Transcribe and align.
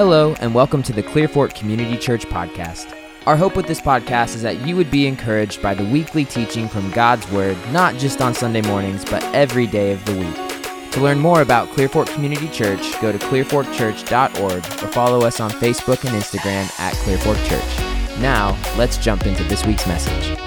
Hello, 0.00 0.34
and 0.40 0.54
welcome 0.54 0.82
to 0.84 0.94
the 0.94 1.02
Clearfork 1.02 1.54
Community 1.54 1.98
Church 1.98 2.24
podcast. 2.24 2.96
Our 3.26 3.36
hope 3.36 3.54
with 3.54 3.66
this 3.66 3.82
podcast 3.82 4.34
is 4.34 4.40
that 4.40 4.66
you 4.66 4.74
would 4.74 4.90
be 4.90 5.06
encouraged 5.06 5.60
by 5.60 5.74
the 5.74 5.84
weekly 5.84 6.24
teaching 6.24 6.68
from 6.68 6.90
God's 6.92 7.30
Word, 7.30 7.58
not 7.70 7.96
just 7.96 8.22
on 8.22 8.32
Sunday 8.32 8.62
mornings, 8.62 9.04
but 9.04 9.22
every 9.34 9.66
day 9.66 9.92
of 9.92 10.02
the 10.06 10.14
week. 10.14 10.92
To 10.92 11.02
learn 11.02 11.18
more 11.18 11.42
about 11.42 11.68
Clearfork 11.68 12.06
Community 12.14 12.48
Church, 12.48 12.80
go 13.02 13.12
to 13.12 13.18
clearforkchurch.org 13.18 14.64
or 14.82 14.88
follow 14.90 15.26
us 15.26 15.38
on 15.38 15.50
Facebook 15.50 16.02
and 16.06 16.18
Instagram 16.18 16.80
at 16.80 16.94
Clearfork 16.94 17.36
Church. 17.46 18.18
Now, 18.22 18.58
let's 18.78 18.96
jump 18.96 19.26
into 19.26 19.44
this 19.44 19.66
week's 19.66 19.86
message. 19.86 20.38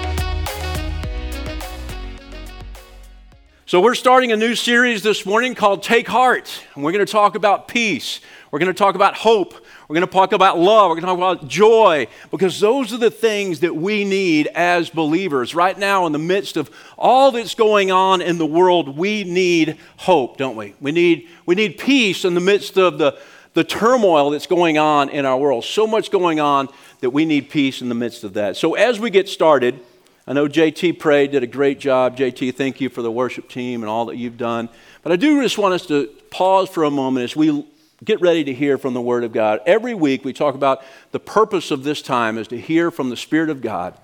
So, 3.66 3.80
we're 3.80 3.94
starting 3.94 4.30
a 4.30 4.36
new 4.36 4.54
series 4.54 5.02
this 5.02 5.24
morning 5.24 5.54
called 5.54 5.82
Take 5.82 6.06
Heart, 6.06 6.64
and 6.74 6.84
we're 6.84 6.92
going 6.92 7.06
to 7.06 7.10
talk 7.10 7.34
about 7.34 7.66
peace. 7.66 8.20
We're 8.54 8.60
going 8.60 8.72
to 8.72 8.78
talk 8.78 8.94
about 8.94 9.16
hope. 9.16 9.52
We're 9.88 9.94
going 9.94 10.06
to 10.06 10.12
talk 10.12 10.30
about 10.30 10.60
love. 10.60 10.88
We're 10.88 11.00
going 11.00 11.18
to 11.18 11.20
talk 11.20 11.38
about 11.38 11.48
joy 11.48 12.06
because 12.30 12.60
those 12.60 12.92
are 12.92 12.98
the 12.98 13.10
things 13.10 13.58
that 13.60 13.74
we 13.74 14.04
need 14.04 14.46
as 14.54 14.90
believers. 14.90 15.56
Right 15.56 15.76
now, 15.76 16.06
in 16.06 16.12
the 16.12 16.20
midst 16.20 16.56
of 16.56 16.70
all 16.96 17.32
that's 17.32 17.56
going 17.56 17.90
on 17.90 18.22
in 18.22 18.38
the 18.38 18.46
world, 18.46 18.96
we 18.96 19.24
need 19.24 19.76
hope, 19.96 20.36
don't 20.36 20.54
we? 20.54 20.76
We 20.80 20.92
need, 20.92 21.28
we 21.46 21.56
need 21.56 21.78
peace 21.78 22.24
in 22.24 22.34
the 22.34 22.40
midst 22.40 22.78
of 22.78 22.96
the, 22.98 23.18
the 23.54 23.64
turmoil 23.64 24.30
that's 24.30 24.46
going 24.46 24.78
on 24.78 25.08
in 25.08 25.26
our 25.26 25.36
world. 25.36 25.64
So 25.64 25.84
much 25.84 26.12
going 26.12 26.38
on 26.38 26.68
that 27.00 27.10
we 27.10 27.24
need 27.24 27.50
peace 27.50 27.82
in 27.82 27.88
the 27.88 27.96
midst 27.96 28.22
of 28.22 28.34
that. 28.34 28.56
So, 28.56 28.74
as 28.74 29.00
we 29.00 29.10
get 29.10 29.28
started, 29.28 29.80
I 30.28 30.32
know 30.32 30.46
JT 30.46 31.00
prayed, 31.00 31.32
did 31.32 31.42
a 31.42 31.48
great 31.48 31.80
job. 31.80 32.16
JT, 32.16 32.54
thank 32.54 32.80
you 32.80 32.88
for 32.88 33.02
the 33.02 33.10
worship 33.10 33.48
team 33.48 33.82
and 33.82 33.90
all 33.90 34.06
that 34.06 34.16
you've 34.16 34.38
done. 34.38 34.68
But 35.02 35.10
I 35.10 35.16
do 35.16 35.42
just 35.42 35.58
want 35.58 35.74
us 35.74 35.86
to 35.86 36.06
pause 36.30 36.68
for 36.68 36.84
a 36.84 36.90
moment 36.90 37.24
as 37.24 37.34
we 37.34 37.66
get 38.04 38.20
ready 38.20 38.44
to 38.44 38.52
hear 38.52 38.78
from 38.78 38.94
the 38.94 39.00
Word 39.00 39.24
of 39.24 39.32
God. 39.32 39.60
Every 39.66 39.94
week 39.94 40.24
we 40.24 40.32
talk 40.32 40.54
about 40.54 40.82
the 41.12 41.20
purpose 41.20 41.70
of 41.70 41.84
this 41.84 42.02
time 42.02 42.38
is 42.38 42.48
to 42.48 42.60
hear 42.60 42.90
from 42.90 43.10
the 43.10 43.16
Spirit 43.16 43.50
of 43.50 43.60
God 43.60 43.98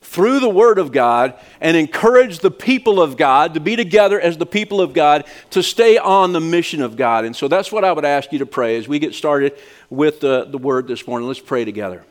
through 0.00 0.40
the 0.40 0.48
Word 0.48 0.78
of 0.78 0.92
God 0.92 1.34
and 1.60 1.76
encourage 1.76 2.38
the 2.38 2.50
people 2.50 3.00
of 3.00 3.16
God 3.16 3.54
to 3.54 3.60
be 3.60 3.76
together 3.76 4.20
as 4.20 4.36
the 4.36 4.46
people 4.46 4.80
of 4.80 4.92
God 4.92 5.24
to 5.50 5.62
stay 5.62 5.98
on 5.98 6.32
the 6.32 6.40
mission 6.40 6.82
of 6.82 6.96
God. 6.96 7.24
And 7.24 7.34
so 7.34 7.48
that's 7.48 7.72
what 7.72 7.84
I 7.84 7.92
would 7.92 8.04
ask 8.04 8.32
you 8.32 8.38
to 8.40 8.46
pray 8.46 8.76
as 8.76 8.88
we 8.88 8.98
get 8.98 9.14
started 9.14 9.58
with 9.90 10.20
the, 10.20 10.44
the 10.44 10.58
Word 10.58 10.86
this 10.86 11.06
morning. 11.06 11.28
Let's 11.28 11.40
pray 11.40 11.64
together. 11.64 12.04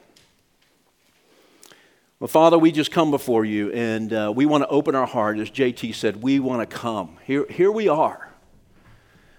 Well, 2.20 2.28
Father, 2.28 2.58
we 2.58 2.72
just 2.72 2.92
come 2.92 3.12
before 3.12 3.46
you 3.46 3.72
and 3.72 4.12
uh, 4.14 4.34
we 4.36 4.46
want 4.46 4.64
to 4.64 4.70
open 4.70 4.96
our 4.96 5.08
heart. 5.08 5.38
As 5.38 5.50
JT 5.50 5.96
said, 5.96 6.22
we 6.22 6.40
want 6.40 6.68
to 6.68 6.78
come. 6.78 7.18
Here, 7.24 7.46
here 7.50 7.72
we 7.72 7.88
are. 7.88 8.30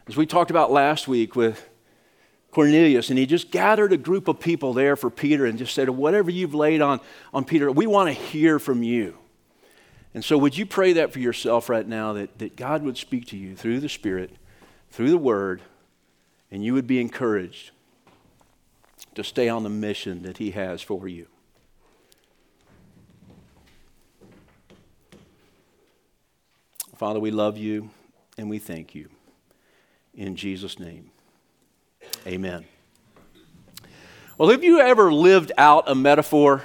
As 0.08 0.17
we 0.17 0.27
talked 0.27 0.50
about 0.50 0.70
last 0.70 1.08
week 1.08 1.34
with 1.34 1.69
Cornelius, 2.56 3.10
and 3.10 3.18
he 3.18 3.26
just 3.26 3.50
gathered 3.50 3.92
a 3.92 3.98
group 3.98 4.28
of 4.28 4.40
people 4.40 4.72
there 4.72 4.96
for 4.96 5.10
Peter 5.10 5.44
and 5.44 5.58
just 5.58 5.74
said, 5.74 5.90
Whatever 5.90 6.30
you've 6.30 6.54
laid 6.54 6.80
on, 6.80 7.00
on 7.34 7.44
Peter, 7.44 7.70
we 7.70 7.86
want 7.86 8.08
to 8.08 8.14
hear 8.14 8.58
from 8.58 8.82
you. 8.82 9.18
And 10.14 10.24
so, 10.24 10.38
would 10.38 10.56
you 10.56 10.64
pray 10.64 10.94
that 10.94 11.12
for 11.12 11.18
yourself 11.18 11.68
right 11.68 11.86
now 11.86 12.14
that, 12.14 12.38
that 12.38 12.56
God 12.56 12.82
would 12.82 12.96
speak 12.96 13.27
to 13.27 13.36
you 13.36 13.54
through 13.54 13.80
the 13.80 13.90
Spirit, 13.90 14.30
through 14.90 15.10
the 15.10 15.18
Word, 15.18 15.60
and 16.50 16.64
you 16.64 16.72
would 16.72 16.86
be 16.86 16.98
encouraged 16.98 17.72
to 19.16 19.22
stay 19.22 19.50
on 19.50 19.62
the 19.62 19.68
mission 19.68 20.22
that 20.22 20.38
He 20.38 20.52
has 20.52 20.80
for 20.80 21.06
you? 21.06 21.27
Father, 26.96 27.20
we 27.20 27.30
love 27.30 27.58
you 27.58 27.90
and 28.38 28.48
we 28.48 28.58
thank 28.58 28.94
you. 28.94 29.10
In 30.14 30.36
Jesus' 30.36 30.78
name. 30.78 31.10
Amen. 32.26 32.64
Well, 34.38 34.50
have 34.50 34.62
you 34.62 34.80
ever 34.80 35.12
lived 35.12 35.52
out 35.56 35.84
a 35.86 35.94
metaphor? 35.94 36.64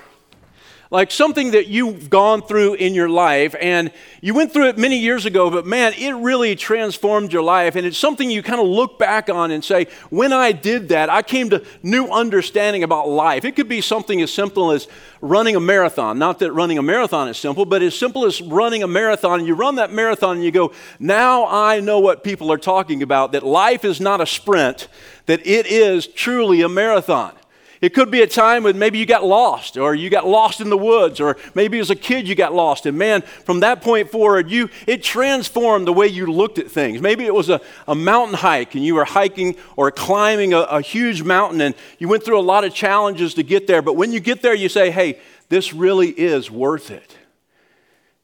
Like 0.92 1.10
something 1.10 1.52
that 1.52 1.68
you've 1.68 2.10
gone 2.10 2.42
through 2.42 2.74
in 2.74 2.94
your 2.94 3.08
life, 3.08 3.56
and 3.62 3.94
you 4.20 4.34
went 4.34 4.52
through 4.52 4.68
it 4.68 4.78
many 4.78 4.98
years 4.98 5.26
ago, 5.26 5.50
but 5.50 5.66
man, 5.66 5.94
it 5.94 6.12
really 6.12 6.54
transformed 6.54 7.32
your 7.32 7.44
life. 7.44 7.78
And 7.78 7.88
it's 7.88 7.98
something 7.98 8.30
you 8.30 8.44
kind 8.44 8.60
of 8.60 8.68
look 8.68 9.00
back 9.00 9.30
on 9.30 9.52
and 9.52 9.64
say, 9.64 9.88
when 10.10 10.34
I 10.34 10.52
did 10.52 10.90
that, 10.90 11.10
I 11.10 11.22
came 11.22 11.50
to 11.52 11.64
new 11.82 12.08
understanding 12.08 12.84
about 12.84 13.08
life. 13.08 13.46
It 13.46 13.56
could 13.56 13.70
be 13.70 13.80
something 13.80 14.22
as 14.22 14.34
simple 14.34 14.72
as 14.72 14.90
running 15.22 15.56
a 15.56 15.62
marathon. 15.62 16.20
Not 16.20 16.40
that 16.40 16.52
running 16.52 16.78
a 16.78 16.84
marathon 16.84 17.30
is 17.30 17.38
simple, 17.38 17.64
but 17.64 17.82
as 17.82 17.98
simple 17.98 18.26
as 18.26 18.42
running 18.42 18.84
a 18.84 18.88
marathon. 18.88 19.46
You 19.46 19.54
run 19.54 19.76
that 19.76 19.94
marathon 19.94 20.36
and 20.36 20.44
you 20.44 20.52
go, 20.52 20.74
now 21.00 21.48
I 21.48 21.80
know 21.80 22.02
what 22.02 22.22
people 22.22 22.52
are 22.52 22.58
talking 22.58 23.02
about, 23.02 23.32
that 23.32 23.44
life 23.44 23.86
is 23.86 24.02
not 24.02 24.20
a 24.20 24.26
sprint, 24.26 24.90
that 25.28 25.48
it 25.48 25.68
is 25.68 26.06
truly 26.06 26.62
a 26.64 26.68
marathon. 26.70 27.32
It 27.82 27.96
could 27.96 28.12
be 28.12 28.22
a 28.22 28.28
time 28.28 28.62
when 28.62 28.78
maybe 28.78 29.00
you 29.00 29.08
got 29.08 29.26
lost, 29.26 29.76
or 29.76 29.96
you 29.96 30.12
got 30.12 30.28
lost 30.28 30.62
in 30.62 30.70
the 30.70 30.78
woods, 30.78 31.20
or 31.20 31.36
maybe 31.56 31.80
as 31.80 31.90
a 31.90 31.96
kid 31.96 32.28
you 32.28 32.36
got 32.36 32.54
lost. 32.54 32.86
And 32.86 32.96
man, 32.96 33.24
from 33.24 33.62
that 33.62 33.82
point 33.82 34.12
forward, 34.12 34.52
you 34.52 34.70
it 34.86 35.02
transformed 35.02 35.88
the 35.88 35.94
way 35.94 36.06
you 36.06 36.28
looked 36.28 36.60
at 36.60 36.70
things. 36.70 37.02
Maybe 37.02 37.26
it 37.26 37.34
was 37.34 37.50
a, 37.50 37.60
a 37.88 37.96
mountain 37.96 38.36
hike, 38.36 38.76
and 38.76 38.86
you 38.86 38.94
were 38.94 39.06
hiking 39.06 39.56
or 39.76 39.90
climbing 39.90 40.54
a, 40.54 40.60
a 40.60 40.82
huge 40.82 41.24
mountain, 41.24 41.60
and 41.60 41.74
you 41.98 42.08
went 42.08 42.24
through 42.24 42.40
a 42.40 42.42
lot 42.42 42.64
of 42.64 42.72
challenges 42.72 43.34
to 43.34 43.44
get 43.44 43.66
there. 43.66 43.82
But 43.82 43.96
when 43.96 44.12
you 44.12 44.20
get 44.20 44.44
there, 44.44 44.54
you 44.54 44.70
say, 44.70 44.92
hey, 44.92 45.20
this 45.50 45.74
really 45.74 46.10
is 46.10 46.52
worth 46.52 46.92
it. 46.92 47.18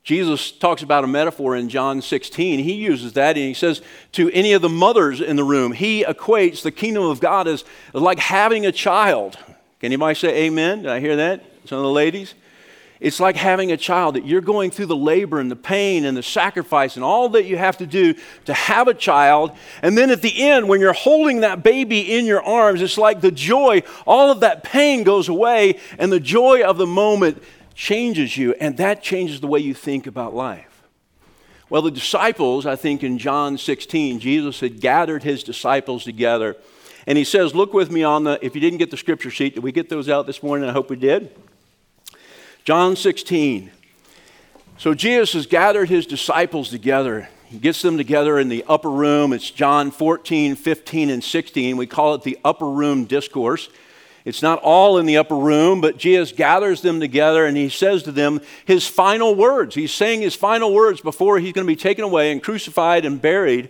Jesus 0.07 0.53
talks 0.53 0.83
about 0.83 1.03
a 1.03 1.07
metaphor 1.07 1.57
in 1.57 1.67
John 1.67 2.01
16. 2.01 2.59
He 2.59 2.71
uses 2.75 3.11
that 3.13 3.35
and 3.35 3.45
he 3.45 3.53
says 3.53 3.81
to 4.13 4.31
any 4.31 4.53
of 4.53 4.61
the 4.61 4.69
mothers 4.69 5.19
in 5.19 5.35
the 5.35 5.43
room, 5.43 5.73
he 5.73 6.05
equates 6.05 6.61
the 6.61 6.71
kingdom 6.71 7.03
of 7.03 7.19
God 7.19 7.45
as 7.45 7.65
like 7.91 8.17
having 8.17 8.65
a 8.65 8.71
child. 8.71 9.37
Can 9.79 9.87
anybody 9.87 10.15
say 10.15 10.45
amen? 10.45 10.83
Did 10.83 10.91
I 10.91 10.99
hear 10.99 11.17
that? 11.17 11.43
Some 11.65 11.77
of 11.77 11.83
the 11.83 11.91
ladies? 11.91 12.33
It's 12.99 13.19
like 13.19 13.35
having 13.35 13.71
a 13.71 13.77
child 13.77 14.15
that 14.15 14.25
you're 14.25 14.41
going 14.41 14.71
through 14.71 14.87
the 14.87 14.95
labor 14.95 15.39
and 15.39 15.51
the 15.51 15.55
pain 15.55 16.03
and 16.03 16.17
the 16.17 16.23
sacrifice 16.23 16.95
and 16.95 17.05
all 17.05 17.29
that 17.29 17.45
you 17.45 17.55
have 17.55 17.77
to 17.77 17.85
do 17.85 18.15
to 18.45 18.53
have 18.55 18.87
a 18.87 18.93
child. 18.93 19.51
And 19.83 19.95
then 19.95 20.09
at 20.09 20.23
the 20.23 20.41
end, 20.41 20.67
when 20.67 20.81
you're 20.81 20.93
holding 20.93 21.41
that 21.41 21.61
baby 21.61 22.17
in 22.17 22.25
your 22.25 22.41
arms, 22.41 22.81
it's 22.81 22.97
like 22.97 23.21
the 23.21 23.31
joy, 23.31 23.83
all 24.07 24.31
of 24.31 24.39
that 24.39 24.63
pain 24.63 25.03
goes 25.03 25.29
away, 25.29 25.79
and 25.99 26.11
the 26.11 26.19
joy 26.19 26.63
of 26.63 26.77
the 26.77 26.87
moment 26.87 27.43
changes 27.75 28.35
you, 28.35 28.53
and 28.53 28.77
that 28.77 29.03
changes 29.03 29.41
the 29.41 29.47
way 29.47 29.59
you 29.59 29.75
think 29.75 30.07
about 30.07 30.33
life. 30.33 30.81
Well, 31.69 31.83
the 31.83 31.91
disciples, 31.91 32.65
I 32.65 32.75
think 32.75 33.03
in 33.03 33.19
John 33.19 33.59
16, 33.59 34.19
Jesus 34.19 34.59
had 34.59 34.79
gathered 34.79 35.21
his 35.21 35.43
disciples 35.43 36.03
together. 36.03 36.55
And 37.07 37.17
he 37.17 37.23
says, 37.23 37.55
Look 37.55 37.73
with 37.73 37.89
me 37.89 38.03
on 38.03 38.25
the, 38.25 38.37
if 38.45 38.53
you 38.53 38.61
didn't 38.61 38.77
get 38.77 38.91
the 38.91 38.97
scripture 38.97 39.31
sheet, 39.31 39.55
did 39.55 39.63
we 39.63 39.71
get 39.71 39.89
those 39.89 40.09
out 40.09 40.27
this 40.27 40.43
morning? 40.43 40.69
I 40.69 40.73
hope 40.73 40.89
we 40.89 40.97
did. 40.97 41.33
John 42.65 42.97
16. 42.97 43.71
So 44.77 44.93
Jesus 44.93 45.33
has 45.33 45.47
gathered 45.47 45.89
his 45.89 46.05
disciples 46.05 46.69
together. 46.69 47.29
He 47.45 47.57
gets 47.57 47.81
them 47.81 47.97
together 47.97 48.37
in 48.37 48.49
the 48.49 48.65
upper 48.67 48.91
room. 48.91 49.31
It's 49.31 49.49
John 49.49 49.89
14, 49.89 50.55
15, 50.55 51.09
and 51.09 51.23
16. 51.23 51.77
We 51.77 51.87
call 51.87 52.13
it 52.13 52.23
the 52.23 52.37
upper 52.43 52.69
room 52.69 53.05
discourse. 53.05 53.69
It's 54.25 54.41
not 54.41 54.59
all 54.61 54.97
in 54.97 55.05
the 55.05 55.15
upper 55.15 55.37
room, 55.37 55.79
but 55.79 55.97
Jesus 55.97 56.33
gathers 56.33 56.81
them 56.81 56.99
together 56.99 57.45
and 57.45 57.55
he 57.55 57.69
says 57.69 58.03
to 58.03 58.11
them 58.11 58.41
his 58.65 58.85
final 58.85 59.33
words. 59.33 59.73
He's 59.73 59.93
saying 59.93 60.19
his 60.19 60.35
final 60.35 60.73
words 60.73 60.99
before 60.99 61.39
he's 61.39 61.53
going 61.53 61.65
to 61.65 61.71
be 61.71 61.77
taken 61.77 62.03
away 62.03 62.33
and 62.33 62.43
crucified 62.43 63.05
and 63.05 63.21
buried. 63.21 63.69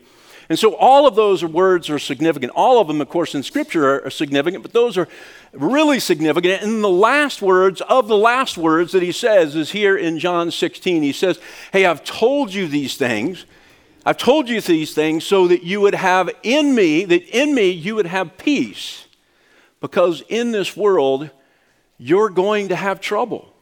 And 0.50 0.58
so 0.58 0.75
all 0.75 1.06
of 1.08 1.16
those 1.16 1.44
words 1.44 1.90
are 1.90 2.00
significant. 2.00 2.53
All 2.56 2.80
of 2.80 2.88
them, 2.88 3.02
of 3.02 3.09
course, 3.09 3.35
in 3.35 3.44
Scripture 3.44 4.06
are, 4.06 4.09
significant, 4.09 4.63
but 4.63 4.72
those 4.72 4.97
are 4.97 5.08
really 5.52 6.00
significant. 6.00 6.63
And 6.63 6.84
the 6.84 6.90
last 6.90 7.41
words 7.41 7.81
of 7.81 8.08
the 8.08 8.18
last 8.18 8.57
words 8.57 8.94
that 8.94 9.03
he 9.03 9.12
says 9.12 9.56
is 9.56 9.72
here 9.72 9.97
in 9.97 10.19
John 10.19 10.52
16. 10.52 11.03
He 11.03 11.12
says, 11.12 11.40
Hey, 11.74 11.86
I've 11.86 12.03
told 12.03 12.53
you 12.53 12.68
these 12.68 12.96
things. 12.96 13.46
I've 14.06 14.18
told 14.18 14.47
you 14.47 14.62
these 14.62 14.94
things 14.94 15.25
so 15.25 15.50
that 15.50 15.63
you 15.63 15.81
would 15.81 15.96
have 15.96 16.30
in 16.44 16.74
me, 16.74 17.03
that 17.03 17.28
in 17.28 17.53
me 17.53 17.69
you 17.69 17.96
would 17.96 18.06
have 18.06 18.38
peace 18.38 19.07
because 19.81 20.22
in 20.30 20.51
this 20.51 20.75
world, 20.77 21.30
you're 21.98 22.30
going 22.30 22.69
to 22.69 22.75
have 22.75 23.01
trouble. 23.01 23.54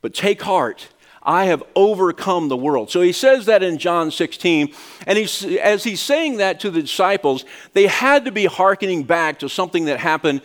But 0.00 0.14
take 0.14 0.42
heart. 0.42 0.88
I 1.22 1.46
have 1.46 1.62
overcome 1.76 2.48
the 2.48 2.56
world. 2.56 2.90
So 2.90 3.00
he 3.00 3.12
says 3.12 3.46
that 3.46 3.62
in 3.62 3.78
John 3.78 4.10
16. 4.10 4.74
And 5.06 5.18
he's, 5.18 5.44
as 5.44 5.84
he's 5.84 6.00
saying 6.00 6.38
that 6.38 6.60
to 6.60 6.70
the 6.70 6.82
disciples, 6.82 7.44
they 7.72 7.86
had 7.86 8.24
to 8.24 8.32
be 8.32 8.46
hearkening 8.46 9.04
back 9.04 9.38
to 9.40 9.48
something 9.48 9.84
that 9.84 10.00
happened 10.00 10.42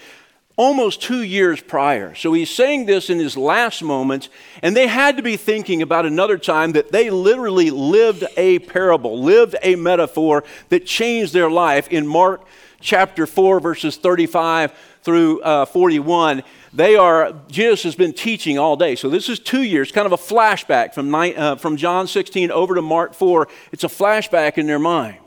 almost 0.55 1.01
two 1.01 1.21
years 1.21 1.61
prior. 1.61 2.15
So 2.15 2.33
he's 2.33 2.49
saying 2.49 2.87
this 2.87 3.09
in 3.09 3.19
his 3.19 3.37
last 3.37 3.83
moments, 3.83 4.29
and 4.63 4.75
they 4.75 4.87
had 4.87 5.17
to 5.17 5.23
be 5.23 5.37
thinking 5.37 5.83
about 5.83 6.05
another 6.05 6.37
time 6.37 6.71
that 6.71 6.91
they 6.91 7.11
literally 7.11 7.69
lived 7.69 8.23
a 8.35 8.59
parable, 8.59 9.21
lived 9.21 9.55
a 9.61 9.75
metaphor 9.75 10.43
that 10.69 10.85
changed 10.85 11.33
their 11.33 11.49
life 11.49 11.87
in 11.89 12.07
Mark 12.07 12.41
chapter 12.79 13.25
4, 13.25 13.59
verses 13.59 13.97
35 13.97 14.73
through 15.01 15.41
uh, 15.41 15.65
41. 15.65 16.43
They 16.73 16.95
are, 16.95 17.33
Jesus 17.49 17.83
has 17.83 17.95
been 17.95 18.13
teaching 18.13 18.59
all 18.59 18.75
day. 18.75 18.95
So 18.95 19.09
this 19.09 19.29
is 19.29 19.39
two 19.39 19.63
years, 19.63 19.91
kind 19.91 20.05
of 20.05 20.11
a 20.11 20.17
flashback 20.17 20.93
from, 20.93 21.13
uh, 21.13 21.55
from 21.55 21.77
John 21.77 22.07
16 22.07 22.51
over 22.51 22.75
to 22.75 22.81
Mark 22.81 23.13
4. 23.13 23.47
It's 23.71 23.83
a 23.83 23.87
flashback 23.87 24.57
in 24.57 24.67
their 24.67 24.79
mind. 24.79 25.17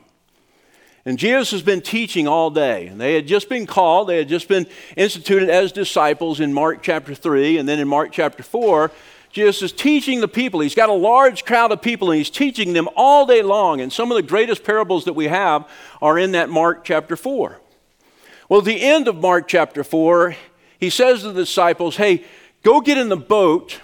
And 1.04 1.18
Jesus 1.18 1.50
has 1.52 1.62
been 1.62 1.80
teaching 1.80 2.28
all 2.28 2.50
day. 2.50 2.86
And 2.88 3.00
they 3.00 3.14
had 3.14 3.26
just 3.26 3.48
been 3.48 3.66
called, 3.66 4.08
they 4.08 4.18
had 4.18 4.28
just 4.28 4.48
been 4.48 4.66
instituted 4.96 5.48
as 5.48 5.72
disciples 5.72 6.40
in 6.40 6.52
Mark 6.52 6.82
chapter 6.82 7.14
3. 7.14 7.58
And 7.58 7.68
then 7.68 7.78
in 7.78 7.88
Mark 7.88 8.12
chapter 8.12 8.42
4, 8.42 8.90
Jesus 9.32 9.62
is 9.62 9.72
teaching 9.72 10.20
the 10.20 10.28
people. 10.28 10.60
He's 10.60 10.74
got 10.74 10.88
a 10.88 10.94
large 10.94 11.44
crowd 11.44 11.70
of 11.70 11.80
people 11.80 12.10
and 12.10 12.18
he's 12.18 12.30
teaching 12.30 12.72
them 12.72 12.88
all 12.96 13.26
day 13.26 13.42
long. 13.42 13.80
And 13.80 13.92
some 13.92 14.10
of 14.10 14.16
the 14.16 14.22
greatest 14.22 14.64
parables 14.64 15.04
that 15.04 15.12
we 15.12 15.28
have 15.28 15.68
are 16.02 16.18
in 16.18 16.32
that 16.32 16.50
Mark 16.50 16.84
chapter 16.84 17.16
4. 17.16 17.60
Well, 18.48 18.58
at 18.60 18.64
the 18.64 18.82
end 18.82 19.06
of 19.06 19.16
Mark 19.16 19.46
chapter 19.46 19.84
4, 19.84 20.34
he 20.80 20.90
says 20.90 21.20
to 21.20 21.28
the 21.28 21.42
disciples, 21.42 21.96
Hey, 21.96 22.24
go 22.64 22.80
get 22.80 22.98
in 22.98 23.08
the 23.08 23.16
boat 23.16 23.80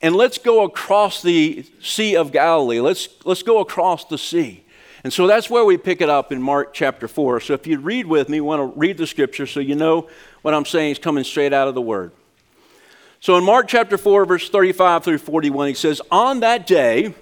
and 0.00 0.16
let's 0.16 0.38
go 0.38 0.64
across 0.64 1.22
the 1.22 1.64
Sea 1.80 2.16
of 2.16 2.32
Galilee. 2.32 2.80
Let's, 2.80 3.08
let's 3.24 3.44
go 3.44 3.60
across 3.60 4.04
the 4.06 4.18
sea. 4.18 4.64
And 5.04 5.12
so 5.12 5.28
that's 5.28 5.48
where 5.48 5.64
we 5.64 5.76
pick 5.76 6.00
it 6.00 6.08
up 6.08 6.32
in 6.32 6.42
Mark 6.42 6.74
chapter 6.74 7.06
4. 7.06 7.40
So 7.40 7.54
if 7.54 7.68
you 7.68 7.78
read 7.78 8.06
with 8.06 8.28
me, 8.28 8.40
want 8.40 8.60
to 8.60 8.78
read 8.78 8.98
the 8.98 9.06
scripture 9.06 9.46
so 9.46 9.60
you 9.60 9.76
know 9.76 10.08
what 10.42 10.54
I'm 10.54 10.64
saying 10.64 10.92
is 10.92 10.98
coming 10.98 11.22
straight 11.22 11.52
out 11.52 11.68
of 11.68 11.74
the 11.74 11.82
Word. 11.82 12.10
So 13.22 13.36
in 13.36 13.44
Mark 13.44 13.68
chapter 13.68 13.96
4, 13.96 14.26
verse 14.26 14.48
35 14.48 15.04
through 15.04 15.18
41, 15.18 15.68
he 15.68 15.74
says, 15.74 16.02
On 16.10 16.40
that 16.40 16.66
day, 16.66 17.14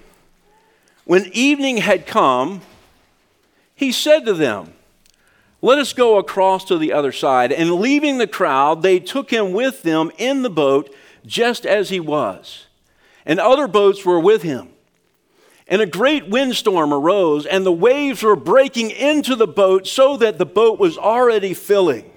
when 1.04 1.26
evening 1.34 1.76
had 1.76 2.06
come, 2.06 2.62
he 3.74 3.92
said 3.92 4.24
to 4.24 4.32
them, 4.32 4.72
Let 5.60 5.78
us 5.78 5.92
go 5.92 6.16
across 6.16 6.64
to 6.64 6.78
the 6.78 6.94
other 6.94 7.12
side. 7.12 7.52
And 7.52 7.74
leaving 7.74 8.16
the 8.16 8.26
crowd, 8.26 8.80
they 8.80 8.98
took 8.98 9.30
him 9.30 9.52
with 9.52 9.82
them 9.82 10.10
in 10.16 10.40
the 10.40 10.48
boat, 10.48 10.88
just 11.26 11.66
as 11.66 11.90
he 11.90 12.00
was. 12.00 12.64
And 13.26 13.38
other 13.38 13.68
boats 13.68 14.02
were 14.02 14.20
with 14.20 14.40
him. 14.40 14.70
And 15.68 15.82
a 15.82 15.86
great 15.86 16.30
windstorm 16.30 16.94
arose, 16.94 17.44
and 17.44 17.66
the 17.66 17.72
waves 17.72 18.22
were 18.22 18.36
breaking 18.36 18.90
into 18.90 19.36
the 19.36 19.46
boat 19.46 19.86
so 19.86 20.16
that 20.16 20.38
the 20.38 20.46
boat 20.46 20.78
was 20.78 20.96
already 20.96 21.52
filling. 21.52 22.09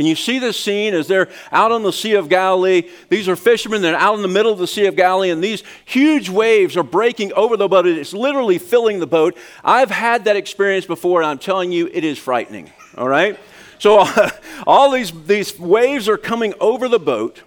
Can 0.00 0.06
you 0.06 0.16
see 0.16 0.38
this 0.38 0.58
scene 0.58 0.94
as 0.94 1.08
they're 1.08 1.28
out 1.52 1.72
on 1.72 1.82
the 1.82 1.92
Sea 1.92 2.14
of 2.14 2.30
Galilee? 2.30 2.88
These 3.10 3.28
are 3.28 3.36
fishermen, 3.36 3.82
they're 3.82 3.94
out 3.94 4.14
in 4.14 4.22
the 4.22 4.28
middle 4.28 4.50
of 4.50 4.58
the 4.58 4.66
Sea 4.66 4.86
of 4.86 4.96
Galilee, 4.96 5.28
and 5.28 5.44
these 5.44 5.62
huge 5.84 6.30
waves 6.30 6.74
are 6.78 6.82
breaking 6.82 7.34
over 7.34 7.54
the 7.58 7.68
boat. 7.68 7.84
It's 7.84 8.14
literally 8.14 8.56
filling 8.56 8.98
the 8.98 9.06
boat. 9.06 9.36
I've 9.62 9.90
had 9.90 10.24
that 10.24 10.36
experience 10.36 10.86
before, 10.86 11.20
and 11.20 11.30
I'm 11.30 11.38
telling 11.38 11.70
you, 11.70 11.90
it 11.92 12.02
is 12.02 12.18
frightening. 12.18 12.72
All 12.96 13.08
right? 13.08 13.38
So 13.78 14.08
all 14.66 14.90
these, 14.90 15.12
these 15.26 15.58
waves 15.58 16.08
are 16.08 16.16
coming 16.16 16.54
over 16.60 16.88
the 16.88 16.98
boat, 16.98 17.42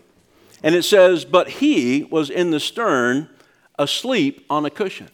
and 0.62 0.76
it 0.76 0.84
says, 0.84 1.26
But 1.26 1.50
he 1.50 2.04
was 2.04 2.30
in 2.30 2.52
the 2.52 2.60
stern, 2.60 3.30
asleep 3.80 4.46
on 4.48 4.64
a 4.64 4.70
cushion. 4.70 5.10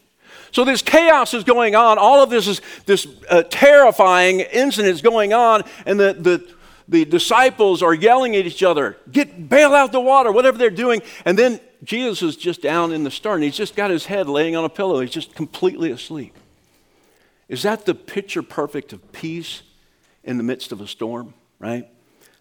So 0.51 0.65
this 0.65 0.81
chaos 0.81 1.33
is 1.33 1.45
going 1.45 1.73
on. 1.73 1.97
All 1.99 2.21
of 2.21 2.29
this 2.29 2.49
is 2.49 2.59
this 2.85 3.07
uh, 3.29 3.43
terrifying 3.43 4.41
incident 4.41 4.93
is 4.93 5.01
going 5.01 5.31
on, 5.31 5.63
and 5.85 5.97
the, 5.97 6.11
the, 6.11 6.58
the 6.89 7.05
disciples 7.05 7.83
are 7.83 7.93
yelling 7.93 8.35
at 8.35 8.45
each 8.45 8.63
other, 8.63 8.97
"Get 9.11 9.47
bail 9.47 9.73
out 9.73 9.91
the 9.91 10.01
water!" 10.01 10.31
Whatever 10.31 10.57
they're 10.57 10.71
doing, 10.71 11.01
and 11.23 11.37
then 11.37 11.59
Jesus 11.83 12.21
is 12.21 12.35
just 12.35 12.61
down 12.61 12.91
in 12.91 13.03
the 13.03 13.11
stern. 13.11 13.41
He's 13.41 13.55
just 13.55 13.75
got 13.75 13.91
his 13.91 14.07
head 14.07 14.27
laying 14.27 14.55
on 14.55 14.65
a 14.65 14.69
pillow. 14.69 14.99
He's 14.99 15.11
just 15.11 15.35
completely 15.35 15.91
asleep. 15.91 16.35
Is 17.47 17.61
that 17.63 17.85
the 17.85 17.95
picture 17.95 18.41
perfect 18.41 18.91
of 18.91 19.11
peace 19.11 19.61
in 20.23 20.37
the 20.37 20.43
midst 20.43 20.71
of 20.71 20.81
a 20.81 20.87
storm? 20.87 21.35
Right. 21.59 21.87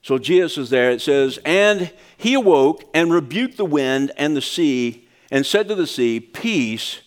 So 0.02 0.18
Jesus 0.18 0.56
is 0.56 0.70
there. 0.70 0.90
It 0.90 1.00
says, 1.00 1.38
and 1.44 1.92
he 2.16 2.34
awoke 2.34 2.84
and 2.94 3.12
rebuked 3.12 3.56
the 3.58 3.64
wind 3.64 4.12
and 4.16 4.36
the 4.36 4.42
sea, 4.42 5.06
and 5.30 5.44
said 5.44 5.68
to 5.68 5.74
the 5.74 5.86
sea, 5.86 6.20
"Peace." 6.20 7.00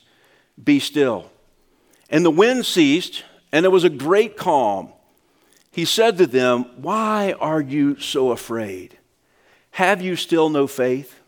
Be 0.63 0.79
still. 0.79 1.31
And 2.09 2.23
the 2.23 2.29
wind 2.31 2.65
ceased, 2.65 3.23
and 3.51 3.63
there 3.63 3.71
was 3.71 3.83
a 3.83 3.89
great 3.89 4.37
calm. 4.37 4.89
He 5.71 5.85
said 5.85 6.17
to 6.17 6.27
them, 6.27 6.65
Why 6.75 7.33
are 7.39 7.61
you 7.61 7.99
so 7.99 8.31
afraid? 8.31 8.97
Have 9.71 10.01
you 10.01 10.15
still 10.15 10.49
no 10.49 10.67
faith? 10.67 11.19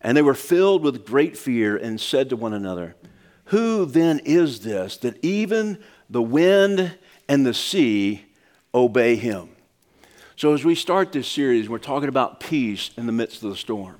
And 0.00 0.16
they 0.16 0.22
were 0.22 0.34
filled 0.34 0.82
with 0.82 1.06
great 1.06 1.38
fear 1.38 1.76
and 1.76 2.00
said 2.00 2.28
to 2.30 2.36
one 2.36 2.52
another, 2.52 2.96
Who 3.46 3.86
then 3.86 4.18
is 4.20 4.60
this 4.60 4.96
that 4.98 5.24
even 5.24 5.78
the 6.10 6.22
wind 6.22 6.98
and 7.28 7.46
the 7.46 7.54
sea 7.54 8.26
obey 8.74 9.16
him? 9.16 9.50
So, 10.36 10.52
as 10.52 10.64
we 10.64 10.74
start 10.74 11.12
this 11.12 11.28
series, 11.28 11.68
we're 11.68 11.78
talking 11.78 12.08
about 12.08 12.40
peace 12.40 12.90
in 12.96 13.06
the 13.06 13.12
midst 13.12 13.44
of 13.44 13.50
the 13.50 13.56
storm. 13.56 13.96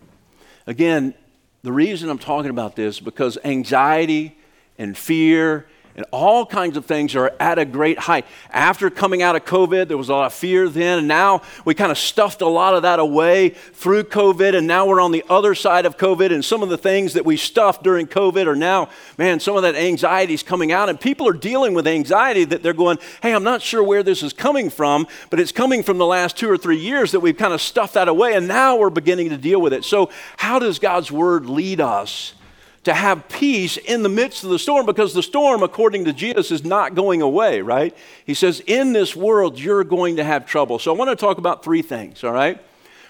Again, 0.67 1.15
the 1.63 1.73
reason 1.73 2.11
I'm 2.11 2.19
talking 2.19 2.51
about 2.51 2.75
this 2.75 2.97
is 2.97 3.01
because 3.01 3.39
anxiety 3.45 4.37
and 4.77 4.99
fear 4.99 5.69
and 5.97 6.05
all 6.11 6.45
kinds 6.45 6.77
of 6.77 6.87
things 6.87 7.15
are 7.15 7.33
at 7.39 7.59
a 7.59 7.65
great 7.65 7.99
height. 7.99 8.27
After 8.51 8.91
coming 8.91 9.23
out 9.23 9.37
of 9.37 9.45
COVID, 9.45 9.87
there 9.87 9.97
was 9.97 10.09
a 10.09 10.13
lot 10.13 10.27
of 10.27 10.33
fear 10.33 10.69
then, 10.69 10.99
and 10.99 11.09
now 11.09 11.43
we 11.65 11.75
kind 11.75 11.93
of 11.93 11.99
stuffed 11.99 12.41
a 12.41 12.49
lot 12.49 12.75
of 12.75 12.83
that 12.83 12.99
away 12.99 13.51
through 13.51 14.05
COVID, 14.05 14.57
and 14.57 14.67
now 14.67 14.87
we're 14.87 15.01
on 15.01 15.13
the 15.13 15.25
other 15.29 15.55
side 15.55 15.87
of 15.87 15.97
COVID, 15.97 16.33
and 16.33 16.45
some 16.45 16.63
of 16.63 16.69
the 16.69 16.79
things 16.79 17.13
that 17.13 17.25
we 17.25 17.37
stuffed 17.37 17.85
during 17.85 18.09
COVID 18.09 18.47
are 18.47 18.57
now, 18.57 18.89
man, 19.19 19.39
some 19.39 19.57
of 19.57 19.63
that 19.63 19.77
anxiety 19.77 20.35
is 20.35 20.43
coming 20.43 20.73
out, 20.73 20.89
and 20.89 21.01
people 21.01 21.29
are 21.29 21.33
dealing 21.33 21.75
with 21.75 21.87
anxiety 21.87 22.45
that 22.45 22.63
they're 22.63 22.73
going, 22.73 22.99
hey, 23.23 23.33
I'm 23.33 23.45
not 23.45 23.63
sure 23.63 23.83
where 23.83 24.03
this 24.03 24.23
is 24.23 24.33
coming 24.33 24.71
from, 24.71 25.07
but 25.31 25.39
it's 25.39 25.53
coming 25.53 25.85
from 25.85 25.99
the 25.99 26.07
last 26.07 26.37
two 26.37 26.51
or 26.51 26.59
three 26.59 26.79
years 26.79 27.13
that 27.13 27.21
we've 27.21 27.37
kind 27.37 27.53
of 27.53 27.61
stuffed 27.61 27.95
that 27.95 28.09
away, 28.09 28.35
and 28.35 28.49
now 28.49 28.77
we're 28.77 28.91
beginning 28.91 29.31
to 29.31 29.37
deal 29.37 29.61
with 29.61 29.73
it. 29.73 29.85
So, 29.85 30.11
how 30.39 30.59
does 30.59 30.81
God's 30.81 31.13
word 31.13 31.47
lead 31.47 31.81
us? 31.81 32.35
To 32.85 32.95
have 32.95 33.29
peace 33.29 33.77
in 33.77 34.03
the 34.03 34.09
midst 34.09 34.45
of 34.45 34.51
the 34.51 34.59
storm 34.59 34.87
because 34.87 35.15
the 35.15 35.23
storm, 35.23 35.63
according 35.63 36.05
to 36.05 36.13
Jesus, 36.13 36.51
is 36.51 36.65
not 36.65 36.95
going 36.95 37.23
away, 37.23 37.61
right? 37.61 37.97
He 38.25 38.35
says, 38.35 38.61
In 38.61 38.93
this 38.93 39.17
world, 39.17 39.59
you're 39.59 39.85
going 39.85 40.17
to 40.17 40.25
have 40.25 40.47
trouble. 40.47 40.79
So 40.79 40.95
I 40.95 40.97
want 40.97 41.11
to 41.11 41.17
talk 41.17 41.39
about 41.39 41.65
three 41.65 41.83
things, 41.83 42.23
all 42.23 42.33
right? 42.33 42.63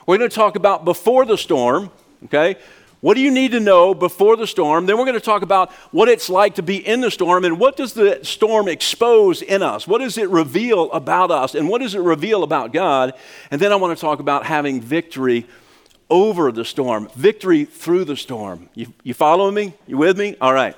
We're 0.07 0.19
going 0.19 0.31
to 0.31 0.35
talk 0.35 0.57
about 0.57 0.85
before 0.85 1.25
the 1.25 1.37
storm, 1.37 1.91
okay? 2.27 2.57
What 3.01 3.17
do 3.17 3.21
you 3.21 3.31
need 3.31 3.51
to 3.51 3.61
know 3.61 3.93
before 3.93 4.37
the 4.37 4.47
storm? 4.47 4.87
Then 4.87 4.97
we're 4.97 5.05
going 5.05 5.13
to 5.13 5.21
talk 5.21 5.43
about 5.43 5.71
what 5.91 6.09
it's 6.09 6.31
like 6.31 6.55
to 6.55 6.63
be 6.63 6.77
in 6.77 7.03
the 7.03 7.11
storm 7.11 7.45
and 7.45 7.61
what 7.61 7.77
does 7.77 7.93
the 7.93 8.21
storm 8.23 8.67
expose 8.67 9.43
in 9.43 9.63
us? 9.63 9.87
What 9.87 9.99
does 9.99 10.17
it 10.17 10.31
reveal 10.31 10.91
about 10.91 11.31
us? 11.31 11.55
And 11.55 11.69
what 11.69 11.83
does 11.83 11.95
it 11.95 12.01
reveal 12.01 12.43
about 12.43 12.73
God? 12.73 13.13
And 13.51 13.61
then 13.61 13.73
I 13.73 13.77
want 13.77 13.95
to 13.95 14.01
talk 14.01 14.21
about 14.21 14.47
having 14.47 14.81
victory 14.81 15.47
over 16.11 16.53
the 16.53 16.65
storm, 16.65 17.09
victory 17.15 17.65
through 17.65 18.05
the 18.05 18.17
storm. 18.17 18.69
You, 18.75 18.93
you 19.03 19.15
following 19.15 19.55
me? 19.55 19.75
You 19.87 19.97
with 19.97 20.19
me? 20.19 20.37
All 20.41 20.53
right. 20.53 20.77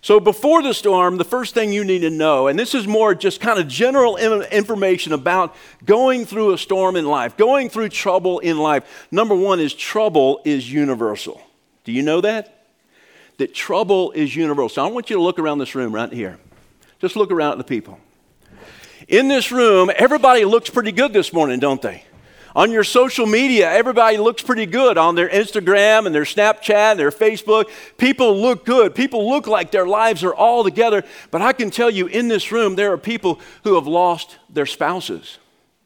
So, 0.00 0.20
before 0.20 0.62
the 0.62 0.74
storm, 0.74 1.16
the 1.16 1.24
first 1.24 1.54
thing 1.54 1.72
you 1.72 1.84
need 1.84 2.00
to 2.00 2.10
know, 2.10 2.46
and 2.46 2.56
this 2.56 2.74
is 2.74 2.86
more 2.86 3.14
just 3.14 3.40
kind 3.40 3.58
of 3.58 3.66
general 3.66 4.16
information 4.16 5.12
about 5.12 5.56
going 5.84 6.24
through 6.24 6.52
a 6.52 6.58
storm 6.58 6.94
in 6.94 7.04
life, 7.04 7.36
going 7.36 7.68
through 7.68 7.88
trouble 7.88 8.38
in 8.38 8.58
life. 8.58 9.08
Number 9.10 9.34
one 9.34 9.58
is 9.58 9.74
trouble 9.74 10.40
is 10.44 10.72
universal. 10.72 11.42
Do 11.82 11.90
you 11.90 12.02
know 12.02 12.20
that? 12.20 12.66
That 13.38 13.54
trouble 13.54 14.12
is 14.12 14.36
universal. 14.36 14.68
So, 14.68 14.84
I 14.84 14.90
want 14.90 15.10
you 15.10 15.16
to 15.16 15.22
look 15.22 15.40
around 15.40 15.58
this 15.58 15.74
room 15.74 15.92
right 15.92 16.12
here. 16.12 16.38
Just 17.00 17.16
look 17.16 17.32
around 17.32 17.52
at 17.52 17.58
the 17.58 17.64
people. 17.64 17.98
In 19.08 19.26
this 19.26 19.50
room, 19.50 19.90
everybody 19.96 20.44
looks 20.44 20.70
pretty 20.70 20.92
good 20.92 21.12
this 21.12 21.32
morning, 21.32 21.58
don't 21.58 21.82
they? 21.82 22.04
On 22.58 22.72
your 22.72 22.82
social 22.82 23.24
media, 23.24 23.70
everybody 23.70 24.16
looks 24.16 24.42
pretty 24.42 24.66
good 24.66 24.98
on 24.98 25.14
their 25.14 25.28
Instagram 25.28 26.06
and 26.06 26.12
their 26.12 26.24
Snapchat 26.24 26.90
and 26.90 26.98
their 26.98 27.12
Facebook. 27.12 27.70
People 27.98 28.36
look 28.36 28.64
good. 28.64 28.96
People 28.96 29.30
look 29.30 29.46
like 29.46 29.70
their 29.70 29.86
lives 29.86 30.24
are 30.24 30.34
all 30.34 30.64
together. 30.64 31.04
But 31.30 31.40
I 31.40 31.52
can 31.52 31.70
tell 31.70 31.88
you 31.88 32.08
in 32.08 32.26
this 32.26 32.50
room, 32.50 32.74
there 32.74 32.92
are 32.92 32.98
people 32.98 33.38
who 33.62 33.76
have 33.76 33.86
lost 33.86 34.38
their 34.50 34.66
spouses 34.66 35.38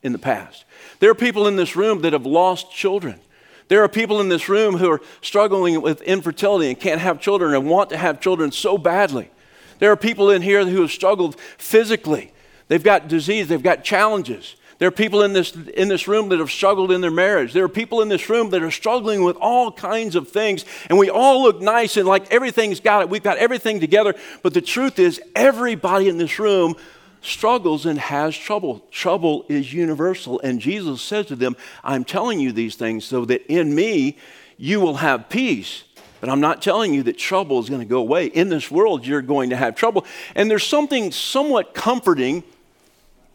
in 0.02 0.12
the 0.12 0.18
past. 0.18 0.64
There 0.98 1.10
are 1.10 1.14
people 1.14 1.46
in 1.46 1.56
this 1.56 1.76
room 1.76 2.00
that 2.00 2.14
have 2.14 2.24
lost 2.24 2.72
children. 2.72 3.20
There 3.68 3.84
are 3.84 3.88
people 3.88 4.22
in 4.22 4.30
this 4.30 4.48
room 4.48 4.78
who 4.78 4.90
are 4.92 5.02
struggling 5.20 5.82
with 5.82 6.00
infertility 6.00 6.70
and 6.70 6.80
can't 6.80 7.02
have 7.02 7.20
children 7.20 7.54
and 7.54 7.68
want 7.68 7.90
to 7.90 7.98
have 7.98 8.18
children 8.18 8.50
so 8.50 8.78
badly. 8.78 9.30
There 9.78 9.92
are 9.92 9.96
people 9.96 10.30
in 10.30 10.40
here 10.40 10.64
who 10.64 10.80
have 10.80 10.90
struggled 10.90 11.38
physically. 11.38 12.32
They've 12.68 12.82
got 12.82 13.08
disease, 13.08 13.48
they've 13.48 13.62
got 13.62 13.84
challenges. 13.84 14.56
There 14.82 14.88
are 14.88 14.90
people 14.90 15.22
in 15.22 15.32
this, 15.32 15.52
in 15.52 15.86
this 15.86 16.08
room 16.08 16.30
that 16.30 16.40
have 16.40 16.50
struggled 16.50 16.90
in 16.90 17.02
their 17.02 17.12
marriage. 17.12 17.52
There 17.52 17.62
are 17.62 17.68
people 17.68 18.02
in 18.02 18.08
this 18.08 18.28
room 18.28 18.50
that 18.50 18.64
are 18.64 18.70
struggling 18.72 19.22
with 19.22 19.36
all 19.36 19.70
kinds 19.70 20.16
of 20.16 20.26
things. 20.26 20.64
And 20.88 20.98
we 20.98 21.08
all 21.08 21.44
look 21.44 21.60
nice 21.60 21.96
and 21.96 22.08
like 22.08 22.32
everything's 22.32 22.80
got 22.80 23.02
it. 23.02 23.08
We've 23.08 23.22
got 23.22 23.38
everything 23.38 23.78
together. 23.78 24.16
But 24.42 24.54
the 24.54 24.60
truth 24.60 24.98
is, 24.98 25.22
everybody 25.36 26.08
in 26.08 26.18
this 26.18 26.40
room 26.40 26.74
struggles 27.20 27.86
and 27.86 27.96
has 27.96 28.36
trouble. 28.36 28.84
Trouble 28.90 29.46
is 29.48 29.72
universal. 29.72 30.40
And 30.40 30.58
Jesus 30.58 31.00
says 31.00 31.26
to 31.26 31.36
them, 31.36 31.56
I'm 31.84 32.02
telling 32.02 32.40
you 32.40 32.50
these 32.50 32.74
things 32.74 33.04
so 33.04 33.24
that 33.26 33.46
in 33.46 33.72
me 33.76 34.18
you 34.56 34.80
will 34.80 34.96
have 34.96 35.28
peace. 35.28 35.84
But 36.20 36.28
I'm 36.28 36.40
not 36.40 36.60
telling 36.60 36.92
you 36.92 37.04
that 37.04 37.18
trouble 37.18 37.60
is 37.60 37.68
going 37.68 37.82
to 37.82 37.86
go 37.86 38.00
away. 38.00 38.26
In 38.26 38.48
this 38.48 38.68
world, 38.68 39.06
you're 39.06 39.22
going 39.22 39.50
to 39.50 39.56
have 39.56 39.76
trouble. 39.76 40.04
And 40.34 40.50
there's 40.50 40.66
something 40.66 41.12
somewhat 41.12 41.72
comforting 41.72 42.42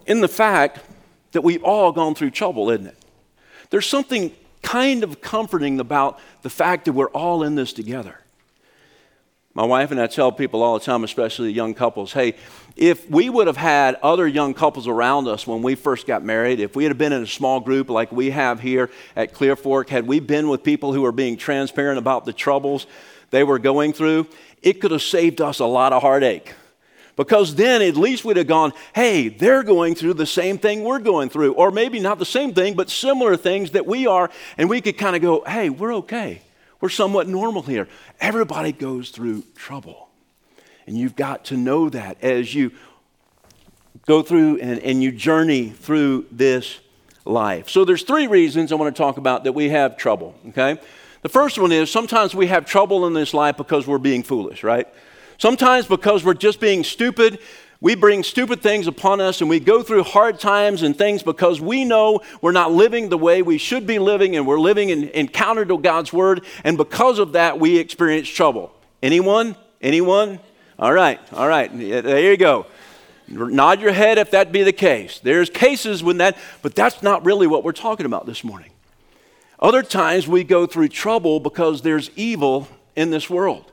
in 0.06 0.20
the 0.20 0.28
fact 0.28 0.82
that 1.38 1.44
we've 1.44 1.64
all 1.64 1.92
gone 1.92 2.16
through 2.16 2.32
trouble, 2.32 2.72
isn't 2.72 2.88
it? 2.88 2.98
There's 3.70 3.86
something 3.86 4.32
kind 4.64 5.04
of 5.04 5.22
comforting 5.22 5.80
about 5.80 6.20
the 6.42 6.50
fact 6.50 6.86
that 6.86 6.94
we're 6.94 7.12
all 7.12 7.44
in 7.44 7.54
this 7.54 7.74
together. 7.74 8.20
My 9.54 9.64
wife 9.64 9.92
and 9.92 10.02
I 10.02 10.08
tell 10.08 10.32
people 10.32 10.64
all 10.64 10.80
the 10.80 10.84
time, 10.84 11.04
especially 11.04 11.52
young 11.52 11.76
couples, 11.76 12.12
hey, 12.12 12.34
if 12.76 13.08
we 13.08 13.30
would 13.30 13.46
have 13.46 13.56
had 13.56 14.00
other 14.02 14.28
young 14.28 14.56
couples 14.56 14.88
around 14.88 15.28
us 15.28 15.46
when 15.46 15.62
we 15.62 15.76
first 15.76 16.08
got 16.08 16.24
married, 16.24 16.60
if 16.60 16.76
we 16.76 16.86
had 16.86 16.98
been 16.98 17.14
in 17.14 17.22
a 17.22 17.28
small 17.28 17.60
group 17.60 17.92
like 17.92 18.12
we 18.12 18.32
have 18.32 18.60
here 18.60 18.90
at 19.16 19.36
Clearfork, 19.36 19.90
had 19.90 20.08
we 20.08 20.20
been 20.20 20.50
with 20.50 20.64
people 20.64 20.92
who 20.92 21.04
were 21.04 21.12
being 21.12 21.38
transparent 21.38 22.00
about 22.00 22.26
the 22.26 22.34
troubles 22.34 22.88
they 23.30 23.44
were 23.44 23.60
going 23.60 23.94
through, 23.94 24.26
it 24.64 24.82
could 24.82 24.90
have 24.90 25.04
saved 25.04 25.40
us 25.40 25.60
a 25.60 25.66
lot 25.66 25.94
of 25.94 26.02
heartache. 26.02 26.56
Because 27.18 27.56
then 27.56 27.82
at 27.82 27.98
least 27.98 28.24
we'd 28.24 28.38
have 28.38 28.48
gone, 28.48 28.72
hey, 28.94 29.28
they're 29.28 29.64
going 29.64 29.96
through 29.96 30.14
the 30.14 30.26
same 30.28 30.60
thing 30.60 30.84
we're 30.84 31.00
going 31.00 31.30
through. 31.30 31.54
Or 31.54 31.72
maybe 31.72 32.00
not 32.00 32.20
the 32.20 32.26
same 32.26 32.54
thing, 32.54 32.76
but 32.76 32.90
similar 32.90 33.36
things 33.36 33.72
that 33.72 33.86
we 33.88 34.06
are. 34.08 34.30
And 34.58 34.70
we 34.70 34.80
could 34.80 35.00
kind 35.00 35.16
of 35.16 35.22
go, 35.22 35.44
hey, 35.46 35.70
we're 35.70 35.96
okay. 35.96 36.44
We're 36.80 36.90
somewhat 36.90 37.28
normal 37.28 37.64
here. 37.64 37.88
Everybody 38.22 38.72
goes 38.72 39.10
through 39.10 39.44
trouble. 39.56 40.10
And 40.86 40.96
you've 40.96 41.16
got 41.16 41.46
to 41.46 41.58
know 41.58 41.90
that 41.90 42.24
as 42.24 42.54
you 42.54 42.72
go 44.06 44.22
through 44.22 44.60
and, 44.60 44.80
and 44.80 45.02
you 45.02 45.12
journey 45.12 45.70
through 45.70 46.28
this 46.32 46.80
life. 47.26 47.68
So 47.68 47.84
there's 47.84 48.04
three 48.04 48.28
reasons 48.28 48.72
I 48.72 48.76
want 48.76 48.96
to 48.96 48.98
talk 48.98 49.18
about 49.18 49.44
that 49.46 49.54
we 49.54 49.70
have 49.70 49.98
trouble, 49.98 50.36
okay? 50.50 50.80
The 51.24 51.30
first 51.30 51.58
one 51.58 51.72
is 51.72 51.90
sometimes 51.90 52.36
we 52.36 52.46
have 52.48 52.66
trouble 52.66 53.08
in 53.08 53.14
this 53.14 53.34
life 53.34 53.58
because 53.58 53.88
we're 53.88 53.98
being 53.98 54.22
foolish, 54.22 54.64
right? 54.64 54.88
Sometimes 55.38 55.86
because 55.86 56.24
we're 56.24 56.34
just 56.34 56.60
being 56.60 56.84
stupid, 56.84 57.40
we 57.80 57.94
bring 57.96 58.24
stupid 58.24 58.62
things 58.62 58.88
upon 58.88 59.22
us 59.22 59.42
and 59.42 59.50
we 59.50 59.60
go 59.60 59.84
through 59.84 60.04
hard 60.04 60.40
times 60.40 60.82
and 60.82 60.98
things 60.98 61.22
because 61.22 61.62
we 61.62 61.86
know 61.86 62.22
we're 62.42 62.52
not 62.52 62.72
living 62.72 63.10
the 63.10 63.18
way 63.18 63.44
we 63.44 63.60
should 63.60 63.86
be 63.86 64.00
living 64.00 64.36
and 64.36 64.48
we're 64.48 64.60
living 64.60 64.90
in, 64.90 65.10
in 65.10 65.28
counter 65.28 65.64
to 65.66 65.78
God's 65.78 66.12
word. 66.12 66.44
And 66.64 66.76
because 66.76 67.20
of 67.20 67.34
that, 67.34 67.60
we 67.60 67.78
experience 67.78 68.28
trouble. 68.28 68.74
Anyone? 69.04 69.56
Anyone? 69.80 70.40
All 70.80 70.94
right, 70.94 71.20
all 71.34 71.48
right. 71.48 71.72
There 71.78 72.20
you 72.20 72.38
go. 72.38 72.66
Nod 73.28 73.82
your 73.82 73.92
head 73.92 74.18
if 74.18 74.32
that 74.32 74.52
be 74.52 74.64
the 74.64 74.72
case. 74.72 75.20
There's 75.20 75.50
cases 75.50 76.02
when 76.02 76.18
that, 76.18 76.38
but 76.62 76.76
that's 76.76 77.04
not 77.04 77.26
really 77.26 77.46
what 77.46 77.64
we're 77.64 77.74
talking 77.74 78.06
about 78.06 78.26
this 78.26 78.44
morning. 78.44 78.72
Other 79.60 79.84
times 79.84 80.28
we 80.28 80.44
go 80.44 80.66
through 80.66 80.88
trouble 80.90 81.40
because 81.40 81.82
there's 81.82 82.10
evil 82.16 82.68
in 82.96 83.10
this 83.10 83.30
world. 83.30 83.72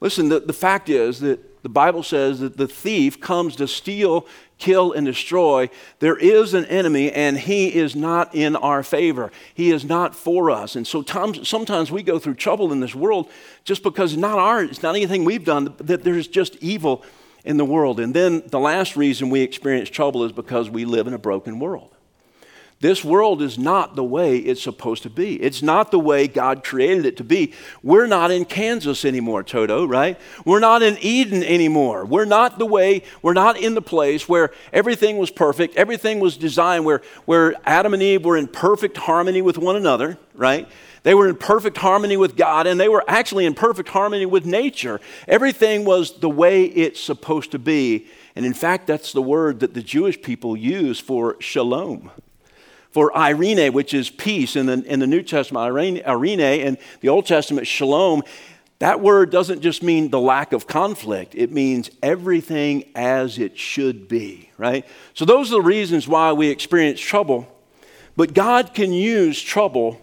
Listen, 0.00 0.28
the, 0.28 0.40
the 0.40 0.52
fact 0.52 0.88
is 0.88 1.20
that 1.20 1.62
the 1.62 1.68
Bible 1.68 2.02
says 2.02 2.38
that 2.40 2.56
the 2.56 2.68
thief 2.68 3.20
comes 3.20 3.56
to 3.56 3.66
steal, 3.66 4.26
kill, 4.58 4.92
and 4.92 5.04
destroy. 5.04 5.68
There 5.98 6.16
is 6.16 6.54
an 6.54 6.64
enemy, 6.66 7.10
and 7.10 7.36
he 7.36 7.74
is 7.74 7.96
not 7.96 8.32
in 8.34 8.54
our 8.54 8.84
favor. 8.84 9.32
He 9.54 9.70
is 9.70 9.84
not 9.84 10.14
for 10.14 10.50
us. 10.50 10.76
And 10.76 10.86
so 10.86 11.02
times, 11.02 11.48
sometimes 11.48 11.90
we 11.90 12.02
go 12.04 12.18
through 12.20 12.34
trouble 12.34 12.72
in 12.72 12.78
this 12.78 12.94
world 12.94 13.28
just 13.64 13.82
because 13.82 14.12
it's 14.12 14.20
not 14.20 14.38
our, 14.38 14.62
it's 14.62 14.82
not 14.82 14.94
anything 14.94 15.24
we've 15.24 15.44
done, 15.44 15.74
that 15.78 16.04
there's 16.04 16.28
just 16.28 16.56
evil 16.56 17.04
in 17.44 17.56
the 17.56 17.64
world. 17.64 17.98
And 17.98 18.14
then 18.14 18.44
the 18.46 18.60
last 18.60 18.96
reason 18.96 19.30
we 19.30 19.40
experience 19.40 19.90
trouble 19.90 20.24
is 20.24 20.32
because 20.32 20.70
we 20.70 20.84
live 20.84 21.08
in 21.08 21.14
a 21.14 21.18
broken 21.18 21.58
world. 21.58 21.97
This 22.80 23.04
world 23.04 23.42
is 23.42 23.58
not 23.58 23.96
the 23.96 24.04
way 24.04 24.36
it's 24.36 24.62
supposed 24.62 25.02
to 25.02 25.10
be. 25.10 25.34
It's 25.42 25.62
not 25.62 25.90
the 25.90 25.98
way 25.98 26.28
God 26.28 26.62
created 26.62 27.06
it 27.06 27.16
to 27.16 27.24
be. 27.24 27.52
We're 27.82 28.06
not 28.06 28.30
in 28.30 28.44
Kansas 28.44 29.04
anymore, 29.04 29.42
Toto, 29.42 29.84
right? 29.84 30.16
We're 30.44 30.60
not 30.60 30.84
in 30.84 30.96
Eden 31.00 31.42
anymore. 31.42 32.04
We're 32.04 32.24
not 32.24 32.60
the 32.60 32.66
way, 32.66 33.02
we're 33.20 33.32
not 33.32 33.58
in 33.58 33.74
the 33.74 33.82
place 33.82 34.28
where 34.28 34.52
everything 34.72 35.18
was 35.18 35.32
perfect, 35.32 35.74
everything 35.74 36.20
was 36.20 36.36
designed, 36.36 36.84
where, 36.84 37.02
where 37.24 37.54
Adam 37.64 37.94
and 37.94 38.02
Eve 38.02 38.24
were 38.24 38.36
in 38.36 38.46
perfect 38.46 38.96
harmony 38.96 39.42
with 39.42 39.58
one 39.58 39.74
another, 39.74 40.16
right? 40.34 40.68
They 41.02 41.14
were 41.14 41.28
in 41.28 41.34
perfect 41.34 41.78
harmony 41.78 42.16
with 42.16 42.36
God, 42.36 42.68
and 42.68 42.78
they 42.78 42.88
were 42.88 43.04
actually 43.08 43.44
in 43.44 43.54
perfect 43.54 43.88
harmony 43.88 44.26
with 44.26 44.46
nature. 44.46 45.00
Everything 45.26 45.84
was 45.84 46.20
the 46.20 46.30
way 46.30 46.66
it's 46.66 47.00
supposed 47.00 47.50
to 47.52 47.58
be. 47.58 48.06
And 48.36 48.46
in 48.46 48.54
fact, 48.54 48.86
that's 48.86 49.12
the 49.12 49.22
word 49.22 49.58
that 49.60 49.74
the 49.74 49.82
Jewish 49.82 50.22
people 50.22 50.56
use 50.56 51.00
for 51.00 51.36
shalom 51.40 52.12
for 52.98 53.12
eirene, 53.12 53.72
which 53.72 53.94
is 53.94 54.10
peace 54.10 54.56
in 54.56 54.66
the, 54.66 54.82
in 54.84 54.98
the 54.98 55.06
New 55.06 55.22
Testament, 55.22 55.72
eirene, 55.72 56.04
eirene 56.04 56.66
and 56.66 56.76
the 57.00 57.08
Old 57.08 57.26
Testament, 57.26 57.64
shalom. 57.64 58.24
That 58.80 59.00
word 59.00 59.30
doesn't 59.30 59.60
just 59.60 59.84
mean 59.84 60.10
the 60.10 60.18
lack 60.18 60.52
of 60.52 60.66
conflict, 60.66 61.36
it 61.36 61.52
means 61.52 61.92
everything 62.02 62.90
as 62.96 63.38
it 63.38 63.56
should 63.56 64.08
be, 64.08 64.50
right? 64.58 64.84
So, 65.14 65.24
those 65.24 65.52
are 65.52 65.62
the 65.62 65.62
reasons 65.62 66.08
why 66.08 66.32
we 66.32 66.48
experience 66.48 66.98
trouble. 66.98 67.46
But 68.16 68.34
God 68.34 68.74
can 68.74 68.92
use 68.92 69.40
trouble 69.40 70.00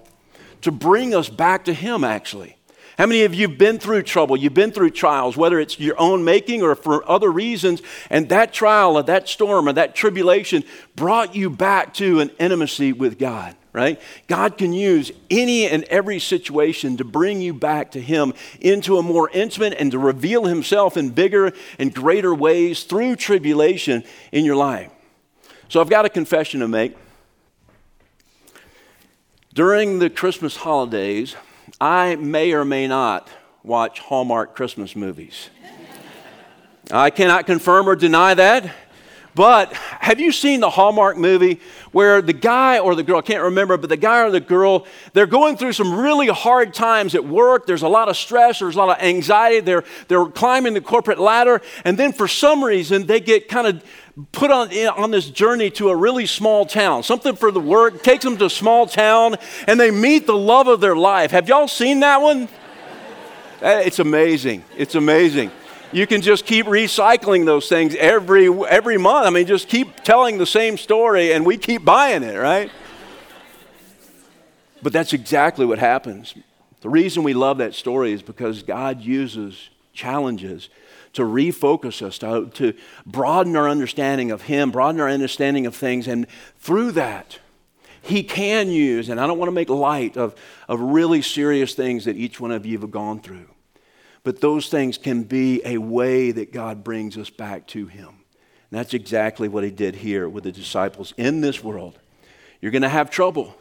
to 0.61 0.71
bring 0.71 1.13
us 1.13 1.27
back 1.27 1.65
to 1.65 1.73
Him, 1.73 2.05
actually. 2.05 2.55
How 2.97 3.05
many 3.05 3.23
of 3.23 3.33
you 3.33 3.49
have 3.49 3.57
been 3.57 3.77
through 3.77 4.03
trouble? 4.03 4.37
You've 4.37 4.53
been 4.53 4.71
through 4.71 4.91
trials, 4.91 5.35
whether 5.35 5.59
it's 5.59 5.79
your 5.79 5.99
own 5.99 6.23
making 6.23 6.61
or 6.61 6.75
for 6.75 7.07
other 7.09 7.29
reasons, 7.29 7.81
and 8.09 8.29
that 8.29 8.53
trial 8.53 8.95
or 8.97 9.03
that 9.03 9.27
storm 9.27 9.67
or 9.67 9.73
that 9.73 9.95
tribulation 9.95 10.63
brought 10.95 11.35
you 11.35 11.49
back 11.49 11.93
to 11.95 12.21
an 12.21 12.29
intimacy 12.39 12.93
with 12.93 13.19
God, 13.19 13.53
right? 13.73 14.01
God 14.27 14.57
can 14.57 14.71
use 14.71 15.11
any 15.29 15.67
and 15.67 15.83
every 15.85 16.19
situation 16.19 16.95
to 16.95 17.03
bring 17.03 17.41
you 17.41 17.53
back 17.53 17.91
to 17.91 18.01
Him 18.01 18.33
into 18.61 18.97
a 18.97 19.03
more 19.03 19.29
intimate 19.29 19.73
and 19.77 19.91
to 19.91 19.99
reveal 19.99 20.45
Himself 20.45 20.95
in 20.95 21.09
bigger 21.09 21.51
and 21.77 21.93
greater 21.93 22.33
ways 22.33 22.83
through 22.83 23.17
tribulation 23.17 24.05
in 24.31 24.45
your 24.45 24.55
life. 24.55 24.89
So 25.67 25.81
I've 25.81 25.89
got 25.89 26.05
a 26.05 26.09
confession 26.09 26.61
to 26.61 26.67
make. 26.69 26.95
During 29.53 29.99
the 29.99 30.09
Christmas 30.09 30.57
holidays, 30.57 31.35
I 31.79 32.15
may 32.15 32.53
or 32.53 32.63
may 32.63 32.87
not 32.87 33.29
watch 33.63 33.99
Hallmark 33.99 34.55
Christmas 34.55 34.95
movies. 34.95 35.49
I 36.91 37.09
cannot 37.09 37.45
confirm 37.45 37.89
or 37.89 37.95
deny 37.95 38.33
that. 38.35 38.73
But 39.35 39.73
have 39.73 40.21
you 40.21 40.31
seen 40.31 40.61
the 40.61 40.69
Hallmark 40.69 41.17
movie 41.17 41.59
where 41.91 42.21
the 42.21 42.33
guy 42.33 42.79
or 42.79 42.95
the 42.95 43.03
girl, 43.03 43.19
I 43.19 43.21
can't 43.21 43.43
remember, 43.43 43.75
but 43.75 43.89
the 43.89 43.97
guy 43.97 44.21
or 44.21 44.31
the 44.31 44.39
girl, 44.39 44.87
they're 45.11 45.27
going 45.27 45.57
through 45.57 45.73
some 45.73 45.93
really 45.99 46.27
hard 46.27 46.73
times 46.73 47.15
at 47.15 47.25
work. 47.25 47.67
There's 47.67 47.81
a 47.81 47.87
lot 47.89 48.07
of 48.07 48.15
stress, 48.15 48.59
there's 48.59 48.75
a 48.75 48.79
lot 48.79 48.97
of 48.97 49.03
anxiety. 49.03 49.59
They're, 49.59 49.83
they're 50.07 50.25
climbing 50.27 50.73
the 50.73 50.81
corporate 50.81 51.19
ladder. 51.19 51.61
And 51.83 51.97
then 51.97 52.13
for 52.13 52.29
some 52.29 52.63
reason, 52.63 53.07
they 53.07 53.19
get 53.19 53.49
kind 53.49 53.67
of 53.67 53.83
put 54.31 54.51
on, 54.51 54.69
on 54.97 55.11
this 55.11 55.29
journey 55.29 55.69
to 55.71 55.89
a 55.89 55.95
really 55.95 56.25
small 56.25 56.65
town. 56.65 57.03
Something 57.03 57.35
for 57.35 57.51
the 57.51 57.59
work 57.59 58.03
takes 58.03 58.23
them 58.23 58.37
to 58.37 58.45
a 58.45 58.49
small 58.49 58.87
town 58.87 59.35
and 59.67 59.77
they 59.77 59.91
meet 59.91 60.27
the 60.27 60.37
love 60.37 60.67
of 60.67 60.79
their 60.79 60.95
life. 60.95 61.31
Have 61.31 61.49
y'all 61.49 61.67
seen 61.67 61.99
that 61.99 62.21
one? 62.21 62.47
Eh, 63.61 63.81
it's 63.81 63.99
amazing. 63.99 64.63
It's 64.77 64.95
amazing. 64.95 65.51
You 65.95 66.05
can 66.05 66.21
just 66.21 66.45
keep 66.45 66.65
recycling 66.65 67.45
those 67.45 67.69
things 67.69 67.95
every, 67.95 68.49
every 68.65 68.97
month. 68.97 69.27
I 69.27 69.29
mean, 69.29 69.47
just 69.47 69.69
keep 69.69 70.03
telling 70.03 70.37
the 70.37 70.45
same 70.45 70.75
story 70.75 71.31
and 71.31 71.45
we 71.45 71.57
keep 71.57 71.85
buying 71.85 72.21
it, 72.21 72.35
right? 72.35 72.69
But 74.83 74.91
that's 74.91 75.13
exactly 75.13 75.65
what 75.65 75.79
happens. 75.79 76.35
The 76.81 76.89
reason 76.89 77.23
we 77.23 77.33
love 77.33 77.59
that 77.59 77.73
story 77.73 78.11
is 78.11 78.21
because 78.21 78.61
God 78.61 78.99
uses 78.99 79.69
challenges 79.93 80.67
to 81.13 81.21
refocus 81.21 82.01
us, 82.01 82.17
to, 82.17 82.49
to 82.55 82.73
broaden 83.05 83.55
our 83.55 83.69
understanding 83.69 84.31
of 84.31 84.41
Him, 84.41 84.71
broaden 84.71 84.99
our 84.99 85.09
understanding 85.09 85.65
of 85.65 85.73
things. 85.73 86.09
And 86.09 86.27
through 86.59 86.91
that, 86.91 87.39
He 88.01 88.21
can 88.21 88.67
use, 88.67 89.07
and 89.07 89.17
I 89.17 89.27
don't 89.27 89.37
want 89.37 89.47
to 89.47 89.53
make 89.53 89.69
light 89.69 90.17
of, 90.17 90.35
of 90.67 90.81
really 90.81 91.21
serious 91.21 91.73
things 91.73 92.03
that 92.03 92.17
each 92.17 92.41
one 92.41 92.51
of 92.51 92.65
you 92.65 92.79
have 92.79 92.91
gone 92.91 93.21
through, 93.21 93.47
but 94.25 94.41
those 94.41 94.69
things 94.69 94.97
can 94.97 95.21
be 95.21 95.61
a 95.63 95.77
way 95.77 96.31
that 96.31 96.51
God 96.51 96.83
brings 96.83 97.15
us 97.15 97.29
back 97.29 97.67
to 97.67 97.85
Him. 97.85 98.07
And 98.09 98.79
that's 98.79 98.95
exactly 98.95 99.47
what 99.47 99.63
He 99.63 99.69
did 99.69 99.95
here 99.95 100.27
with 100.27 100.43
the 100.43 100.51
disciples 100.51 101.13
in 101.15 101.41
this 101.41 101.63
world. 101.63 101.99
You're 102.59 102.71
going 102.71 102.81
to 102.81 102.89
have 102.89 103.11
trouble, 103.11 103.55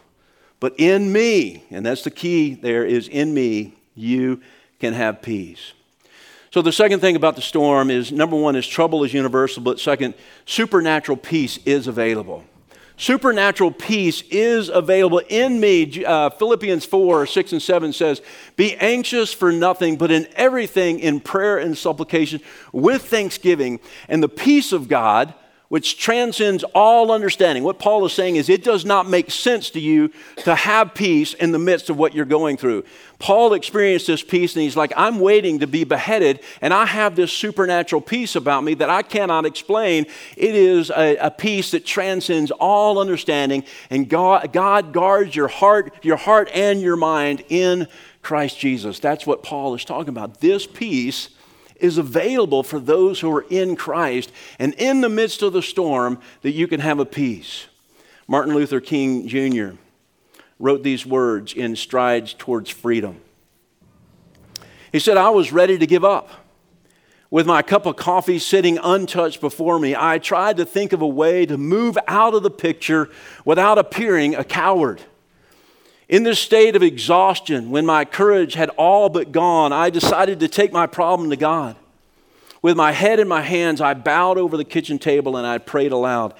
but 0.60 0.74
in 0.78 1.12
me, 1.12 1.64
and 1.70 1.84
that's 1.84 2.02
the 2.02 2.10
key 2.10 2.54
there, 2.54 2.82
is 2.82 3.08
in 3.08 3.34
me, 3.34 3.74
you 3.94 4.40
can 4.80 4.94
have 4.94 5.20
peace. 5.20 5.74
So, 6.50 6.62
the 6.62 6.72
second 6.72 7.00
thing 7.00 7.14
about 7.14 7.36
the 7.36 7.42
storm 7.42 7.90
is 7.90 8.10
number 8.10 8.36
one 8.36 8.56
is 8.56 8.66
trouble 8.66 9.04
is 9.04 9.12
universal, 9.12 9.62
but 9.62 9.78
second, 9.78 10.14
supernatural 10.46 11.18
peace 11.18 11.58
is 11.66 11.88
available. 11.88 12.42
Supernatural 12.96 13.72
peace 13.72 14.22
is 14.30 14.68
available 14.68 15.20
in 15.28 15.58
me. 15.58 16.04
Uh, 16.04 16.30
Philippians 16.30 16.84
4 16.84 17.26
6 17.26 17.52
and 17.52 17.62
7 17.62 17.92
says, 17.92 18.22
Be 18.56 18.76
anxious 18.76 19.32
for 19.32 19.50
nothing, 19.50 19.96
but 19.96 20.12
in 20.12 20.28
everything, 20.36 21.00
in 21.00 21.18
prayer 21.18 21.58
and 21.58 21.76
supplication, 21.76 22.40
with 22.72 23.04
thanksgiving, 23.04 23.80
and 24.08 24.22
the 24.22 24.28
peace 24.28 24.72
of 24.72 24.86
God 24.86 25.34
which 25.74 25.98
transcends 25.98 26.62
all 26.72 27.10
understanding. 27.10 27.64
What 27.64 27.80
Paul 27.80 28.06
is 28.06 28.12
saying 28.12 28.36
is 28.36 28.48
it 28.48 28.62
does 28.62 28.84
not 28.84 29.08
make 29.08 29.28
sense 29.28 29.70
to 29.70 29.80
you 29.80 30.12
to 30.44 30.54
have 30.54 30.94
peace 30.94 31.34
in 31.34 31.50
the 31.50 31.58
midst 31.58 31.90
of 31.90 31.96
what 31.98 32.14
you're 32.14 32.24
going 32.24 32.56
through. 32.56 32.84
Paul 33.18 33.54
experienced 33.54 34.06
this 34.06 34.22
peace 34.22 34.54
and 34.54 34.62
he's 34.62 34.76
like, 34.76 34.92
I'm 34.96 35.18
waiting 35.18 35.58
to 35.58 35.66
be 35.66 35.82
beheaded, 35.82 36.38
and 36.60 36.72
I 36.72 36.86
have 36.86 37.16
this 37.16 37.32
supernatural 37.32 38.02
peace 38.02 38.36
about 38.36 38.62
me 38.62 38.74
that 38.74 38.88
I 38.88 39.02
cannot 39.02 39.46
explain. 39.46 40.06
It 40.36 40.54
is 40.54 40.90
a, 40.90 41.16
a 41.16 41.32
peace 41.32 41.72
that 41.72 41.84
transcends 41.84 42.52
all 42.52 43.00
understanding, 43.00 43.64
and 43.90 44.08
God, 44.08 44.52
God 44.52 44.92
guards 44.92 45.34
your 45.34 45.48
heart, 45.48 45.92
your 46.04 46.18
heart 46.18 46.48
and 46.54 46.82
your 46.82 46.94
mind 46.94 47.42
in 47.48 47.88
Christ 48.22 48.60
Jesus. 48.60 49.00
That's 49.00 49.26
what 49.26 49.42
Paul 49.42 49.74
is 49.74 49.84
talking 49.84 50.10
about. 50.10 50.40
This 50.40 50.68
peace 50.68 51.30
is 51.76 51.98
available 51.98 52.62
for 52.62 52.78
those 52.78 53.20
who 53.20 53.34
are 53.34 53.44
in 53.50 53.76
Christ 53.76 54.32
and 54.58 54.74
in 54.74 55.00
the 55.00 55.08
midst 55.08 55.42
of 55.42 55.52
the 55.52 55.62
storm 55.62 56.18
that 56.42 56.52
you 56.52 56.66
can 56.66 56.80
have 56.80 56.98
a 56.98 57.06
peace. 57.06 57.66
Martin 58.26 58.54
Luther 58.54 58.80
King 58.80 59.28
Jr. 59.28 59.76
wrote 60.58 60.82
these 60.82 61.04
words 61.04 61.52
in 61.52 61.76
Strides 61.76 62.34
Towards 62.34 62.70
Freedom. 62.70 63.20
He 64.92 64.98
said, 65.00 65.16
I 65.16 65.30
was 65.30 65.52
ready 65.52 65.76
to 65.78 65.86
give 65.86 66.04
up. 66.04 66.30
With 67.30 67.46
my 67.46 67.62
cup 67.62 67.84
of 67.84 67.96
coffee 67.96 68.38
sitting 68.38 68.78
untouched 68.80 69.40
before 69.40 69.80
me, 69.80 69.96
I 69.98 70.18
tried 70.18 70.56
to 70.58 70.64
think 70.64 70.92
of 70.92 71.02
a 71.02 71.06
way 71.06 71.44
to 71.46 71.58
move 71.58 71.98
out 72.06 72.32
of 72.32 72.44
the 72.44 72.50
picture 72.50 73.10
without 73.44 73.76
appearing 73.76 74.36
a 74.36 74.44
coward. 74.44 75.02
In 76.14 76.22
this 76.22 76.38
state 76.38 76.76
of 76.76 76.82
exhaustion, 76.84 77.72
when 77.72 77.84
my 77.84 78.04
courage 78.04 78.54
had 78.54 78.68
all 78.76 79.08
but 79.08 79.32
gone, 79.32 79.72
I 79.72 79.90
decided 79.90 80.38
to 80.38 80.46
take 80.46 80.72
my 80.72 80.86
problem 80.86 81.30
to 81.30 81.36
God. 81.36 81.74
With 82.62 82.76
my 82.76 82.92
head 82.92 83.18
in 83.18 83.26
my 83.26 83.40
hands, 83.40 83.80
I 83.80 83.94
bowed 83.94 84.38
over 84.38 84.56
the 84.56 84.64
kitchen 84.64 85.00
table 85.00 85.36
and 85.36 85.44
I 85.44 85.58
prayed 85.58 85.90
aloud. 85.90 86.34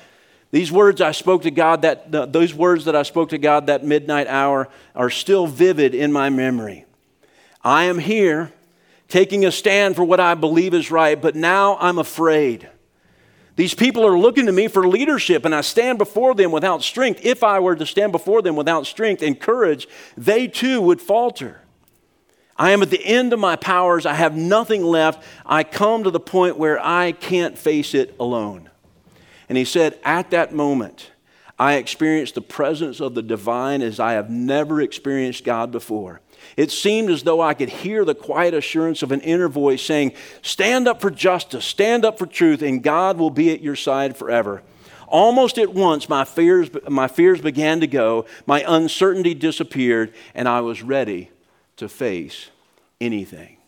These 0.52 0.70
words 0.70 1.00
I 1.00 1.10
spoke 1.10 1.42
to 1.42 1.50
God 1.50 1.82
that 1.82 2.12
those 2.12 2.54
words 2.54 2.84
that 2.84 2.94
I 2.94 3.02
spoke 3.02 3.30
to 3.30 3.38
God 3.38 3.66
that 3.66 3.82
midnight 3.82 4.28
hour 4.28 4.68
are 4.94 5.10
still 5.10 5.48
vivid 5.48 5.92
in 5.92 6.12
my 6.12 6.30
memory. 6.30 6.84
I 7.64 7.86
am 7.86 7.98
here 7.98 8.52
taking 9.08 9.44
a 9.44 9.50
stand 9.50 9.96
for 9.96 10.04
what 10.04 10.20
I 10.20 10.34
believe 10.34 10.72
is 10.72 10.92
right, 10.92 11.20
but 11.20 11.34
now 11.34 11.78
I'm 11.80 11.98
afraid. 11.98 12.68
These 13.56 13.74
people 13.74 14.04
are 14.04 14.18
looking 14.18 14.46
to 14.46 14.52
me 14.52 14.66
for 14.66 14.86
leadership, 14.88 15.44
and 15.44 15.54
I 15.54 15.60
stand 15.60 15.98
before 15.98 16.34
them 16.34 16.50
without 16.50 16.82
strength. 16.82 17.20
If 17.22 17.44
I 17.44 17.60
were 17.60 17.76
to 17.76 17.86
stand 17.86 18.10
before 18.10 18.42
them 18.42 18.56
without 18.56 18.86
strength 18.86 19.22
and 19.22 19.38
courage, 19.38 19.86
they 20.16 20.48
too 20.48 20.80
would 20.80 21.00
falter. 21.00 21.60
I 22.56 22.70
am 22.70 22.82
at 22.82 22.90
the 22.90 23.04
end 23.04 23.32
of 23.32 23.38
my 23.38 23.56
powers. 23.56 24.06
I 24.06 24.14
have 24.14 24.36
nothing 24.36 24.82
left. 24.82 25.24
I 25.46 25.64
come 25.64 26.04
to 26.04 26.10
the 26.10 26.20
point 26.20 26.56
where 26.56 26.84
I 26.84 27.12
can't 27.12 27.56
face 27.56 27.94
it 27.94 28.14
alone. 28.18 28.70
And 29.48 29.58
he 29.58 29.64
said, 29.64 29.98
At 30.04 30.30
that 30.30 30.52
moment, 30.52 31.12
I 31.58 31.74
experienced 31.74 32.34
the 32.34 32.40
presence 32.40 33.00
of 33.00 33.14
the 33.14 33.22
divine 33.22 33.82
as 33.82 34.00
I 34.00 34.12
have 34.12 34.30
never 34.30 34.80
experienced 34.80 35.44
God 35.44 35.70
before. 35.70 36.20
It 36.56 36.70
seemed 36.70 37.10
as 37.10 37.22
though 37.22 37.40
I 37.40 37.54
could 37.54 37.68
hear 37.68 38.04
the 38.04 38.14
quiet 38.14 38.54
assurance 38.54 39.02
of 39.02 39.12
an 39.12 39.20
inner 39.20 39.48
voice 39.48 39.82
saying, 39.82 40.12
Stand 40.42 40.88
up 40.88 41.00
for 41.00 41.10
justice, 41.10 41.64
stand 41.64 42.04
up 42.04 42.18
for 42.18 42.26
truth, 42.26 42.62
and 42.62 42.82
God 42.82 43.18
will 43.18 43.30
be 43.30 43.50
at 43.52 43.60
your 43.60 43.76
side 43.76 44.16
forever. 44.16 44.62
Almost 45.06 45.58
at 45.58 45.72
once, 45.72 46.08
my 46.08 46.24
fears, 46.24 46.70
my 46.88 47.08
fears 47.08 47.40
began 47.40 47.80
to 47.80 47.86
go, 47.86 48.26
my 48.46 48.64
uncertainty 48.66 49.34
disappeared, 49.34 50.12
and 50.34 50.48
I 50.48 50.60
was 50.60 50.82
ready 50.82 51.30
to 51.76 51.88
face 51.88 52.50
anything. 53.00 53.58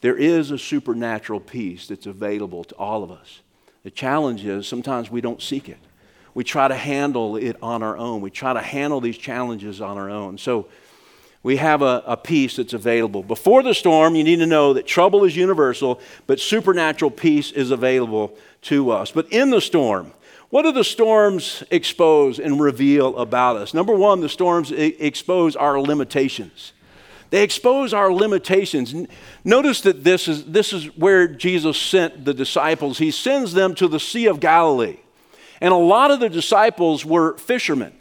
There 0.00 0.16
is 0.16 0.50
a 0.50 0.58
supernatural 0.58 1.40
peace 1.40 1.88
that's 1.88 2.06
available 2.06 2.64
to 2.64 2.74
all 2.76 3.02
of 3.02 3.10
us. 3.10 3.40
The 3.84 3.90
challenge 3.90 4.44
is 4.44 4.66
sometimes 4.66 5.10
we 5.10 5.20
don't 5.20 5.40
seek 5.40 5.68
it. 5.68 5.78
We 6.34 6.44
try 6.44 6.68
to 6.68 6.74
handle 6.74 7.36
it 7.36 7.56
on 7.62 7.82
our 7.82 7.96
own. 7.96 8.20
We 8.20 8.30
try 8.30 8.52
to 8.52 8.60
handle 8.60 9.00
these 9.00 9.16
challenges 9.16 9.80
on 9.80 9.96
our 9.96 10.10
own. 10.10 10.36
So, 10.36 10.68
we 11.42 11.56
have 11.56 11.82
a, 11.82 12.02
a 12.06 12.16
peace 12.16 12.56
that's 12.56 12.72
available. 12.72 13.22
Before 13.22 13.62
the 13.62 13.74
storm, 13.74 14.16
you 14.16 14.24
need 14.24 14.40
to 14.40 14.46
know 14.46 14.72
that 14.72 14.86
trouble 14.86 15.24
is 15.24 15.36
universal, 15.36 16.00
but 16.26 16.40
supernatural 16.40 17.10
peace 17.10 17.52
is 17.52 17.70
available 17.70 18.36
to 18.62 18.90
us. 18.90 19.12
But 19.12 19.32
in 19.32 19.50
the 19.50 19.60
storm, 19.60 20.12
what 20.50 20.62
do 20.62 20.72
the 20.72 20.84
storms 20.84 21.62
expose 21.70 22.38
and 22.38 22.60
reveal 22.60 23.16
about 23.18 23.56
us? 23.56 23.74
Number 23.74 23.94
one, 23.94 24.20
the 24.20 24.28
storms 24.28 24.72
expose 24.72 25.56
our 25.56 25.80
limitations. 25.80 26.72
They 27.30 27.42
expose 27.42 27.92
our 27.92 28.12
limitations. 28.12 28.94
Notice 29.44 29.80
that 29.82 30.04
this 30.04 30.28
is, 30.28 30.44
this 30.44 30.72
is 30.72 30.96
where 30.96 31.26
Jesus 31.26 31.76
sent 31.76 32.24
the 32.24 32.32
disciples. 32.32 32.98
He 32.98 33.10
sends 33.10 33.52
them 33.52 33.74
to 33.76 33.88
the 33.88 33.98
Sea 33.98 34.26
of 34.26 34.38
Galilee. 34.38 34.98
And 35.60 35.72
a 35.72 35.76
lot 35.76 36.10
of 36.10 36.20
the 36.20 36.28
disciples 36.28 37.04
were 37.04 37.36
fishermen. 37.38 37.92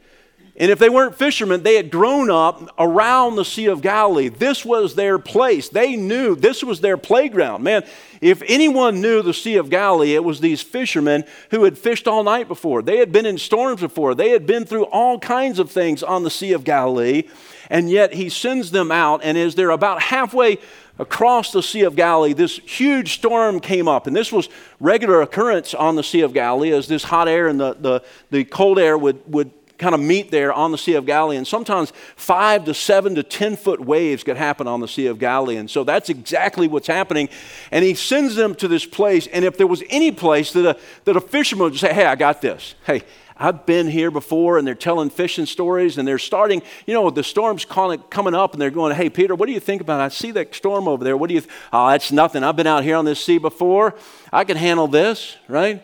And 0.57 0.71
if 0.71 0.79
they 0.79 0.89
weren't 0.89 1.15
fishermen, 1.15 1.63
they 1.63 1.75
had 1.75 1.91
grown 1.91 2.31
up 2.31 2.73
around 2.79 3.35
the 3.35 3.43
Sea 3.43 3.65
of 3.65 3.81
Galilee. 3.81 4.29
This 4.29 4.63
was 4.63 4.95
their 4.95 5.19
place. 5.19 5.67
They 5.67 5.97
knew 5.97 6.33
this 6.33 6.63
was 6.63 6.79
their 6.79 6.95
playground. 6.95 7.61
Man, 7.61 7.83
if 8.21 8.41
anyone 8.47 9.01
knew 9.01 9.21
the 9.21 9.33
Sea 9.33 9.57
of 9.57 9.69
Galilee, 9.69 10.15
it 10.15 10.23
was 10.23 10.39
these 10.39 10.61
fishermen 10.61 11.25
who 11.51 11.65
had 11.65 11.77
fished 11.77 12.07
all 12.07 12.23
night 12.23 12.47
before. 12.47 12.81
They 12.81 12.97
had 12.97 13.11
been 13.11 13.25
in 13.25 13.37
storms 13.37 13.81
before. 13.81 14.15
They 14.15 14.29
had 14.29 14.47
been 14.47 14.65
through 14.65 14.85
all 14.85 15.19
kinds 15.19 15.59
of 15.59 15.69
things 15.71 16.01
on 16.01 16.23
the 16.23 16.29
Sea 16.29 16.53
of 16.53 16.63
Galilee. 16.63 17.23
And 17.69 17.89
yet 17.89 18.13
he 18.13 18.29
sends 18.29 18.71
them 18.71 18.91
out, 18.91 19.21
and 19.23 19.37
as 19.37 19.55
they're 19.55 19.71
about 19.71 20.01
halfway 20.03 20.59
across 20.99 21.51
the 21.51 21.63
Sea 21.63 21.81
of 21.81 21.95
Galilee, 21.95 22.31
this 22.31 22.59
huge 22.59 23.15
storm 23.15 23.59
came 23.59 23.87
up. 23.87 24.07
And 24.07 24.15
this 24.15 24.31
was 24.31 24.47
regular 24.79 25.21
occurrence 25.21 25.73
on 25.73 25.95
the 25.95 26.03
Sea 26.03 26.21
of 26.21 26.31
Galilee 26.31 26.71
as 26.71 26.87
this 26.87 27.03
hot 27.03 27.27
air 27.27 27.47
and 27.47 27.59
the, 27.59 27.73
the, 27.73 28.03
the 28.31 28.45
cold 28.45 28.79
air 28.79 28.97
would, 28.97 29.19
would 29.29 29.51
kind 29.77 29.93
of 29.93 30.01
meet 30.01 30.31
there 30.31 30.53
on 30.53 30.71
the 30.71 30.77
Sea 30.77 30.93
of 30.95 31.05
Galilee. 31.05 31.37
And 31.37 31.47
sometimes 31.47 31.91
five 32.15 32.65
to 32.65 32.73
seven 32.73 33.15
to 33.15 33.23
10 33.23 33.55
foot 33.55 33.79
waves 33.79 34.23
could 34.23 34.37
happen 34.37 34.67
on 34.67 34.79
the 34.79 34.87
Sea 34.87 35.07
of 35.07 35.19
Galilee. 35.19 35.57
And 35.57 35.69
so 35.69 35.83
that's 35.83 36.09
exactly 36.09 36.67
what's 36.67 36.87
happening. 36.87 37.29
And 37.71 37.83
he 37.83 37.93
sends 37.93 38.35
them 38.35 38.55
to 38.55 38.67
this 38.67 38.85
place. 38.85 39.27
And 39.27 39.43
if 39.43 39.57
there 39.57 39.67
was 39.67 39.83
any 39.89 40.11
place 40.11 40.53
that 40.53 40.77
a, 40.77 40.79
that 41.05 41.15
a 41.15 41.21
fisherman 41.21 41.71
would 41.71 41.79
say, 41.79 41.93
Hey, 41.93 42.05
I 42.05 42.15
got 42.15 42.41
this. 42.41 42.75
Hey, 42.85 43.03
I've 43.37 43.65
been 43.65 43.87
here 43.87 44.11
before, 44.11 44.57
and 44.57 44.65
they're 44.65 44.75
telling 44.75 45.09
fishing 45.09 45.45
stories, 45.45 45.97
and 45.97 46.07
they're 46.07 46.17
starting, 46.17 46.61
you 46.85 46.93
know, 46.93 47.09
the 47.09 47.23
storm's 47.23 47.65
coming 47.65 48.33
up, 48.33 48.53
and 48.53 48.61
they're 48.61 48.69
going, 48.69 48.95
Hey, 48.95 49.09
Peter, 49.09 49.35
what 49.35 49.47
do 49.47 49.51
you 49.51 49.59
think 49.59 49.81
about 49.81 49.99
it? 49.99 50.03
I 50.03 50.07
see 50.07 50.31
that 50.31 50.55
storm 50.55 50.87
over 50.87 51.03
there. 51.03 51.17
What 51.17 51.27
do 51.27 51.33
you, 51.33 51.41
th- 51.41 51.51
oh, 51.73 51.89
that's 51.89 52.11
nothing. 52.13 52.43
I've 52.43 52.55
been 52.55 52.67
out 52.67 52.83
here 52.83 52.95
on 52.95 53.03
this 53.03 53.19
sea 53.19 53.37
before. 53.37 53.93
I 54.31 54.45
can 54.45 54.55
handle 54.55 54.87
this, 54.87 55.35
right? 55.49 55.83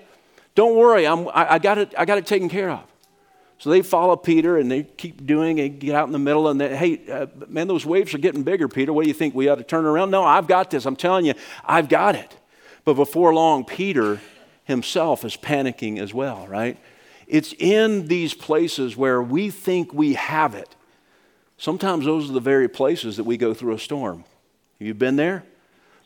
Don't 0.55 0.77
worry, 0.77 1.05
I'm, 1.05 1.27
I, 1.29 1.53
I 1.53 1.59
got 1.59 1.77
it, 1.77 1.93
I 1.97 2.05
got 2.05 2.17
it 2.17 2.25
taken 2.25 2.47
care 2.47 2.69
of. 2.69 2.90
So 3.61 3.69
they 3.69 3.83
follow 3.83 4.15
Peter 4.15 4.57
and 4.57 4.71
they 4.71 4.81
keep 4.81 5.23
doing 5.23 5.59
and 5.59 5.79
get 5.79 5.93
out 5.93 6.07
in 6.07 6.13
the 6.13 6.17
middle, 6.17 6.47
and 6.47 6.59
they, 6.59 6.75
hey, 6.75 7.11
uh, 7.11 7.27
man, 7.47 7.67
those 7.67 7.85
waves 7.85 8.11
are 8.15 8.17
getting 8.17 8.41
bigger, 8.41 8.67
Peter. 8.67 8.91
What 8.91 9.03
do 9.03 9.07
you 9.07 9.13
think? 9.13 9.35
We 9.35 9.49
ought 9.49 9.59
to 9.59 9.63
turn 9.63 9.85
around? 9.85 10.09
No, 10.09 10.23
I've 10.23 10.47
got 10.47 10.71
this. 10.71 10.87
I'm 10.87 10.95
telling 10.95 11.27
you, 11.27 11.35
I've 11.63 11.87
got 11.87 12.15
it. 12.15 12.35
But 12.85 12.95
before 12.95 13.31
long, 13.35 13.63
Peter 13.63 14.19
himself 14.63 15.23
is 15.23 15.37
panicking 15.37 15.99
as 15.99 16.11
well, 16.11 16.47
right? 16.47 16.75
It's 17.27 17.53
in 17.53 18.07
these 18.07 18.33
places 18.33 18.97
where 18.97 19.21
we 19.21 19.51
think 19.51 19.93
we 19.93 20.15
have 20.15 20.55
it. 20.55 20.75
Sometimes 21.59 22.05
those 22.05 22.31
are 22.31 22.33
the 22.33 22.39
very 22.39 22.67
places 22.67 23.17
that 23.17 23.25
we 23.25 23.37
go 23.37 23.53
through 23.53 23.75
a 23.75 23.79
storm. 23.79 24.23
Have 24.79 24.87
you 24.87 24.95
been 24.95 25.17
there? 25.17 25.43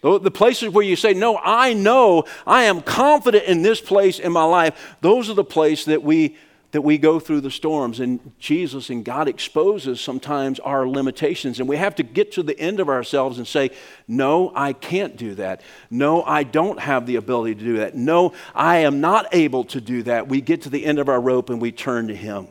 The 0.02 0.30
places 0.30 0.74
where 0.74 0.86
you 0.86 0.98
say, 0.98 1.14
No, 1.14 1.40
I 1.42 1.72
know, 1.72 2.26
I 2.46 2.64
am 2.64 2.82
confident 2.82 3.46
in 3.46 3.62
this 3.62 3.80
place 3.80 4.20
in 4.20 4.34
my 4.34 4.44
life, 4.44 4.98
those 5.00 5.30
are 5.30 5.34
the 5.34 5.46
places 5.46 5.86
that 5.86 6.04
we 6.04 6.36
that 6.72 6.82
we 6.82 6.98
go 6.98 7.20
through 7.20 7.42
the 7.42 7.52
storms 7.52 8.00
and 8.00 8.34
Jesus 8.38 8.90
and 8.90 9.06
God 9.06 9.28
exposes 9.28 10.02
sometimes 10.02 10.60
our 10.60 10.88
limitations 10.88 11.60
and 11.60 11.70
we 11.70 11.78
have 11.78 11.96
to 11.96 12.04
get 12.04 12.32
to 12.34 12.44
the 12.44 12.60
end 12.60 12.80
of 12.80 12.90
ourselves 12.90 13.38
and 13.38 13.48
say 13.48 13.72
no 14.08 14.52
I 14.56 14.74
can't 14.74 15.16
do 15.16 15.36
that. 15.36 15.62
No 15.90 16.24
I 16.24 16.44
don't 16.44 16.80
have 16.80 17.06
the 17.06 17.16
ability 17.16 17.56
to 17.56 17.64
do 17.64 17.78
that. 17.78 17.96
No 17.96 18.34
I 18.54 18.78
am 18.80 19.02
not 19.02 19.28
able 19.34 19.64
to 19.66 19.80
do 19.80 20.04
that. 20.04 20.28
We 20.28 20.42
get 20.42 20.64
to 20.64 20.70
the 20.70 20.86
end 20.86 21.00
of 21.00 21.10
our 21.10 21.22
rope 21.22 21.50
and 21.50 21.62
we 21.62 21.72
turn 21.72 22.08
to 22.08 22.16
him. 22.16 22.48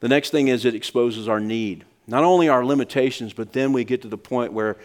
The 0.00 0.08
next 0.08 0.30
thing 0.30 0.48
is 0.48 0.64
it 0.64 0.74
exposes 0.74 1.28
our 1.28 1.40
need 1.40 1.84
not 2.06 2.24
only 2.24 2.48
our 2.48 2.64
limitations 2.64 3.32
but 3.32 3.52
then 3.52 3.72
we 3.72 3.84
get 3.84 4.02
to 4.02 4.08
the 4.08 4.18
point 4.18 4.52
where 4.52 4.76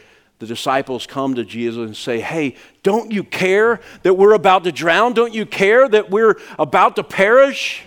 the 0.43 0.47
disciples 0.47 1.07
come 1.07 1.35
to 1.35 1.45
Jesus 1.45 1.85
and 1.85 1.95
say, 1.95 2.19
Hey, 2.19 2.55
don't 2.83 3.11
you 3.11 3.23
care 3.23 3.79
that 4.01 4.15
we're 4.15 4.33
about 4.33 4.65
to 4.65 4.73
drown? 4.73 5.13
Don't 5.13 5.33
you 5.33 5.45
care 5.45 5.87
that 5.87 6.09
we're 6.09 6.37
about 6.59 6.97
to 6.97 7.03
perish? 7.03 7.83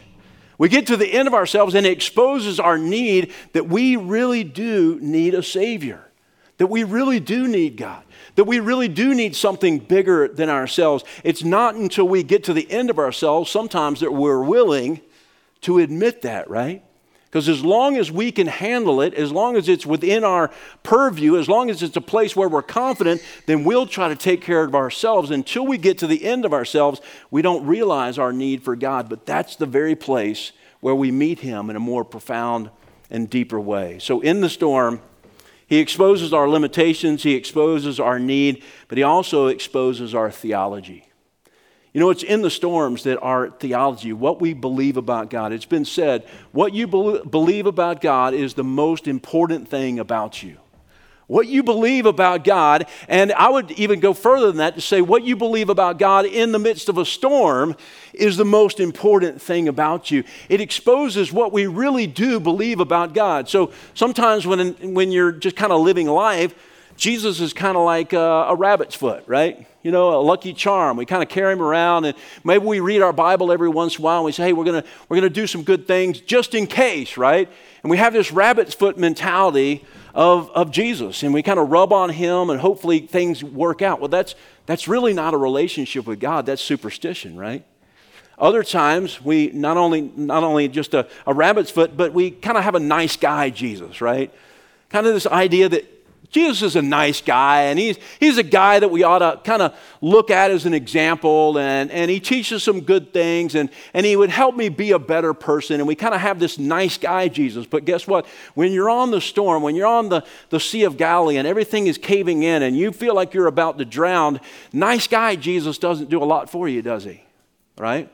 We 0.56 0.70
get 0.70 0.86
to 0.86 0.96
the 0.96 1.06
end 1.06 1.28
of 1.28 1.34
ourselves 1.34 1.74
and 1.74 1.86
it 1.86 1.92
exposes 1.92 2.58
our 2.58 2.78
need 2.78 3.34
that 3.52 3.68
we 3.68 3.96
really 3.96 4.42
do 4.42 4.98
need 5.02 5.34
a 5.34 5.42
Savior, 5.42 6.02
that 6.56 6.68
we 6.68 6.82
really 6.82 7.20
do 7.20 7.46
need 7.46 7.76
God, 7.76 8.02
that 8.36 8.44
we 8.44 8.60
really 8.60 8.88
do 8.88 9.14
need 9.14 9.36
something 9.36 9.78
bigger 9.78 10.28
than 10.28 10.48
ourselves. 10.48 11.04
It's 11.24 11.44
not 11.44 11.74
until 11.74 12.08
we 12.08 12.22
get 12.22 12.42
to 12.44 12.54
the 12.54 12.70
end 12.70 12.88
of 12.88 12.98
ourselves 12.98 13.50
sometimes 13.50 14.00
that 14.00 14.14
we're 14.14 14.42
willing 14.42 15.02
to 15.60 15.76
admit 15.78 16.22
that, 16.22 16.48
right? 16.48 16.82
Because 17.36 17.50
as 17.50 17.62
long 17.62 17.98
as 17.98 18.10
we 18.10 18.32
can 18.32 18.46
handle 18.46 19.02
it, 19.02 19.12
as 19.12 19.30
long 19.30 19.56
as 19.56 19.68
it's 19.68 19.84
within 19.84 20.24
our 20.24 20.50
purview, 20.82 21.36
as 21.36 21.50
long 21.50 21.68
as 21.68 21.82
it's 21.82 21.94
a 21.94 22.00
place 22.00 22.34
where 22.34 22.48
we're 22.48 22.62
confident, 22.62 23.22
then 23.44 23.62
we'll 23.62 23.86
try 23.86 24.08
to 24.08 24.16
take 24.16 24.40
care 24.40 24.64
of 24.64 24.74
ourselves. 24.74 25.30
Until 25.30 25.66
we 25.66 25.76
get 25.76 25.98
to 25.98 26.06
the 26.06 26.24
end 26.24 26.46
of 26.46 26.54
ourselves, 26.54 27.02
we 27.30 27.42
don't 27.42 27.66
realize 27.66 28.18
our 28.18 28.32
need 28.32 28.62
for 28.62 28.74
God. 28.74 29.10
But 29.10 29.26
that's 29.26 29.54
the 29.54 29.66
very 29.66 29.94
place 29.94 30.52
where 30.80 30.94
we 30.94 31.10
meet 31.10 31.40
Him 31.40 31.68
in 31.68 31.76
a 31.76 31.78
more 31.78 32.06
profound 32.06 32.70
and 33.10 33.28
deeper 33.28 33.60
way. 33.60 33.98
So 33.98 34.22
in 34.22 34.40
the 34.40 34.48
storm, 34.48 35.02
He 35.66 35.76
exposes 35.76 36.32
our 36.32 36.48
limitations, 36.48 37.22
He 37.22 37.34
exposes 37.34 38.00
our 38.00 38.18
need, 38.18 38.62
but 38.88 38.96
He 38.96 39.04
also 39.04 39.48
exposes 39.48 40.14
our 40.14 40.30
theology. 40.30 41.04
You 41.96 42.00
know, 42.00 42.10
it's 42.10 42.22
in 42.22 42.42
the 42.42 42.50
storms 42.50 43.04
that 43.04 43.18
our 43.22 43.48
theology, 43.48 44.12
what 44.12 44.38
we 44.38 44.52
believe 44.52 44.98
about 44.98 45.30
God, 45.30 45.50
it's 45.50 45.64
been 45.64 45.86
said, 45.86 46.26
what 46.52 46.74
you 46.74 46.86
believe 46.86 47.64
about 47.64 48.02
God 48.02 48.34
is 48.34 48.52
the 48.52 48.62
most 48.62 49.08
important 49.08 49.70
thing 49.70 49.98
about 49.98 50.42
you. 50.42 50.58
what 51.26 51.48
you 51.48 51.62
believe 51.62 52.06
about 52.06 52.44
God, 52.44 52.86
and 53.08 53.32
I 53.32 53.48
would 53.48 53.72
even 53.72 54.00
go 54.00 54.14
further 54.14 54.46
than 54.46 54.58
that 54.58 54.74
to 54.76 54.80
say 54.80 55.00
what 55.00 55.24
you 55.24 55.36
believe 55.36 55.68
about 55.68 55.98
God 55.98 56.24
in 56.24 56.52
the 56.52 56.58
midst 56.58 56.88
of 56.88 56.98
a 56.98 57.04
storm 57.04 57.76
is 58.14 58.36
the 58.36 58.44
most 58.44 58.78
important 58.78 59.42
thing 59.42 59.66
about 59.66 60.10
you. 60.10 60.22
It 60.48 60.60
exposes 60.60 61.32
what 61.32 61.52
we 61.52 61.66
really 61.66 62.06
do 62.06 62.38
believe 62.38 62.78
about 62.78 63.12
God. 63.12 63.48
So 63.48 63.72
sometimes 63.94 64.46
when, 64.46 64.94
when 64.94 65.10
you're 65.10 65.32
just 65.32 65.56
kind 65.56 65.72
of 65.72 65.80
living 65.80 66.06
life, 66.06 66.54
Jesus 66.96 67.40
is 67.40 67.52
kind 67.52 67.76
of 67.76 67.84
like 67.84 68.12
a, 68.12 68.18
a 68.48 68.54
rabbit's 68.54 68.94
foot, 68.94 69.24
right? 69.26 69.66
You 69.82 69.90
know, 69.90 70.18
a 70.18 70.22
lucky 70.22 70.52
charm. 70.52 70.96
We 70.96 71.06
kind 71.06 71.22
of 71.22 71.28
carry 71.28 71.52
him 71.52 71.62
around, 71.62 72.06
and 72.06 72.16
maybe 72.42 72.64
we 72.64 72.80
read 72.80 73.02
our 73.02 73.12
Bible 73.12 73.52
every 73.52 73.68
once 73.68 73.96
in 73.96 74.02
a 74.02 74.04
while, 74.04 74.18
and 74.18 74.24
we 74.24 74.32
say, 74.32 74.44
hey, 74.44 74.52
we're 74.52 74.64
going 74.64 74.82
we're 75.08 75.16
gonna 75.16 75.30
do 75.30 75.46
some 75.46 75.62
good 75.62 75.86
things 75.86 76.20
just 76.20 76.54
in 76.54 76.66
case, 76.66 77.16
right? 77.16 77.48
And 77.82 77.90
we 77.90 77.98
have 77.98 78.12
this 78.12 78.32
rabbit's 78.32 78.74
foot 78.74 78.98
mentality 78.98 79.84
of, 80.14 80.50
of 80.52 80.70
Jesus, 80.70 81.22
and 81.22 81.34
we 81.34 81.42
kind 81.42 81.58
of 81.58 81.70
rub 81.70 81.92
on 81.92 82.10
him, 82.10 82.50
and 82.50 82.60
hopefully 82.60 83.00
things 83.00 83.44
work 83.44 83.82
out. 83.82 84.00
Well, 84.00 84.08
that's, 84.08 84.34
that's 84.64 84.88
really 84.88 85.12
not 85.12 85.34
a 85.34 85.36
relationship 85.36 86.06
with 86.06 86.18
God, 86.18 86.46
that's 86.46 86.62
superstition, 86.62 87.36
right? 87.36 87.64
Other 88.38 88.62
times, 88.62 89.22
we 89.22 89.50
not 89.52 89.76
only, 89.76 90.00
not 90.00 90.42
only 90.42 90.68
just 90.68 90.94
a, 90.94 91.06
a 91.26 91.32
rabbit's 91.32 91.70
foot, 91.70 91.96
but 91.96 92.12
we 92.12 92.30
kind 92.30 92.58
of 92.58 92.64
have 92.64 92.74
a 92.74 92.80
nice 92.80 93.16
guy 93.16 93.50
Jesus, 93.50 94.00
right? 94.00 94.32
Kind 94.88 95.06
of 95.06 95.14
this 95.14 95.26
idea 95.26 95.68
that 95.68 95.95
Jesus 96.36 96.60
is 96.60 96.76
a 96.76 96.82
nice 96.82 97.22
guy, 97.22 97.62
and 97.62 97.78
he's, 97.78 97.96
he's 98.20 98.36
a 98.36 98.42
guy 98.42 98.78
that 98.78 98.90
we 98.90 99.02
ought 99.02 99.20
to 99.20 99.40
kind 99.42 99.62
of 99.62 99.74
look 100.02 100.30
at 100.30 100.50
as 100.50 100.66
an 100.66 100.74
example, 100.74 101.58
and, 101.58 101.90
and 101.90 102.10
he 102.10 102.20
teaches 102.20 102.62
some 102.62 102.82
good 102.82 103.10
things, 103.10 103.54
and, 103.54 103.70
and 103.94 104.04
he 104.04 104.16
would 104.16 104.28
help 104.28 104.54
me 104.54 104.68
be 104.68 104.90
a 104.90 104.98
better 104.98 105.32
person. 105.32 105.80
And 105.80 105.88
we 105.88 105.94
kind 105.94 106.14
of 106.14 106.20
have 106.20 106.38
this 106.38 106.58
nice 106.58 106.98
guy, 106.98 107.28
Jesus. 107.28 107.64
But 107.64 107.86
guess 107.86 108.06
what? 108.06 108.26
When 108.52 108.70
you're 108.70 108.90
on 108.90 109.12
the 109.12 109.20
storm, 109.22 109.62
when 109.62 109.76
you're 109.76 109.86
on 109.86 110.10
the, 110.10 110.26
the 110.50 110.60
Sea 110.60 110.84
of 110.84 110.98
Galilee, 110.98 111.38
and 111.38 111.48
everything 111.48 111.86
is 111.86 111.96
caving 111.96 112.42
in, 112.42 112.62
and 112.62 112.76
you 112.76 112.92
feel 112.92 113.14
like 113.14 113.32
you're 113.32 113.46
about 113.46 113.78
to 113.78 113.86
drown, 113.86 114.38
nice 114.74 115.06
guy, 115.06 115.36
Jesus 115.36 115.78
doesn't 115.78 116.10
do 116.10 116.22
a 116.22 116.26
lot 116.26 116.50
for 116.50 116.68
you, 116.68 116.82
does 116.82 117.04
he? 117.04 117.24
Right? 117.78 118.12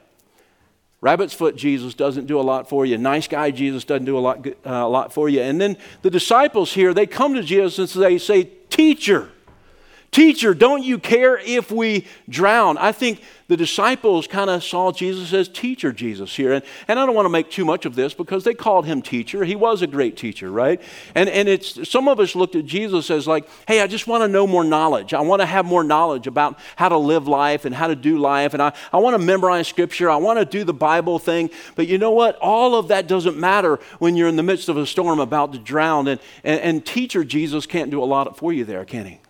Rabbit's 1.03 1.35
foot 1.35 1.57
Jesus 1.57 1.95
doesn't 1.95 2.27
do 2.27 2.39
a 2.39 2.43
lot 2.43 2.69
for 2.69 2.87
you. 2.87 2.97
Nice 2.97 3.27
guy 3.27 3.51
Jesus 3.51 3.83
doesn't 3.83 4.05
do 4.05 4.17
a 4.17 4.21
lot, 4.21 4.47
uh, 4.47 4.53
a 4.65 4.89
lot 4.89 5.13
for 5.13 5.29
you. 5.29 5.43
And 5.43 5.61
then 5.61 5.77
the 6.03 6.11
disciples 6.11 6.73
here, 6.73 6.95
they 6.95 7.07
come 7.07 7.35
to 7.35 7.43
Jesus 7.43 7.95
and 7.97 8.05
they 8.05 8.19
say, 8.19 8.45
Teacher, 8.71 9.29
Teacher, 10.13 10.53
don't 10.53 10.85
you 10.85 10.99
care 10.99 11.39
if 11.39 11.73
we 11.73 12.07
drown? 12.29 12.77
I 12.77 12.93
think 12.93 13.23
the 13.49 13.57
disciples 13.57 14.27
kind 14.27 14.51
of 14.51 14.63
saw 14.63 14.93
Jesus 14.93 15.33
as 15.33 15.49
teacher 15.49 15.91
Jesus 15.91 16.37
here. 16.37 16.53
And, 16.53 16.63
and 16.87 17.01
I 17.01 17.07
don't 17.07 17.15
want 17.15 17.25
to 17.25 17.31
make 17.31 17.51
too 17.51 17.65
much 17.65 17.87
of 17.87 17.95
this 17.95 18.13
because 18.13 18.45
they 18.45 18.53
called 18.53 18.85
him 18.85 19.01
teacher. 19.01 19.43
He 19.43 19.57
was 19.57 19.81
a 19.81 19.87
great 19.87 20.19
teacher, 20.19 20.53
right? 20.53 20.83
And, 21.15 21.31
and 21.31 21.49
it's 21.49 21.89
some 21.89 22.09
of 22.09 22.21
us 22.21 22.35
looked 22.35 22.57
at 22.57 22.67
Jesus 22.67 23.11
as 23.11 23.27
like, 23.27 23.49
hey, 23.67 23.81
I 23.81 23.87
just 23.87 24.07
want 24.07 24.21
to 24.21 24.29
know 24.29 24.47
more 24.47 24.65
knowledge. 24.65 25.15
I 25.15 25.23
want 25.23 25.41
to 25.41 25.47
have 25.47 25.65
more 25.65 25.83
knowledge 25.83 26.27
about 26.27 26.59
how 26.77 26.91
to 26.91 26.99
live 26.99 27.27
life 27.27 27.65
and 27.65 27.75
how 27.75 27.87
to 27.87 27.97
do 27.97 28.19
life. 28.19 28.53
And 28.53 28.63
I, 28.63 28.75
I 28.93 28.99
want 28.99 29.15
to 29.15 29.19
memorize 29.19 29.67
scripture. 29.67 30.11
I 30.11 30.17
want 30.17 30.39
to 30.39 30.45
do 30.45 30.63
the 30.63 30.75
Bible 30.75 31.21
thing. 31.21 31.49
But 31.75 31.89
you 31.89 31.97
know 31.97 32.11
what? 32.11 32.37
All 32.37 32.75
of 32.75 32.89
that 32.89 33.07
doesn't 33.07 33.39
matter 33.39 33.81
when 33.99 34.15
you're 34.17 34.29
in 34.29 34.37
the 34.37 34.43
midst 34.43 34.69
of 34.69 34.77
a 34.77 34.85
storm 34.87 35.21
about 35.21 35.55
to 35.55 35.59
drown. 35.59 36.07
And, 36.07 36.21
and, 36.45 36.61
and 36.61 36.85
teacher 36.85 37.25
Jesus 37.25 37.65
can't 37.65 37.91
do 37.91 38.03
a 38.03 38.05
lot 38.05 38.37
for 38.37 38.53
you 38.53 38.67
there, 38.67 38.85
can 38.85 39.07
he? 39.07 39.22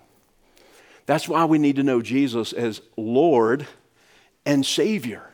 That's 1.06 1.28
why 1.28 1.44
we 1.44 1.58
need 1.58 1.76
to 1.76 1.82
know 1.82 2.00
Jesus 2.00 2.52
as 2.52 2.80
Lord 2.96 3.66
and 4.46 4.64
Savior. 4.64 5.28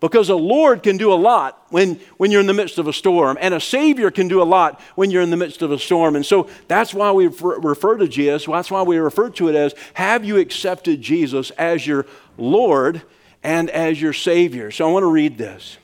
Because 0.00 0.28
a 0.30 0.34
Lord 0.34 0.82
can 0.82 0.96
do 0.96 1.12
a 1.12 1.14
lot 1.14 1.64
when, 1.70 2.00
when 2.16 2.32
you're 2.32 2.40
in 2.40 2.48
the 2.48 2.54
midst 2.54 2.78
of 2.78 2.88
a 2.88 2.92
storm, 2.92 3.38
and 3.40 3.54
a 3.54 3.60
Savior 3.60 4.10
can 4.10 4.26
do 4.26 4.42
a 4.42 4.44
lot 4.44 4.80
when 4.96 5.12
you're 5.12 5.22
in 5.22 5.30
the 5.30 5.36
midst 5.36 5.62
of 5.62 5.70
a 5.70 5.78
storm. 5.78 6.16
And 6.16 6.26
so 6.26 6.50
that's 6.66 6.92
why 6.92 7.12
we 7.12 7.28
refer 7.28 7.96
to 7.98 8.08
Jesus, 8.08 8.46
that's 8.46 8.70
why 8.70 8.82
we 8.82 8.98
refer 8.98 9.30
to 9.30 9.48
it 9.48 9.54
as 9.54 9.76
Have 9.94 10.24
you 10.24 10.38
accepted 10.38 11.00
Jesus 11.00 11.50
as 11.52 11.86
your 11.86 12.04
Lord 12.36 13.02
and 13.44 13.70
as 13.70 14.02
your 14.02 14.12
Savior? 14.12 14.72
So 14.72 14.88
I 14.88 14.92
want 14.92 15.04
to 15.04 15.10
read 15.10 15.38
this. 15.38 15.78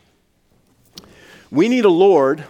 We 1.52 1.68
need 1.68 1.84
a 1.84 1.90
Lord 1.90 2.44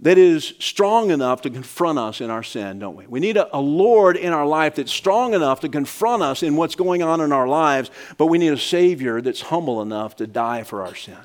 that 0.00 0.18
is 0.18 0.54
strong 0.58 1.10
enough 1.10 1.42
to 1.42 1.50
confront 1.50 1.98
us 1.98 2.20
in 2.20 2.28
our 2.28 2.42
sin, 2.42 2.78
don't 2.78 2.96
we? 2.96 3.06
We 3.06 3.18
need 3.18 3.38
a, 3.38 3.56
a, 3.56 3.60
Lord 3.60 4.16
in 4.16 4.32
our 4.32 4.46
life 4.46 4.74
that's 4.74 4.92
strong 4.92 5.32
enough 5.32 5.60
to 5.60 5.70
confront 5.70 6.22
us 6.22 6.42
in 6.42 6.56
what's 6.56 6.74
going 6.74 7.02
on 7.02 7.20
in 7.22 7.32
our 7.32 7.48
lives, 7.48 7.90
but 8.18 8.26
we 8.26 8.36
need 8.36 8.52
a 8.52 8.58
Savior 8.58 9.22
that's 9.22 9.40
humble 9.40 9.80
enough 9.80 10.16
to 10.16 10.26
die 10.26 10.64
for 10.64 10.84
our 10.84 10.94
sin. 10.94 11.16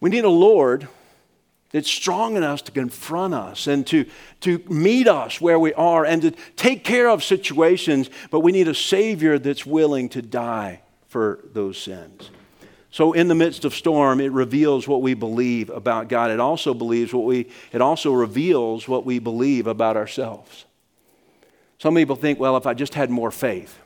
We 0.00 0.08
need 0.08 0.24
a 0.24 0.30
Lord 0.30 0.88
that's 1.72 1.90
strong 1.90 2.36
enough 2.36 2.64
to 2.64 2.72
confront 2.72 3.34
us 3.34 3.66
and 3.66 3.86
to, 3.88 4.06
to 4.40 4.62
meet 4.68 5.08
us 5.08 5.40
where 5.40 5.58
we 5.58 5.74
are 5.74 6.04
and 6.04 6.22
to 6.22 6.30
take 6.56 6.84
care 6.84 7.08
of 7.08 7.22
situations, 7.22 8.08
but 8.30 8.40
we 8.40 8.52
need 8.52 8.68
a 8.68 8.74
Savior 8.74 9.38
that's 9.38 9.66
willing 9.66 10.08
to 10.10 10.22
die 10.22 10.80
for 11.08 11.40
those 11.52 11.76
sins. 11.76 12.30
So 12.92 13.14
in 13.14 13.28
the 13.28 13.34
midst 13.34 13.64
of 13.64 13.74
storm, 13.74 14.20
it 14.20 14.30
reveals 14.32 14.86
what 14.86 15.00
we 15.00 15.14
believe 15.14 15.70
about 15.70 16.08
God. 16.08 16.30
It 16.30 16.38
also 16.38 16.74
believes 16.74 17.12
what 17.12 17.24
we 17.24 17.48
it 17.72 17.80
also 17.80 18.12
reveals 18.12 18.86
what 18.86 19.06
we 19.06 19.18
believe 19.18 19.66
about 19.66 19.96
ourselves. 19.96 20.66
Some 21.78 21.96
people 21.96 22.16
think, 22.16 22.38
well, 22.38 22.56
if 22.56 22.66
I 22.66 22.74
just 22.74 22.94
had 22.94 23.10
more 23.10 23.30
faith. 23.30 23.78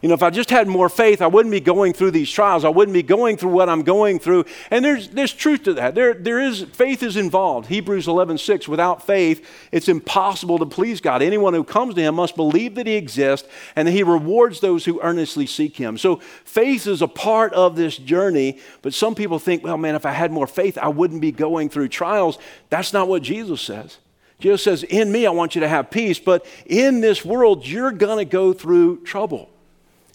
You 0.00 0.08
know, 0.08 0.14
if 0.14 0.22
I 0.22 0.30
just 0.30 0.50
had 0.50 0.68
more 0.68 0.88
faith, 0.88 1.20
I 1.20 1.26
wouldn't 1.26 1.50
be 1.50 1.60
going 1.60 1.92
through 1.92 2.12
these 2.12 2.30
trials. 2.30 2.64
I 2.64 2.68
wouldn't 2.68 2.92
be 2.92 3.02
going 3.02 3.36
through 3.36 3.50
what 3.50 3.68
I'm 3.68 3.82
going 3.82 4.20
through. 4.20 4.44
And 4.70 4.84
there's, 4.84 5.08
there's 5.08 5.32
truth 5.32 5.64
to 5.64 5.74
that. 5.74 5.96
There, 5.96 6.14
there 6.14 6.38
is, 6.38 6.62
faith 6.72 7.02
is 7.02 7.16
involved. 7.16 7.66
Hebrews 7.66 8.06
11, 8.06 8.38
6, 8.38 8.68
without 8.68 9.04
faith, 9.04 9.44
it's 9.72 9.88
impossible 9.88 10.58
to 10.60 10.66
please 10.66 11.00
God. 11.00 11.20
Anyone 11.20 11.52
who 11.52 11.64
comes 11.64 11.96
to 11.96 12.00
him 12.00 12.14
must 12.14 12.36
believe 12.36 12.76
that 12.76 12.86
he 12.86 12.94
exists 12.94 13.48
and 13.74 13.88
that 13.88 13.92
he 13.92 14.04
rewards 14.04 14.60
those 14.60 14.84
who 14.84 15.00
earnestly 15.02 15.46
seek 15.46 15.76
him. 15.76 15.98
So 15.98 16.16
faith 16.44 16.86
is 16.86 17.02
a 17.02 17.08
part 17.08 17.52
of 17.54 17.74
this 17.74 17.96
journey, 17.96 18.60
but 18.82 18.94
some 18.94 19.16
people 19.16 19.40
think, 19.40 19.64
well, 19.64 19.78
man, 19.78 19.96
if 19.96 20.06
I 20.06 20.12
had 20.12 20.30
more 20.30 20.46
faith, 20.46 20.78
I 20.78 20.88
wouldn't 20.88 21.20
be 21.20 21.32
going 21.32 21.70
through 21.70 21.88
trials. 21.88 22.38
That's 22.70 22.92
not 22.92 23.08
what 23.08 23.22
Jesus 23.22 23.60
says. 23.60 23.98
Jesus 24.38 24.62
says, 24.62 24.84
in 24.84 25.10
me, 25.10 25.26
I 25.26 25.30
want 25.30 25.56
you 25.56 25.62
to 25.62 25.68
have 25.68 25.90
peace, 25.90 26.20
but 26.20 26.46
in 26.66 27.00
this 27.00 27.24
world, 27.24 27.66
you're 27.66 27.90
going 27.90 28.18
to 28.18 28.30
go 28.30 28.52
through 28.52 29.02
trouble. 29.02 29.50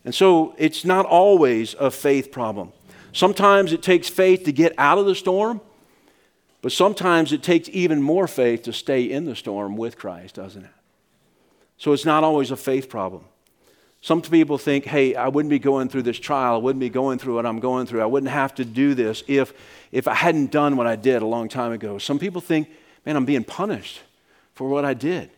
And 0.06 0.14
so 0.14 0.54
it's 0.58 0.84
not 0.84 1.06
always 1.06 1.76
a 1.76 1.90
faith 1.90 2.32
problem. 2.32 2.72
Sometimes 3.14 3.74
it 3.74 3.82
takes 3.82 4.10
faith 4.10 4.44
to 4.46 4.52
get 4.52 4.74
out 4.78 4.98
of 4.98 5.06
the 5.06 5.16
storm, 5.16 5.62
but 6.62 6.72
sometimes 6.72 7.32
it 7.32 7.44
takes 7.44 7.70
even 7.70 8.02
more 8.02 8.28
faith 8.28 8.64
to 8.64 8.74
stay 8.74 9.04
in 9.04 9.26
the 9.26 9.36
storm 9.36 9.78
with 9.78 9.98
Christ, 9.98 10.36
doesn't 10.36 10.64
it? 10.64 10.72
So 11.78 11.94
it's 11.94 12.06
not 12.06 12.24
always 12.24 12.52
a 12.52 12.58
faith 12.58 12.90
problem. 12.90 13.24
Some 14.02 14.22
people 14.22 14.58
think, 14.58 14.84
hey, 14.86 15.16
I 15.16 15.30
wouldn't 15.30 15.50
be 15.50 15.60
going 15.60 15.88
through 15.88 16.02
this 16.02 16.20
trial. 16.20 16.56
I 16.56 16.58
wouldn't 16.58 16.82
be 16.82 16.90
going 16.90 17.20
through 17.20 17.36
what 17.36 17.46
I'm 17.46 17.60
going 17.60 17.86
through. 17.86 18.02
I 18.02 18.06
wouldn't 18.06 18.32
have 18.32 18.54
to 18.56 18.66
do 18.66 18.96
this 18.96 19.24
if, 19.28 19.54
if 19.92 20.08
I 20.08 20.14
hadn't 20.14 20.52
done 20.52 20.76
what 20.76 20.88
I 20.88 20.98
did 20.98 21.22
a 21.22 21.26
long 21.26 21.48
time 21.48 21.72
ago. 21.72 21.98
Some 21.98 22.20
people 22.20 22.42
think, 22.42 22.70
man, 23.06 23.16
I'm 23.16 23.24
being 23.24 23.46
punished 23.46 24.02
for 24.56 24.68
what 24.68 24.84
I 24.84 24.94
did 24.94 25.30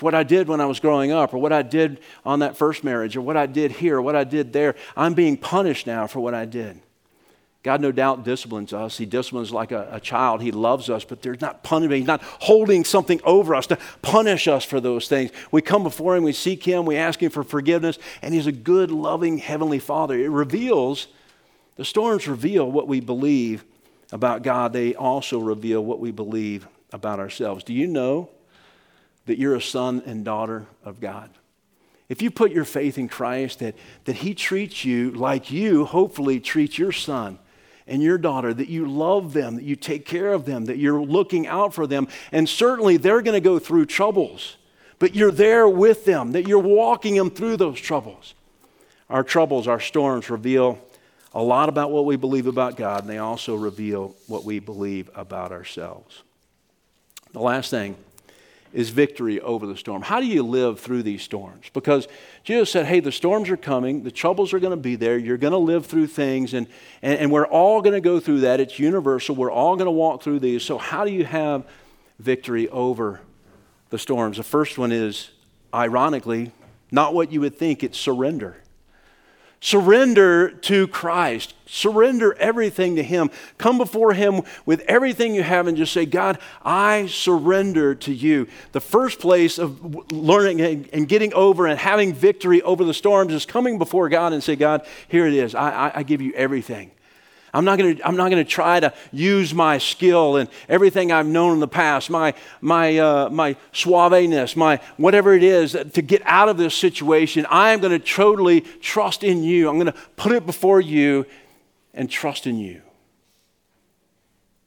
what 0.00 0.14
I 0.14 0.22
did 0.22 0.48
when 0.48 0.60
I 0.60 0.66
was 0.66 0.80
growing 0.80 1.12
up, 1.12 1.34
or 1.34 1.38
what 1.38 1.52
I 1.52 1.62
did 1.62 2.00
on 2.24 2.40
that 2.40 2.56
first 2.56 2.84
marriage, 2.84 3.16
or 3.16 3.20
what 3.20 3.36
I 3.36 3.46
did 3.46 3.72
here, 3.72 3.96
or 3.96 4.02
what 4.02 4.16
I 4.16 4.24
did 4.24 4.52
there. 4.52 4.74
I'm 4.96 5.14
being 5.14 5.36
punished 5.36 5.86
now 5.86 6.06
for 6.06 6.20
what 6.20 6.34
I 6.34 6.44
did. 6.44 6.80
God, 7.66 7.80
no 7.80 7.90
doubt, 7.90 8.22
disciplines 8.22 8.72
us. 8.72 8.96
He 8.96 9.06
disciplines 9.06 9.50
like 9.50 9.72
a, 9.72 9.88
a, 9.90 9.98
child. 9.98 10.40
He 10.40 10.52
loves 10.52 10.88
us, 10.88 11.04
but 11.04 11.20
there's 11.20 11.40
not 11.40 11.64
punishment. 11.64 11.98
He's 11.98 12.06
not 12.06 12.22
holding 12.22 12.84
something 12.84 13.20
over 13.24 13.56
us 13.56 13.66
to 13.66 13.78
punish 14.02 14.46
us 14.46 14.64
for 14.64 14.80
those 14.80 15.08
things. 15.08 15.32
We 15.50 15.62
come 15.62 15.82
before 15.82 16.14
Him, 16.14 16.22
we 16.22 16.32
seek 16.32 16.62
Him, 16.62 16.86
we 16.86 16.96
ask 16.96 17.20
Him 17.20 17.32
for 17.32 17.42
forgiveness, 17.42 17.98
and 18.22 18.32
He's 18.32 18.46
a 18.46 18.52
good, 18.52 18.92
loving 18.92 19.38
Heavenly 19.38 19.80
Father. 19.80 20.16
It 20.16 20.30
reveals, 20.30 21.08
the 21.74 21.84
storms 21.84 22.28
reveal 22.28 22.70
what 22.70 22.86
we 22.86 23.00
believe 23.00 23.64
about 24.12 24.44
God. 24.44 24.72
They 24.72 24.94
also 24.94 25.40
reveal 25.40 25.84
what 25.84 25.98
we 25.98 26.12
believe 26.12 26.68
about 26.92 27.18
ourselves. 27.18 27.64
Do 27.64 27.74
you 27.74 27.88
know 27.88 28.30
that 29.26 29.38
you're 29.38 29.54
a 29.54 29.60
son 29.60 30.02
and 30.06 30.24
daughter 30.24 30.66
of 30.84 31.00
God. 31.00 31.30
If 32.08 32.22
you 32.22 32.30
put 32.30 32.52
your 32.52 32.64
faith 32.64 32.98
in 32.98 33.08
Christ, 33.08 33.58
that, 33.58 33.74
that 34.04 34.16
He 34.16 34.34
treats 34.34 34.84
you 34.84 35.10
like 35.10 35.50
you 35.50 35.84
hopefully 35.84 36.40
treat 36.40 36.78
your 36.78 36.92
son 36.92 37.38
and 37.86 38.02
your 38.02 38.18
daughter, 38.18 38.54
that 38.54 38.68
you 38.68 38.86
love 38.86 39.32
them, 39.32 39.56
that 39.56 39.64
you 39.64 39.76
take 39.76 40.06
care 40.06 40.32
of 40.32 40.44
them, 40.44 40.66
that 40.66 40.78
you're 40.78 41.02
looking 41.02 41.46
out 41.46 41.74
for 41.74 41.86
them, 41.86 42.08
and 42.32 42.48
certainly 42.48 42.96
they're 42.96 43.22
going 43.22 43.34
to 43.34 43.40
go 43.40 43.58
through 43.58 43.86
troubles, 43.86 44.56
but 44.98 45.14
you're 45.14 45.32
there 45.32 45.68
with 45.68 46.04
them, 46.04 46.32
that 46.32 46.48
you're 46.48 46.58
walking 46.58 47.16
them 47.16 47.30
through 47.30 47.56
those 47.56 47.80
troubles. 47.80 48.34
Our 49.08 49.22
troubles, 49.22 49.68
our 49.68 49.80
storms 49.80 50.30
reveal 50.30 50.80
a 51.32 51.42
lot 51.42 51.68
about 51.68 51.90
what 51.90 52.06
we 52.06 52.16
believe 52.16 52.46
about 52.46 52.76
God, 52.76 53.02
and 53.02 53.10
they 53.10 53.18
also 53.18 53.54
reveal 53.54 54.16
what 54.26 54.44
we 54.44 54.58
believe 54.58 55.10
about 55.14 55.52
ourselves. 55.52 56.22
The 57.32 57.40
last 57.40 57.70
thing 57.70 57.96
is 58.72 58.90
victory 58.90 59.40
over 59.40 59.66
the 59.66 59.76
storm. 59.76 60.02
How 60.02 60.20
do 60.20 60.26
you 60.26 60.42
live 60.42 60.80
through 60.80 61.02
these 61.02 61.22
storms? 61.22 61.66
Because 61.72 62.08
Jesus 62.44 62.70
said, 62.70 62.86
hey, 62.86 63.00
the 63.00 63.12
storms 63.12 63.48
are 63.48 63.56
coming, 63.56 64.02
the 64.02 64.10
troubles 64.10 64.52
are 64.52 64.58
going 64.58 64.72
to 64.72 64.76
be 64.76 64.96
there, 64.96 65.16
you're 65.16 65.38
going 65.38 65.52
to 65.52 65.58
live 65.58 65.86
through 65.86 66.08
things, 66.08 66.54
and, 66.54 66.66
and, 67.02 67.18
and 67.18 67.32
we're 67.32 67.46
all 67.46 67.80
going 67.80 67.94
to 67.94 68.00
go 68.00 68.20
through 68.20 68.40
that. 68.40 68.60
It's 68.60 68.78
universal. 68.78 69.34
We're 69.34 69.50
all 69.50 69.76
going 69.76 69.86
to 69.86 69.92
walk 69.92 70.22
through 70.22 70.40
these. 70.40 70.62
So, 70.62 70.78
how 70.78 71.04
do 71.04 71.12
you 71.12 71.24
have 71.24 71.64
victory 72.18 72.68
over 72.70 73.20
the 73.90 73.98
storms. 73.98 74.36
The 74.36 74.42
first 74.42 74.78
one 74.78 74.92
is, 74.92 75.30
ironically, 75.72 76.52
not 76.90 77.14
what 77.14 77.32
you 77.32 77.40
would 77.40 77.56
think, 77.56 77.82
it's 77.82 77.98
surrender. 77.98 78.56
Surrender 79.60 80.50
to 80.50 80.86
Christ. 80.88 81.54
Surrender 81.66 82.34
everything 82.34 82.96
to 82.96 83.02
Him. 83.02 83.30
Come 83.58 83.78
before 83.78 84.12
Him 84.12 84.42
with 84.64 84.80
everything 84.82 85.34
you 85.34 85.42
have 85.42 85.66
and 85.66 85.76
just 85.76 85.92
say, 85.92 86.06
God, 86.06 86.38
I 86.64 87.06
surrender 87.06 87.94
to 87.96 88.12
you. 88.12 88.46
The 88.72 88.80
first 88.80 89.18
place 89.18 89.58
of 89.58 90.12
learning 90.12 90.88
and 90.92 91.08
getting 91.08 91.32
over 91.34 91.66
and 91.66 91.78
having 91.78 92.12
victory 92.14 92.62
over 92.62 92.84
the 92.84 92.94
storms 92.94 93.32
is 93.32 93.46
coming 93.46 93.78
before 93.78 94.08
God 94.08 94.32
and 94.32 94.42
say, 94.42 94.56
God, 94.56 94.86
here 95.08 95.26
it 95.26 95.34
is. 95.34 95.54
I, 95.54 95.70
I, 95.70 95.92
I 95.96 96.02
give 96.02 96.20
you 96.20 96.32
everything. 96.34 96.90
I'm 97.56 97.64
not 97.64 97.78
going 97.78 97.96
to 97.96 98.06
I'm 98.06 98.16
not 98.16 98.30
going 98.30 98.44
to 98.44 98.50
try 98.50 98.80
to 98.80 98.92
use 99.12 99.54
my 99.54 99.78
skill 99.78 100.36
and 100.36 100.50
everything 100.68 101.10
I've 101.10 101.26
known 101.26 101.54
in 101.54 101.60
the 101.60 101.66
past, 101.66 102.10
my 102.10 102.34
my 102.60 102.98
uh, 102.98 103.30
my 103.30 103.56
suaveness, 103.72 104.56
my 104.56 104.78
whatever 104.98 105.32
it 105.32 105.42
is 105.42 105.74
to 105.94 106.02
get 106.02 106.20
out 106.26 106.50
of 106.50 106.58
this 106.58 106.74
situation. 106.74 107.46
I 107.48 107.72
am 107.72 107.80
going 107.80 107.98
to 107.98 107.98
totally 107.98 108.60
trust 108.60 109.24
in 109.24 109.42
you. 109.42 109.70
I'm 109.70 109.76
going 109.76 109.86
to 109.86 109.98
put 110.16 110.32
it 110.32 110.44
before 110.44 110.82
you 110.82 111.24
and 111.94 112.10
trust 112.10 112.46
in 112.46 112.58
you. 112.58 112.82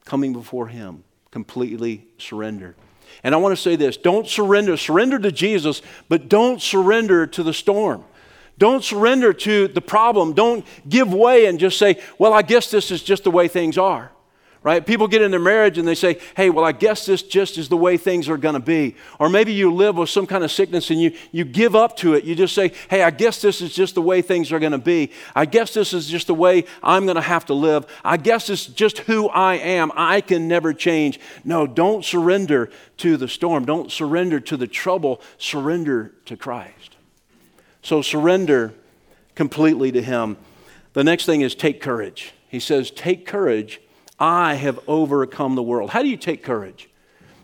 Coming 0.06 0.34
before 0.34 0.68
Him, 0.68 1.04
completely 1.30 2.08
surrendered. 2.18 2.74
And 3.22 3.36
I 3.36 3.38
want 3.38 3.56
to 3.56 3.62
say 3.62 3.76
this: 3.76 3.98
Don't 3.98 4.28
surrender. 4.28 4.78
Surrender 4.78 5.20
to 5.20 5.32
Jesus, 5.32 5.84
but 6.08 6.28
don't 6.28 6.60
surrender 6.60 7.28
to 7.28 7.44
the 7.44 7.54
storm. 7.54 8.04
Don't 8.60 8.84
surrender 8.84 9.34
to 9.34 9.70
the 9.70 9.82
problem. 9.82 10.34
Don't 10.34 10.66
give 10.88 11.12
way 11.14 11.46
and 11.46 11.60
just 11.60 11.80
say, 11.80 12.00
well, 12.20 12.34
I 12.34 12.44
guess 12.44 12.70
this 12.70 12.92
is 12.92 13.02
just 13.02 13.24
the 13.24 13.32
way 13.32 13.48
things 13.48 13.78
are. 13.78 14.12
Right? 14.62 14.86
People 14.86 15.08
get 15.08 15.22
in 15.22 15.32
their 15.32 15.40
marriage 15.40 15.78
and 15.78 15.88
they 15.88 15.96
say, 15.96 16.20
hey, 16.36 16.50
well, 16.50 16.66
I 16.66 16.74
guess 16.74 17.06
this 17.06 17.24
just 17.24 17.58
is 17.58 17.70
the 17.70 17.78
way 17.78 17.96
things 17.96 18.28
are 18.28 18.36
going 18.36 18.56
to 18.56 18.60
be. 18.60 18.98
Or 19.18 19.30
maybe 19.30 19.54
you 19.54 19.74
live 19.74 19.96
with 19.96 20.10
some 20.10 20.28
kind 20.28 20.44
of 20.44 20.52
sickness 20.52 20.90
and 20.90 21.02
you, 21.02 21.16
you 21.32 21.46
give 21.46 21.78
up 21.78 21.96
to 21.98 22.14
it. 22.16 22.26
You 22.26 22.36
just 22.36 22.54
say, 22.54 22.74
hey, 22.90 23.02
I 23.02 23.10
guess 23.10 23.42
this 23.42 23.62
is 23.62 23.74
just 23.74 23.96
the 23.96 24.02
way 24.02 24.22
things 24.22 24.52
are 24.52 24.60
going 24.60 24.74
to 24.74 24.78
be. 24.78 25.14
I 25.34 25.46
guess 25.46 25.74
this 25.74 25.94
is 25.94 26.10
just 26.10 26.28
the 26.28 26.36
way 26.36 26.66
I'm 26.84 27.06
going 27.06 27.16
to 27.16 27.22
have 27.22 27.46
to 27.46 27.54
live. 27.54 27.86
I 28.04 28.18
guess 28.18 28.50
it's 28.50 28.66
just 28.66 28.98
who 29.00 29.30
I 29.30 29.56
am. 29.56 29.94
I 29.96 30.20
can 30.20 30.50
never 30.50 30.74
change. 30.74 31.22
No, 31.46 31.66
don't 31.66 32.04
surrender 32.04 32.70
to 32.98 33.16
the 33.16 33.30
storm. 33.30 33.64
Don't 33.64 33.90
surrender 33.90 34.42
to 34.42 34.58
the 34.58 34.68
trouble. 34.68 35.22
Surrender 35.38 36.12
to 36.26 36.36
Christ. 36.36 36.98
So 37.82 38.02
surrender 38.02 38.74
completely 39.36 39.92
to 39.92 40.02
Him. 40.02 40.38
The 40.94 41.04
next 41.04 41.26
thing 41.26 41.42
is 41.42 41.56
take 41.56 41.82
courage. 41.82 42.34
He 42.50 42.60
says, 42.60 42.92
Take 42.92 43.26
courage. 43.26 43.80
I 44.20 44.56
have 44.56 44.80
overcome 44.88 45.56
the 45.56 45.64
world. 45.64 45.92
How 45.92 46.02
do 46.02 46.10
you 46.10 46.18
take 46.18 46.44
courage? 46.44 46.90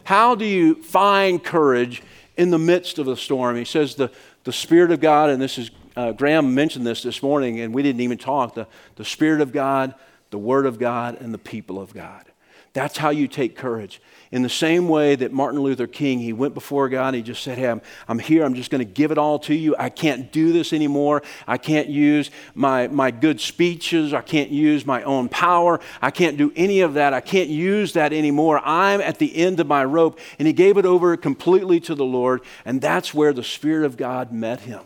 How 0.03 0.35
do 0.35 0.45
you 0.45 0.81
find 0.83 1.41
courage 1.43 2.03
in 2.35 2.49
the 2.49 2.59
midst 2.59 2.99
of 2.99 3.05
the 3.05 3.15
storm? 3.15 3.55
He 3.55 3.65
says, 3.65 3.95
The, 3.95 4.11
the 4.43 4.51
Spirit 4.51 4.91
of 4.91 4.99
God, 4.99 5.29
and 5.29 5.41
this 5.41 5.57
is, 5.57 5.71
uh, 5.95 6.11
Graham 6.11 6.53
mentioned 6.53 6.85
this 6.85 7.01
this 7.03 7.23
morning, 7.23 7.61
and 7.61 7.73
we 7.73 7.81
didn't 7.81 8.01
even 8.01 8.17
talk 8.17 8.55
the, 8.55 8.67
the 8.95 9.05
Spirit 9.05 9.41
of 9.41 9.53
God, 9.53 9.95
the 10.31 10.37
Word 10.37 10.65
of 10.65 10.79
God, 10.79 11.21
and 11.21 11.33
the 11.33 11.39
people 11.39 11.79
of 11.79 11.93
God. 11.93 12.25
That's 12.73 12.97
how 12.97 13.09
you 13.09 13.27
take 13.29 13.55
courage. 13.55 14.01
In 14.31 14.41
the 14.41 14.49
same 14.49 14.87
way 14.87 15.15
that 15.15 15.31
Martin 15.31 15.59
Luther 15.59 15.87
King, 15.87 16.19
he 16.19 16.33
went 16.33 16.53
before 16.53 16.89
God, 16.89 17.13
he 17.13 17.21
just 17.21 17.43
said, 17.43 17.57
Hey, 17.57 17.69
I'm, 17.69 17.81
I'm 18.07 18.19
here, 18.19 18.43
I'm 18.43 18.55
just 18.55 18.71
going 18.71 18.79
to 18.79 18.91
give 18.91 19.11
it 19.11 19.17
all 19.17 19.39
to 19.39 19.53
you. 19.53 19.75
I 19.77 19.89
can't 19.89 20.31
do 20.31 20.51
this 20.51 20.73
anymore. 20.73 21.21
I 21.47 21.57
can't 21.57 21.87
use 21.87 22.31
my, 22.53 22.87
my 22.87 23.11
good 23.11 23.39
speeches. 23.39 24.13
I 24.13 24.21
can't 24.21 24.49
use 24.49 24.85
my 24.85 25.03
own 25.03 25.29
power. 25.29 25.79
I 26.01 26.11
can't 26.11 26.37
do 26.37 26.51
any 26.55 26.81
of 26.81 26.95
that. 26.95 27.13
I 27.13 27.21
can't 27.21 27.49
use 27.49 27.93
that 27.93 28.13
anymore. 28.13 28.61
I'm 28.63 29.01
at 29.01 29.19
the 29.19 29.35
end 29.35 29.59
of 29.59 29.67
my 29.67 29.85
rope. 29.85 30.19
And 30.39 30.47
he 30.47 30.53
gave 30.53 30.77
it 30.77 30.85
over 30.85 31.15
completely 31.17 31.79
to 31.81 31.95
the 31.95 32.05
Lord, 32.05 32.41
and 32.65 32.81
that's 32.81 33.13
where 33.13 33.33
the 33.33 33.43
Spirit 33.43 33.85
of 33.85 33.97
God 33.97 34.31
met 34.31 34.61
him. 34.61 34.81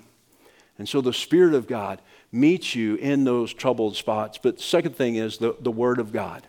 And 0.78 0.88
so 0.88 1.02
the 1.02 1.14
Spirit 1.14 1.54
of 1.54 1.68
God 1.68 2.02
meets 2.32 2.76
you 2.76 2.96
in 2.96 3.24
those 3.24 3.54
troubled 3.54 3.96
spots. 3.96 4.38
But 4.42 4.60
second 4.60 4.96
thing 4.96 5.16
is 5.16 5.38
the, 5.38 5.56
the 5.60 5.72
Word 5.72 6.00
of 6.00 6.12
God. 6.12 6.48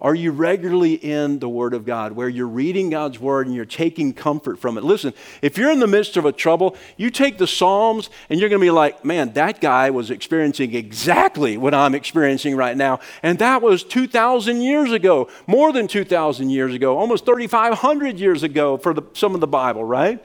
Are 0.00 0.14
you 0.14 0.30
regularly 0.30 0.94
in 0.94 1.40
the 1.40 1.48
Word 1.48 1.74
of 1.74 1.84
God 1.84 2.12
where 2.12 2.28
you're 2.28 2.46
reading 2.46 2.88
God's 2.90 3.18
Word 3.18 3.48
and 3.48 3.56
you're 3.56 3.64
taking 3.64 4.12
comfort 4.12 4.60
from 4.60 4.78
it? 4.78 4.84
Listen, 4.84 5.12
if 5.42 5.58
you're 5.58 5.72
in 5.72 5.80
the 5.80 5.88
midst 5.88 6.16
of 6.16 6.24
a 6.24 6.30
trouble, 6.30 6.76
you 6.96 7.10
take 7.10 7.36
the 7.36 7.48
Psalms 7.48 8.08
and 8.30 8.38
you're 8.38 8.48
going 8.48 8.60
to 8.60 8.64
be 8.64 8.70
like, 8.70 9.04
man, 9.04 9.32
that 9.32 9.60
guy 9.60 9.90
was 9.90 10.12
experiencing 10.12 10.72
exactly 10.76 11.56
what 11.56 11.74
I'm 11.74 11.96
experiencing 11.96 12.54
right 12.54 12.76
now. 12.76 13.00
And 13.24 13.40
that 13.40 13.60
was 13.60 13.82
2,000 13.82 14.60
years 14.60 14.92
ago, 14.92 15.28
more 15.48 15.72
than 15.72 15.88
2,000 15.88 16.48
years 16.48 16.74
ago, 16.74 16.96
almost 16.96 17.26
3,500 17.26 18.20
years 18.20 18.44
ago 18.44 18.76
for 18.76 18.94
the, 18.94 19.02
some 19.14 19.34
of 19.34 19.40
the 19.40 19.48
Bible, 19.48 19.82
right? 19.82 20.24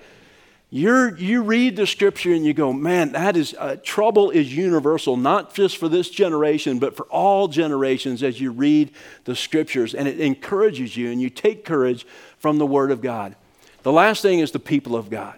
You're, 0.76 1.16
you 1.18 1.44
read 1.44 1.76
the 1.76 1.86
scripture 1.86 2.34
and 2.34 2.44
you 2.44 2.56
go, 2.56 2.74
man, 2.74 3.12
that 3.12 3.38
is, 3.38 3.54
uh, 3.60 3.76
trouble 3.84 4.32
is 4.32 4.58
universal, 4.58 5.16
not 5.18 5.54
just 5.54 5.78
for 5.78 5.88
this 5.88 6.10
generation, 6.10 6.80
but 6.80 6.98
for 6.98 7.06
all 7.12 7.48
generations 7.48 8.24
as 8.24 8.42
you 8.42 8.52
read 8.52 8.90
the 9.26 9.36
scriptures. 9.36 9.94
And 9.94 10.08
it 10.08 10.20
encourages 10.20 10.98
you, 10.98 11.12
and 11.12 11.22
you 11.22 11.30
take 11.30 11.64
courage 11.64 12.08
from 12.40 12.58
the 12.58 12.66
Word 12.66 12.90
of 12.90 13.02
God. 13.02 13.36
The 13.84 13.92
last 13.92 14.24
thing 14.24 14.40
is 14.40 14.50
the 14.50 14.58
people 14.58 14.96
of 14.96 15.12
God. 15.12 15.38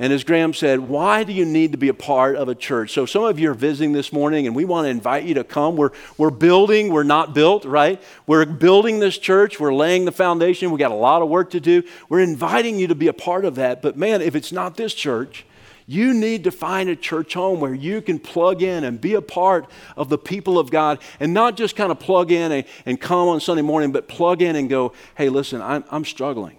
And 0.00 0.14
as 0.14 0.24
Graham 0.24 0.54
said, 0.54 0.80
why 0.80 1.24
do 1.24 1.32
you 1.34 1.44
need 1.44 1.72
to 1.72 1.78
be 1.78 1.88
a 1.88 1.94
part 1.94 2.34
of 2.34 2.48
a 2.48 2.54
church? 2.54 2.90
So, 2.90 3.04
some 3.04 3.22
of 3.22 3.38
you 3.38 3.50
are 3.50 3.54
visiting 3.54 3.92
this 3.92 4.14
morning, 4.14 4.46
and 4.46 4.56
we 4.56 4.64
want 4.64 4.86
to 4.86 4.88
invite 4.88 5.24
you 5.24 5.34
to 5.34 5.44
come. 5.44 5.76
We're, 5.76 5.90
we're 6.16 6.30
building, 6.30 6.90
we're 6.90 7.02
not 7.02 7.34
built, 7.34 7.66
right? 7.66 8.02
We're 8.26 8.46
building 8.46 8.98
this 8.98 9.18
church, 9.18 9.60
we're 9.60 9.74
laying 9.74 10.06
the 10.06 10.12
foundation, 10.12 10.70
we 10.70 10.78
got 10.78 10.90
a 10.90 10.94
lot 10.94 11.20
of 11.20 11.28
work 11.28 11.50
to 11.50 11.60
do. 11.60 11.82
We're 12.08 12.20
inviting 12.20 12.78
you 12.78 12.86
to 12.86 12.94
be 12.94 13.08
a 13.08 13.12
part 13.12 13.44
of 13.44 13.56
that. 13.56 13.82
But 13.82 13.98
man, 13.98 14.22
if 14.22 14.34
it's 14.34 14.52
not 14.52 14.78
this 14.78 14.94
church, 14.94 15.44
you 15.86 16.14
need 16.14 16.44
to 16.44 16.50
find 16.50 16.88
a 16.88 16.96
church 16.96 17.34
home 17.34 17.60
where 17.60 17.74
you 17.74 18.00
can 18.00 18.18
plug 18.18 18.62
in 18.62 18.84
and 18.84 18.98
be 18.98 19.12
a 19.12 19.20
part 19.20 19.70
of 19.98 20.08
the 20.08 20.16
people 20.16 20.58
of 20.58 20.70
God 20.70 20.98
and 21.18 21.34
not 21.34 21.58
just 21.58 21.76
kind 21.76 21.92
of 21.92 22.00
plug 22.00 22.32
in 22.32 22.52
and, 22.52 22.64
and 22.86 22.98
come 22.98 23.28
on 23.28 23.38
Sunday 23.38 23.60
morning, 23.60 23.92
but 23.92 24.08
plug 24.08 24.40
in 24.40 24.56
and 24.56 24.70
go, 24.70 24.94
hey, 25.16 25.28
listen, 25.28 25.60
I'm, 25.60 25.84
I'm 25.90 26.06
struggling. 26.06 26.56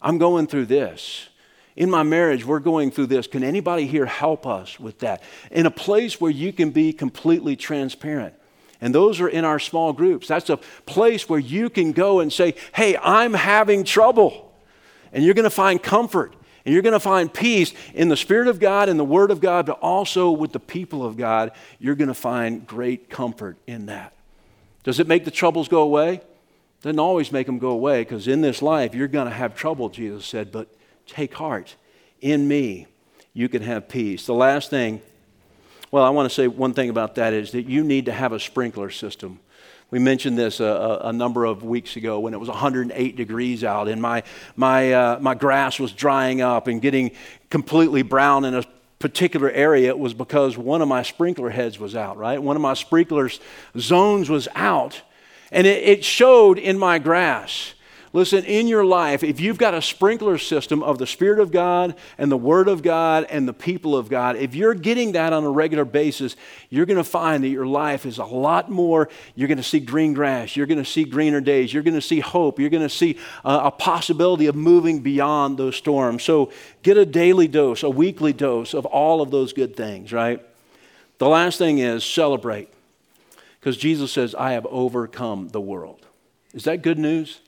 I'm 0.00 0.16
going 0.16 0.46
through 0.46 0.66
this. 0.66 1.28
In 1.76 1.90
my 1.90 2.02
marriage, 2.02 2.44
we're 2.44 2.58
going 2.58 2.90
through 2.90 3.06
this. 3.06 3.26
Can 3.26 3.44
anybody 3.44 3.86
here 3.86 4.06
help 4.06 4.46
us 4.46 4.80
with 4.80 5.00
that? 5.00 5.22
In 5.50 5.66
a 5.66 5.70
place 5.70 6.20
where 6.20 6.30
you 6.30 6.52
can 6.52 6.70
be 6.70 6.92
completely 6.92 7.54
transparent. 7.54 8.34
And 8.80 8.94
those 8.94 9.20
are 9.20 9.28
in 9.28 9.44
our 9.44 9.58
small 9.58 9.92
groups. 9.92 10.26
That's 10.26 10.50
a 10.50 10.58
place 10.86 11.28
where 11.28 11.38
you 11.38 11.68
can 11.70 11.92
go 11.92 12.20
and 12.20 12.32
say, 12.32 12.54
Hey, 12.74 12.96
I'm 12.96 13.34
having 13.34 13.84
trouble. 13.84 14.54
And 15.12 15.24
you're 15.24 15.34
going 15.34 15.44
to 15.44 15.50
find 15.50 15.82
comfort 15.82 16.34
and 16.64 16.72
you're 16.72 16.82
going 16.82 16.94
to 16.94 17.00
find 17.00 17.32
peace 17.32 17.72
in 17.94 18.08
the 18.08 18.16
Spirit 18.16 18.48
of 18.48 18.58
God 18.58 18.88
and 18.88 18.98
the 18.98 19.04
Word 19.04 19.30
of 19.30 19.40
God, 19.40 19.66
but 19.66 19.78
also 19.80 20.32
with 20.32 20.52
the 20.52 20.58
people 20.58 21.06
of 21.06 21.16
God. 21.16 21.52
You're 21.78 21.94
going 21.94 22.08
to 22.08 22.14
find 22.14 22.66
great 22.66 23.08
comfort 23.08 23.56
in 23.68 23.86
that. 23.86 24.12
Does 24.82 24.98
it 24.98 25.06
make 25.06 25.24
the 25.24 25.30
troubles 25.30 25.68
go 25.68 25.82
away? 25.82 26.22
Doesn't 26.82 26.98
always 26.98 27.30
make 27.30 27.46
them 27.46 27.58
go 27.58 27.70
away 27.70 28.02
because 28.02 28.26
in 28.26 28.40
this 28.40 28.62
life 28.62 28.94
you're 28.94 29.08
going 29.08 29.28
to 29.28 29.34
have 29.34 29.54
trouble, 29.54 29.88
Jesus 29.88 30.26
said, 30.26 30.50
but 30.50 30.68
Take 31.06 31.34
heart. 31.34 31.74
In 32.20 32.46
me, 32.46 32.86
you 33.32 33.48
can 33.48 33.62
have 33.62 33.88
peace. 33.88 34.26
The 34.26 34.34
last 34.34 34.70
thing, 34.70 35.00
well, 35.90 36.04
I 36.04 36.10
want 36.10 36.28
to 36.28 36.34
say 36.34 36.48
one 36.48 36.74
thing 36.74 36.90
about 36.90 37.14
that 37.16 37.32
is 37.32 37.52
that 37.52 37.66
you 37.66 37.84
need 37.84 38.06
to 38.06 38.12
have 38.12 38.32
a 38.32 38.40
sprinkler 38.40 38.90
system. 38.90 39.40
We 39.90 40.00
mentioned 40.00 40.36
this 40.36 40.58
a, 40.58 41.00
a, 41.04 41.12
number 41.12 41.44
of 41.44 41.62
weeks 41.62 41.94
ago 41.94 42.18
when 42.18 42.34
it 42.34 42.40
was 42.40 42.48
108 42.48 43.16
degrees 43.16 43.62
out 43.62 43.86
and 43.86 44.02
my, 44.02 44.24
my, 44.56 44.92
uh, 44.92 45.18
my 45.20 45.34
grass 45.34 45.78
was 45.78 45.92
drying 45.92 46.40
up 46.40 46.66
and 46.66 46.82
getting 46.82 47.12
completely 47.50 48.02
brown 48.02 48.44
in 48.44 48.56
a 48.56 48.64
particular 48.98 49.48
area. 49.48 49.90
It 49.90 49.98
was 49.98 50.12
because 50.12 50.58
one 50.58 50.82
of 50.82 50.88
my 50.88 51.02
sprinkler 51.02 51.50
heads 51.50 51.78
was 51.78 51.94
out, 51.94 52.16
right? 52.16 52.42
One 52.42 52.56
of 52.56 52.62
my 52.62 52.74
sprinklers 52.74 53.38
zones 53.78 54.28
was 54.28 54.48
out. 54.56 55.00
And 55.52 55.68
it, 55.68 55.84
it 55.84 56.04
showed 56.04 56.58
in 56.58 56.78
my 56.78 56.98
grass. 56.98 57.74
Listen, 58.16 58.44
in 58.44 58.66
your 58.66 58.82
life, 58.82 59.22
if 59.22 59.40
you've 59.40 59.58
got 59.58 59.74
a 59.74 59.82
sprinkler 59.82 60.38
system 60.38 60.82
of 60.82 60.96
the 60.96 61.06
Spirit 61.06 61.38
of 61.38 61.52
God 61.52 61.94
and 62.16 62.32
the 62.32 62.36
Word 62.38 62.66
of 62.66 62.82
God 62.82 63.26
and 63.28 63.46
the 63.46 63.52
people 63.52 63.94
of 63.94 64.08
God, 64.08 64.36
if 64.36 64.54
you're 64.54 64.72
getting 64.72 65.12
that 65.12 65.34
on 65.34 65.44
a 65.44 65.50
regular 65.50 65.84
basis, 65.84 66.34
you're 66.70 66.86
going 66.86 66.96
to 66.96 67.04
find 67.04 67.44
that 67.44 67.48
your 67.48 67.66
life 67.66 68.06
is 68.06 68.16
a 68.16 68.24
lot 68.24 68.70
more. 68.70 69.10
You're 69.34 69.48
going 69.48 69.58
to 69.58 69.62
see 69.62 69.80
green 69.80 70.14
grass. 70.14 70.56
You're 70.56 70.64
going 70.64 70.82
to 70.82 70.84
see 70.90 71.04
greener 71.04 71.42
days. 71.42 71.74
You're 71.74 71.82
going 71.82 71.92
to 71.92 72.00
see 72.00 72.20
hope. 72.20 72.58
You're 72.58 72.70
going 72.70 72.82
to 72.82 72.88
see 72.88 73.18
uh, 73.44 73.60
a 73.64 73.70
possibility 73.70 74.46
of 74.46 74.54
moving 74.54 75.00
beyond 75.00 75.58
those 75.58 75.76
storms. 75.76 76.22
So 76.22 76.50
get 76.82 76.96
a 76.96 77.04
daily 77.04 77.48
dose, 77.48 77.82
a 77.82 77.90
weekly 77.90 78.32
dose 78.32 78.72
of 78.72 78.86
all 78.86 79.20
of 79.20 79.30
those 79.30 79.52
good 79.52 79.76
things, 79.76 80.10
right? 80.10 80.40
The 81.18 81.28
last 81.28 81.58
thing 81.58 81.80
is 81.80 82.02
celebrate. 82.02 82.70
Because 83.60 83.76
Jesus 83.76 84.10
says, 84.10 84.34
I 84.34 84.52
have 84.52 84.64
overcome 84.70 85.48
the 85.48 85.60
world. 85.60 86.06
Is 86.54 86.64
that 86.64 86.80
good 86.80 86.98
news? 86.98 87.40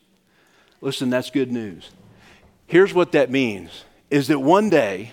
Listen, 0.81 1.11
that's 1.11 1.31
good 1.31 1.51
news. 1.51 1.91
Here's 2.67 2.95
what 2.95 3.13
that 3.13 3.31
means 3.31 3.85
is 4.11 4.29
that 4.29 4.39
one 4.39 4.71
day 4.71 5.13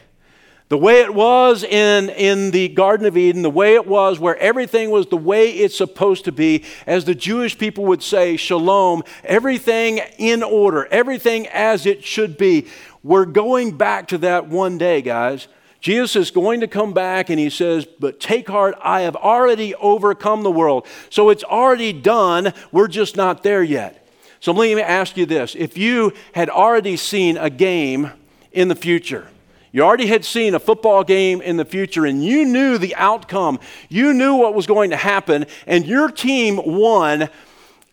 The 0.67 0.77
way 0.79 1.01
it 1.01 1.13
was 1.13 1.63
in, 1.63 2.09
in 2.09 2.49
the 2.49 2.69
Garden 2.69 3.05
of 3.05 3.15
Eden, 3.15 3.43
the 3.43 3.51
way 3.51 3.75
it 3.75 3.85
was 3.85 4.19
where 4.19 4.35
everything 4.37 4.89
was 4.89 5.05
the 5.05 5.17
way 5.17 5.51
it's 5.51 5.77
supposed 5.77 6.25
to 6.25 6.31
be, 6.31 6.63
as 6.87 7.05
the 7.05 7.13
Jewish 7.13 7.55
people 7.55 7.85
would 7.85 8.01
say, 8.01 8.35
shalom, 8.35 9.03
everything 9.23 9.99
in 10.17 10.41
order, 10.41 10.87
everything 10.87 11.45
as 11.49 11.85
it 11.85 12.03
should 12.03 12.35
be. 12.35 12.67
We're 13.03 13.25
going 13.25 13.77
back 13.77 14.07
to 14.07 14.17
that 14.19 14.47
one 14.47 14.79
day, 14.79 15.03
guys. 15.03 15.47
Jesus 15.81 16.15
is 16.15 16.31
going 16.31 16.61
to 16.61 16.67
come 16.67 16.93
back 16.93 17.29
and 17.29 17.39
he 17.39 17.51
says, 17.51 17.85
But 17.85 18.19
take 18.19 18.47
heart, 18.47 18.73
I 18.81 19.01
have 19.01 19.15
already 19.15 19.75
overcome 19.75 20.41
the 20.41 20.49
world. 20.49 20.87
So 21.11 21.29
it's 21.29 21.43
already 21.43 21.93
done, 21.93 22.53
we're 22.71 22.87
just 22.87 23.15
not 23.15 23.43
there 23.43 23.61
yet. 23.61 24.04
So 24.45 24.51
let 24.51 24.75
me 24.75 24.79
ask 24.79 25.17
you 25.17 25.25
this 25.25 25.55
if 25.55 25.75
you 25.75 26.13
had 26.33 26.51
already 26.51 26.97
seen 26.97 27.35
a 27.35 27.49
game 27.49 28.11
in 28.51 28.67
the 28.67 28.75
future, 28.75 29.27
you 29.71 29.81
already 29.81 30.05
had 30.05 30.23
seen 30.23 30.53
a 30.53 30.59
football 30.59 31.03
game 31.03 31.41
in 31.41 31.57
the 31.57 31.65
future 31.65 32.05
and 32.05 32.23
you 32.23 32.45
knew 32.45 32.77
the 32.77 32.93
outcome. 32.93 33.59
You 33.89 34.13
knew 34.13 34.35
what 34.35 34.53
was 34.53 34.67
going 34.67 34.91
to 34.91 34.97
happen, 34.97 35.47
and 35.65 35.83
your 35.87 36.11
team 36.11 36.61
won. 36.63 37.27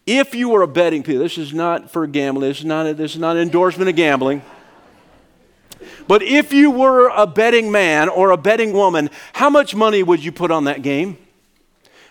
If 0.04 0.34
you 0.34 0.50
were 0.50 0.60
a 0.60 0.68
betting 0.68 1.02
people, 1.02 1.22
this 1.22 1.38
is 1.38 1.54
not 1.54 1.90
for 1.90 2.06
gambling, 2.06 2.50
this 2.50 2.58
is 2.58 2.66
not, 2.66 2.86
a, 2.86 2.92
this 2.92 3.14
is 3.14 3.18
not 3.18 3.36
an 3.36 3.42
endorsement 3.44 3.88
of 3.88 3.96
gambling. 3.96 4.42
But 6.06 6.22
if 6.22 6.52
you 6.52 6.70
were 6.70 7.08
a 7.16 7.26
betting 7.26 7.72
man 7.72 8.10
or 8.10 8.30
a 8.30 8.36
betting 8.36 8.74
woman, 8.74 9.08
how 9.32 9.48
much 9.48 9.74
money 9.74 10.02
would 10.02 10.22
you 10.22 10.32
put 10.32 10.50
on 10.50 10.64
that 10.64 10.82
game? 10.82 11.16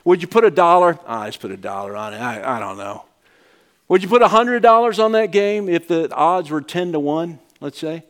Would 0.03 0.23
you 0.23 0.27
put 0.27 0.43
a 0.43 0.49
dollar? 0.49 0.97
Oh, 1.05 1.13
I 1.19 1.27
just 1.27 1.41
put 1.41 1.51
a 1.51 1.57
dollar 1.57 1.95
on 1.95 2.15
it. 2.15 2.17
I, 2.17 2.57
I 2.57 2.59
don't 2.59 2.77
know. 2.79 3.05
Would 3.91 4.03
you 4.03 4.07
put 4.07 4.21
a 4.21 4.29
$100 4.29 5.03
on 5.03 5.11
that 5.11 5.31
game 5.31 5.67
if 5.67 5.85
the 5.85 6.09
odds 6.15 6.49
were 6.49 6.61
10 6.61 6.93
to 6.93 6.99
1, 7.01 7.39
let's 7.59 7.77
say? 7.77 8.05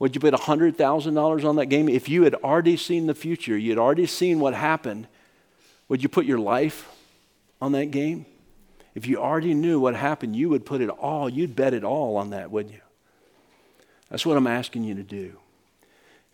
Would 0.00 0.16
you 0.16 0.20
put 0.20 0.34
$100,000 0.34 1.44
on 1.44 1.56
that 1.56 1.66
game? 1.66 1.88
If 1.88 2.08
you 2.08 2.24
had 2.24 2.34
already 2.34 2.76
seen 2.76 3.06
the 3.06 3.14
future, 3.14 3.56
you 3.56 3.70
had 3.70 3.78
already 3.78 4.06
seen 4.06 4.40
what 4.40 4.52
happened, 4.52 5.06
would 5.88 6.02
you 6.02 6.08
put 6.08 6.26
your 6.26 6.40
life 6.40 6.88
on 7.62 7.70
that 7.70 7.92
game? 7.92 8.26
If 8.96 9.06
you 9.06 9.18
already 9.18 9.54
knew 9.54 9.78
what 9.78 9.94
happened, 9.94 10.34
you 10.34 10.48
would 10.48 10.66
put 10.66 10.80
it 10.80 10.88
all, 10.88 11.28
you'd 11.28 11.54
bet 11.54 11.72
it 11.72 11.84
all 11.84 12.16
on 12.16 12.30
that, 12.30 12.50
wouldn't 12.50 12.74
you? 12.74 12.80
That's 14.10 14.26
what 14.26 14.36
I'm 14.36 14.48
asking 14.48 14.82
you 14.82 14.96
to 14.96 15.04
do. 15.04 15.38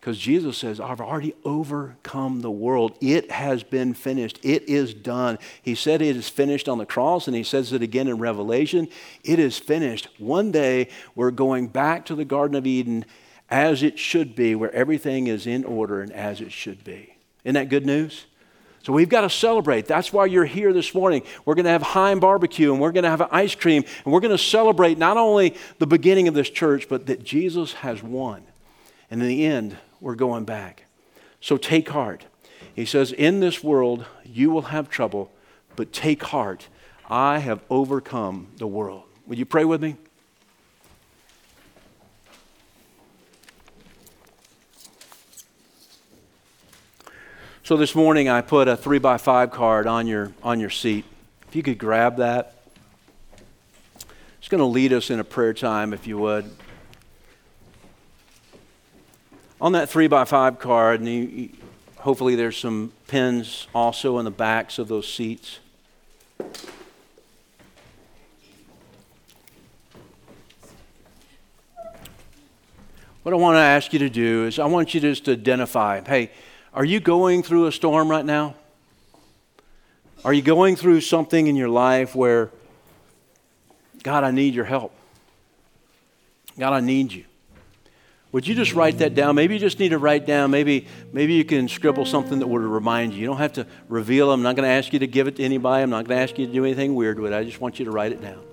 Because 0.03 0.17
Jesus 0.17 0.57
says, 0.57 0.81
I've 0.81 0.99
already 0.99 1.33
overcome 1.45 2.41
the 2.41 2.51
world. 2.51 2.97
It 2.99 3.31
has 3.31 3.63
been 3.63 3.93
finished. 3.93 4.37
It 4.43 4.67
is 4.67 4.93
done. 4.93 5.39
He 5.61 5.75
said 5.75 6.01
it 6.01 6.17
is 6.17 6.27
finished 6.27 6.67
on 6.67 6.77
the 6.77 6.85
cross, 6.85 7.25
and 7.25 7.37
he 7.37 7.43
says 7.43 7.71
it 7.71 7.81
again 7.81 8.09
in 8.09 8.17
Revelation. 8.17 8.89
It 9.23 9.39
is 9.39 9.57
finished. 9.57 10.09
One 10.17 10.51
day, 10.51 10.89
we're 11.15 11.31
going 11.31 11.67
back 11.67 12.05
to 12.07 12.15
the 12.15 12.25
Garden 12.25 12.57
of 12.57 12.67
Eden 12.67 13.05
as 13.49 13.81
it 13.81 13.97
should 13.97 14.35
be, 14.35 14.55
where 14.55 14.73
everything 14.75 15.27
is 15.27 15.47
in 15.47 15.63
order 15.63 16.01
and 16.01 16.11
as 16.11 16.41
it 16.41 16.51
should 16.51 16.83
be. 16.83 17.15
Isn't 17.45 17.53
that 17.53 17.69
good 17.69 17.85
news? 17.85 18.25
So 18.83 18.91
we've 18.91 19.07
got 19.07 19.21
to 19.21 19.29
celebrate. 19.29 19.85
That's 19.85 20.11
why 20.11 20.25
you're 20.25 20.43
here 20.43 20.73
this 20.73 20.93
morning. 20.93 21.23
We're 21.45 21.55
going 21.55 21.63
to 21.63 21.71
have 21.71 21.81
Heim 21.81 22.19
barbecue 22.19 22.73
and 22.73 22.81
we're 22.81 22.91
going 22.91 23.05
to 23.05 23.09
have 23.09 23.21
ice 23.31 23.55
cream 23.55 23.85
and 24.03 24.13
we're 24.13 24.19
going 24.19 24.35
to 24.35 24.43
celebrate 24.43 24.97
not 24.97 25.15
only 25.15 25.55
the 25.79 25.87
beginning 25.87 26.27
of 26.27 26.33
this 26.33 26.49
church, 26.49 26.89
but 26.89 27.05
that 27.05 27.23
Jesus 27.23 27.71
has 27.71 28.03
won. 28.03 28.43
And 29.09 29.21
in 29.21 29.27
the 29.29 29.45
end, 29.45 29.77
we're 30.03 30.15
going 30.15 30.43
back. 30.43 30.83
So 31.39 31.55
take 31.55 31.89
heart. 31.89 32.25
He 32.75 32.85
says, 32.85 33.13
In 33.13 33.39
this 33.39 33.63
world, 33.63 34.05
you 34.25 34.51
will 34.51 34.63
have 34.63 34.89
trouble, 34.89 35.31
but 35.77 35.93
take 35.93 36.23
heart. 36.23 36.67
I 37.09 37.39
have 37.39 37.61
overcome 37.69 38.49
the 38.57 38.67
world. 38.67 39.03
Would 39.27 39.39
you 39.39 39.45
pray 39.45 39.63
with 39.63 39.81
me? 39.81 39.95
So 47.63 47.77
this 47.77 47.95
morning 47.95 48.27
I 48.27 48.41
put 48.41 48.67
a 48.67 48.75
three 48.75 48.99
by 48.99 49.17
five 49.17 49.51
card 49.51 49.87
on 49.87 50.05
your, 50.05 50.33
on 50.43 50.59
your 50.59 50.69
seat. 50.69 51.05
If 51.47 51.55
you 51.55 51.63
could 51.63 51.77
grab 51.77 52.17
that. 52.17 52.57
It's 54.39 54.49
going 54.49 54.59
to 54.59 54.65
lead 54.65 54.91
us 54.91 55.09
in 55.09 55.21
a 55.21 55.23
prayer 55.23 55.53
time, 55.53 55.93
if 55.93 56.05
you 56.05 56.17
would. 56.17 56.51
On 59.61 59.71
that 59.71 59.89
three 59.89 60.07
by 60.07 60.25
five 60.25 60.59
card, 60.59 60.99
and 60.99 61.09
you, 61.09 61.49
hopefully 61.97 62.35
there's 62.35 62.57
some 62.57 62.91
pins 63.07 63.67
also 63.73 64.17
in 64.17 64.25
the 64.25 64.31
backs 64.31 64.77
of 64.77 64.87
those 64.89 65.07
seats. 65.07 65.59
What 73.23 73.33
I 73.33 73.37
want 73.37 73.55
to 73.55 73.61
ask 73.61 73.93
you 73.93 73.99
to 73.99 74.09
do 74.09 74.45
is 74.47 74.59
I 74.59 74.65
want 74.65 74.93
you 74.93 74.99
just 74.99 75.23
to 75.25 75.31
identify, 75.31 76.01
hey, 76.01 76.29
are 76.73 76.83
you 76.83 76.99
going 76.99 77.41
through 77.41 77.67
a 77.67 77.71
storm 77.71 78.11
right 78.11 78.25
now? 78.25 78.55
Are 80.25 80.33
you 80.33 80.41
going 80.41 80.75
through 80.75 81.01
something 81.01 81.47
in 81.47 81.55
your 81.55 81.69
life 81.69 82.15
where, 82.15 82.49
God, 84.03 84.25
I 84.25 84.31
need 84.31 84.53
your 84.53 84.65
help? 84.65 84.93
God, 86.59 86.73
I 86.73 86.81
need 86.81 87.13
you. 87.13 87.23
Would 88.33 88.47
you 88.47 88.55
just 88.55 88.73
write 88.73 88.97
that 88.97 89.13
down? 89.13 89.35
Maybe 89.35 89.53
you 89.53 89.59
just 89.59 89.79
need 89.79 89.89
to 89.89 89.99
write 89.99 90.25
down. 90.25 90.49
Maybe, 90.49 90.87
maybe 91.11 91.33
you 91.33 91.45
can 91.45 91.69
scribble 91.69 92.03
something 92.03 92.39
that 92.39 92.47
would 92.47 92.63
remind 92.63 93.13
you. 93.13 93.19
You 93.19 93.27
don't 93.27 93.37
have 93.37 93.53
to 93.53 93.67
reveal. 93.89 94.31
I'm 94.31 94.41
not 94.41 94.55
going 94.55 94.67
to 94.67 94.73
ask 94.73 94.91
you 94.91 94.97
to 94.99 95.07
give 95.07 95.27
it 95.27 95.35
to 95.35 95.43
anybody. 95.43 95.83
I'm 95.83 95.91
not 95.91 96.07
going 96.07 96.17
to 96.17 96.23
ask 96.23 96.39
you 96.39 96.47
to 96.47 96.51
do 96.51 96.65
anything 96.65 96.95
weird 96.95 97.19
with 97.19 97.31
it. 97.31 97.35
I 97.35 97.43
just 97.43 97.61
want 97.61 97.77
you 97.77 97.85
to 97.85 97.91
write 97.91 98.11
it 98.11 98.21
down. 98.23 98.43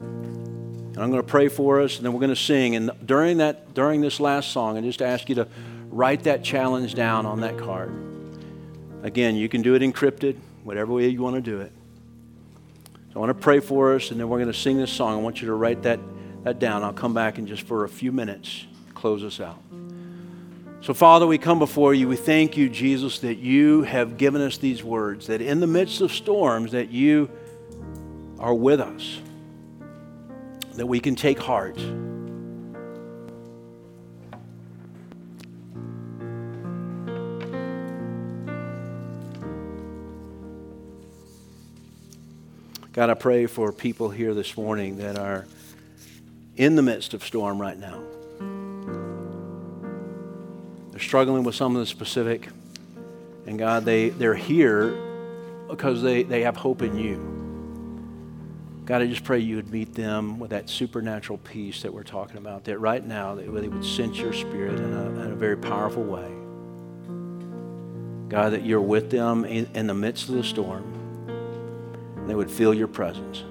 And 0.00 0.98
I'm 0.98 1.10
going 1.10 1.22
to 1.22 1.28
pray 1.28 1.48
for 1.48 1.80
us, 1.80 1.96
and 1.96 2.04
then 2.04 2.12
we're 2.12 2.20
going 2.20 2.28
to 2.28 2.36
sing. 2.36 2.76
And 2.76 2.90
during 3.06 3.38
that, 3.38 3.72
during 3.72 4.02
this 4.02 4.20
last 4.20 4.50
song, 4.50 4.76
I 4.76 4.82
just 4.82 5.00
ask 5.00 5.30
you 5.30 5.36
to 5.36 5.48
write 5.88 6.24
that 6.24 6.44
challenge 6.44 6.94
down 6.94 7.24
on 7.24 7.40
that 7.40 7.56
card. 7.56 7.94
Again, 9.02 9.36
you 9.36 9.48
can 9.48 9.62
do 9.62 9.74
it 9.74 9.80
encrypted, 9.80 10.36
whatever 10.64 10.92
way 10.92 11.08
you 11.08 11.22
want 11.22 11.36
to 11.36 11.40
do 11.40 11.62
it. 11.62 11.72
So 13.12 13.16
I 13.16 13.18
want 13.18 13.30
to 13.30 13.42
pray 13.42 13.60
for 13.60 13.94
us, 13.94 14.10
and 14.10 14.18
then 14.18 14.28
we're 14.28 14.38
going 14.38 14.52
to 14.52 14.58
sing 14.58 14.78
this 14.78 14.90
song. 14.90 15.18
I 15.18 15.22
want 15.22 15.42
you 15.42 15.48
to 15.48 15.54
write 15.54 15.82
that, 15.82 16.00
that 16.44 16.58
down. 16.58 16.82
I'll 16.82 16.92
come 16.92 17.14
back 17.14 17.38
in 17.38 17.46
just 17.46 17.62
for 17.62 17.84
a 17.84 17.88
few 17.88 18.10
minutes, 18.12 18.66
close 18.94 19.22
us 19.22 19.38
out. 19.38 19.60
So, 20.80 20.94
Father, 20.94 21.26
we 21.26 21.38
come 21.38 21.58
before 21.58 21.94
you. 21.94 22.08
We 22.08 22.16
thank 22.16 22.56
you, 22.56 22.68
Jesus, 22.68 23.20
that 23.20 23.36
you 23.36 23.82
have 23.82 24.16
given 24.16 24.40
us 24.40 24.56
these 24.58 24.82
words, 24.82 25.26
that 25.28 25.40
in 25.40 25.60
the 25.60 25.66
midst 25.66 26.00
of 26.00 26.10
storms, 26.10 26.72
that 26.72 26.90
you 26.90 27.30
are 28.38 28.54
with 28.54 28.80
us 28.80 29.20
that 30.76 30.86
we 30.86 31.00
can 31.00 31.14
take 31.14 31.38
heart. 31.38 31.78
God, 42.92 43.08
I 43.08 43.14
pray 43.14 43.46
for 43.46 43.72
people 43.72 44.10
here 44.10 44.34
this 44.34 44.54
morning 44.54 44.98
that 44.98 45.18
are 45.18 45.46
in 46.56 46.76
the 46.76 46.82
midst 46.82 47.14
of 47.14 47.24
storm 47.24 47.58
right 47.58 47.78
now. 47.78 48.02
They're 50.90 51.00
struggling 51.00 51.42
with 51.42 51.54
some 51.54 51.74
of 51.74 51.80
the 51.80 51.86
specific. 51.86 52.48
And 53.46 53.58
God, 53.58 53.86
they, 53.86 54.10
they're 54.10 54.34
here 54.34 54.94
because 55.70 56.02
they, 56.02 56.22
they 56.22 56.42
have 56.42 56.54
hope 56.54 56.82
in 56.82 56.98
you. 56.98 57.30
God, 58.84 59.00
I 59.00 59.06
just 59.06 59.24
pray 59.24 59.38
you 59.38 59.56
would 59.56 59.72
meet 59.72 59.94
them 59.94 60.38
with 60.38 60.50
that 60.50 60.68
supernatural 60.68 61.38
peace 61.38 61.80
that 61.80 61.94
we're 61.94 62.02
talking 62.02 62.36
about, 62.36 62.64
that 62.64 62.78
right 62.78 63.02
now 63.02 63.36
that 63.36 63.50
they 63.50 63.68
would 63.68 63.84
sense 63.86 64.18
your 64.18 64.34
spirit 64.34 64.78
in 64.78 64.92
a, 64.92 65.06
in 65.22 65.32
a 65.32 65.34
very 65.34 65.56
powerful 65.56 66.04
way. 66.04 66.30
God, 68.28 68.52
that 68.52 68.66
you're 68.66 68.82
with 68.82 69.10
them 69.10 69.46
in, 69.46 69.66
in 69.72 69.86
the 69.86 69.94
midst 69.94 70.28
of 70.28 70.34
the 70.34 70.44
storm. 70.44 70.91
And 72.22 72.30
they 72.30 72.36
would 72.36 72.50
feel 72.50 72.72
your 72.72 72.86
presence. 72.86 73.42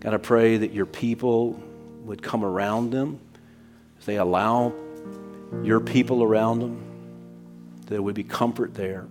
God, 0.00 0.12
I 0.12 0.18
pray 0.18 0.58
that 0.58 0.74
your 0.74 0.84
people 0.84 1.58
would 2.04 2.22
come 2.22 2.44
around 2.44 2.90
them. 2.90 3.18
If 3.98 4.04
they 4.04 4.18
allow 4.18 4.74
your 5.62 5.80
people 5.80 6.22
around 6.22 6.60
them, 6.60 6.84
there 7.86 8.02
would 8.02 8.14
be 8.14 8.24
comfort 8.24 8.74
there. 8.74 9.06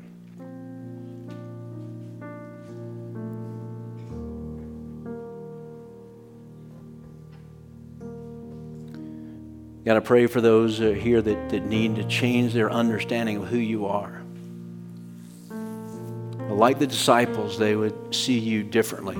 Got 9.83 9.95
to 9.95 10.01
pray 10.01 10.27
for 10.27 10.39
those 10.39 10.77
here 10.77 11.19
that, 11.19 11.49
that 11.49 11.65
need 11.65 11.95
to 11.95 12.03
change 12.03 12.53
their 12.53 12.71
understanding 12.71 13.37
of 13.37 13.47
who 13.47 13.57
you 13.57 13.87
are. 13.87 14.20
Like 16.55 16.79
the 16.79 16.87
disciples, 16.87 17.57
they 17.57 17.75
would 17.75 18.13
see 18.13 18.37
you 18.37 18.63
differently. 18.63 19.15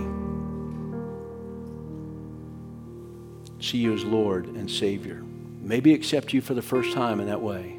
See 3.59 3.77
you 3.77 3.93
as 3.93 4.03
Lord 4.03 4.47
and 4.47 4.69
Savior. 4.69 5.23
Maybe 5.61 5.93
accept 5.93 6.33
you 6.33 6.41
for 6.41 6.53
the 6.53 6.61
first 6.61 6.93
time 6.93 7.19
in 7.19 7.27
that 7.27 7.41
way. 7.41 7.77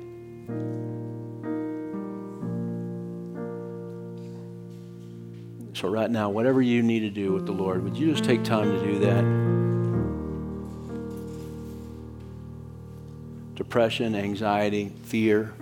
So, 5.75 5.89
right 5.89 6.11
now, 6.11 6.31
whatever 6.31 6.63
you 6.63 6.83
need 6.83 7.01
to 7.01 7.11
do 7.11 7.33
with 7.33 7.45
the 7.45 7.53
Lord, 7.53 7.83
would 7.83 7.97
you 7.97 8.11
just 8.13 8.23
take 8.23 8.45
time 8.45 8.71
to 8.71 8.85
do 8.85 8.99
that? 9.01 9.25
Depression, 13.57 14.15
anxiety, 14.15 14.93
fear 15.05 15.53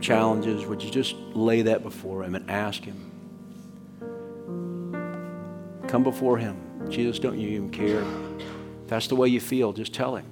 challenges, 0.00 0.66
would 0.66 0.82
you 0.82 0.90
just 0.90 1.14
lay 1.34 1.62
that 1.62 1.82
before 1.82 2.24
Him 2.24 2.34
and 2.34 2.50
ask 2.50 2.82
Him? 2.82 3.10
Come 5.88 6.02
before 6.02 6.38
Him. 6.38 6.56
Jesus, 6.88 7.18
don't 7.18 7.38
you 7.38 7.48
even 7.48 7.70
care? 7.70 8.02
If 8.02 8.88
that's 8.88 9.06
the 9.08 9.16
way 9.16 9.28
you 9.28 9.40
feel, 9.40 9.72
just 9.72 9.92
tell 9.92 10.16
Him. 10.16 10.26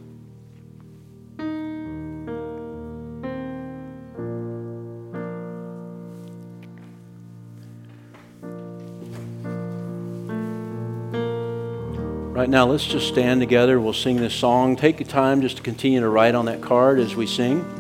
Right 12.39 12.49
now, 12.49 12.67
let's 12.67 12.87
just 12.87 13.09
stand 13.09 13.41
together. 13.41 13.81
We'll 13.81 13.93
sing 13.93 14.17
this 14.17 14.33
song. 14.33 14.77
Take 14.77 14.97
the 14.99 15.05
time 15.05 15.43
just 15.43 15.57
to 15.57 15.63
continue 15.63 15.99
to 15.99 16.09
write 16.09 16.37
on 16.37 16.45
that 16.45 16.61
card 16.61 17.01
as 17.01 17.17
we 17.17 17.27
sing. 17.27 17.78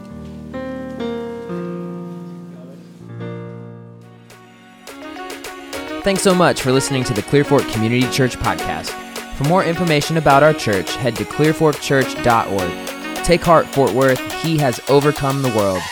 Thanks 6.09 6.23
so 6.23 6.35
much 6.35 6.63
for 6.63 6.73
listening 6.73 7.05
to 7.05 7.13
the 7.13 7.21
Clearfork 7.21 7.71
Community 7.71 8.11
Church 8.11 8.39
podcast. 8.39 8.89
For 9.35 9.45
more 9.45 9.63
information 9.63 10.17
about 10.17 10.43
our 10.43 10.55
church, 10.55 10.95
head 10.95 11.15
to 11.17 11.25
clearforkchurch.org. 11.25 13.25
Take 13.27 13.43
heart, 13.43 13.67
Fort 13.67 13.93
Worth. 13.93 14.19
He 14.43 14.57
has 14.57 14.81
overcome 14.89 15.43
the 15.43 15.51
world. 15.51 15.83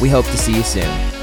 We 0.00 0.08
hope 0.08 0.26
to 0.26 0.38
see 0.38 0.54
you 0.54 0.62
soon. 0.62 1.13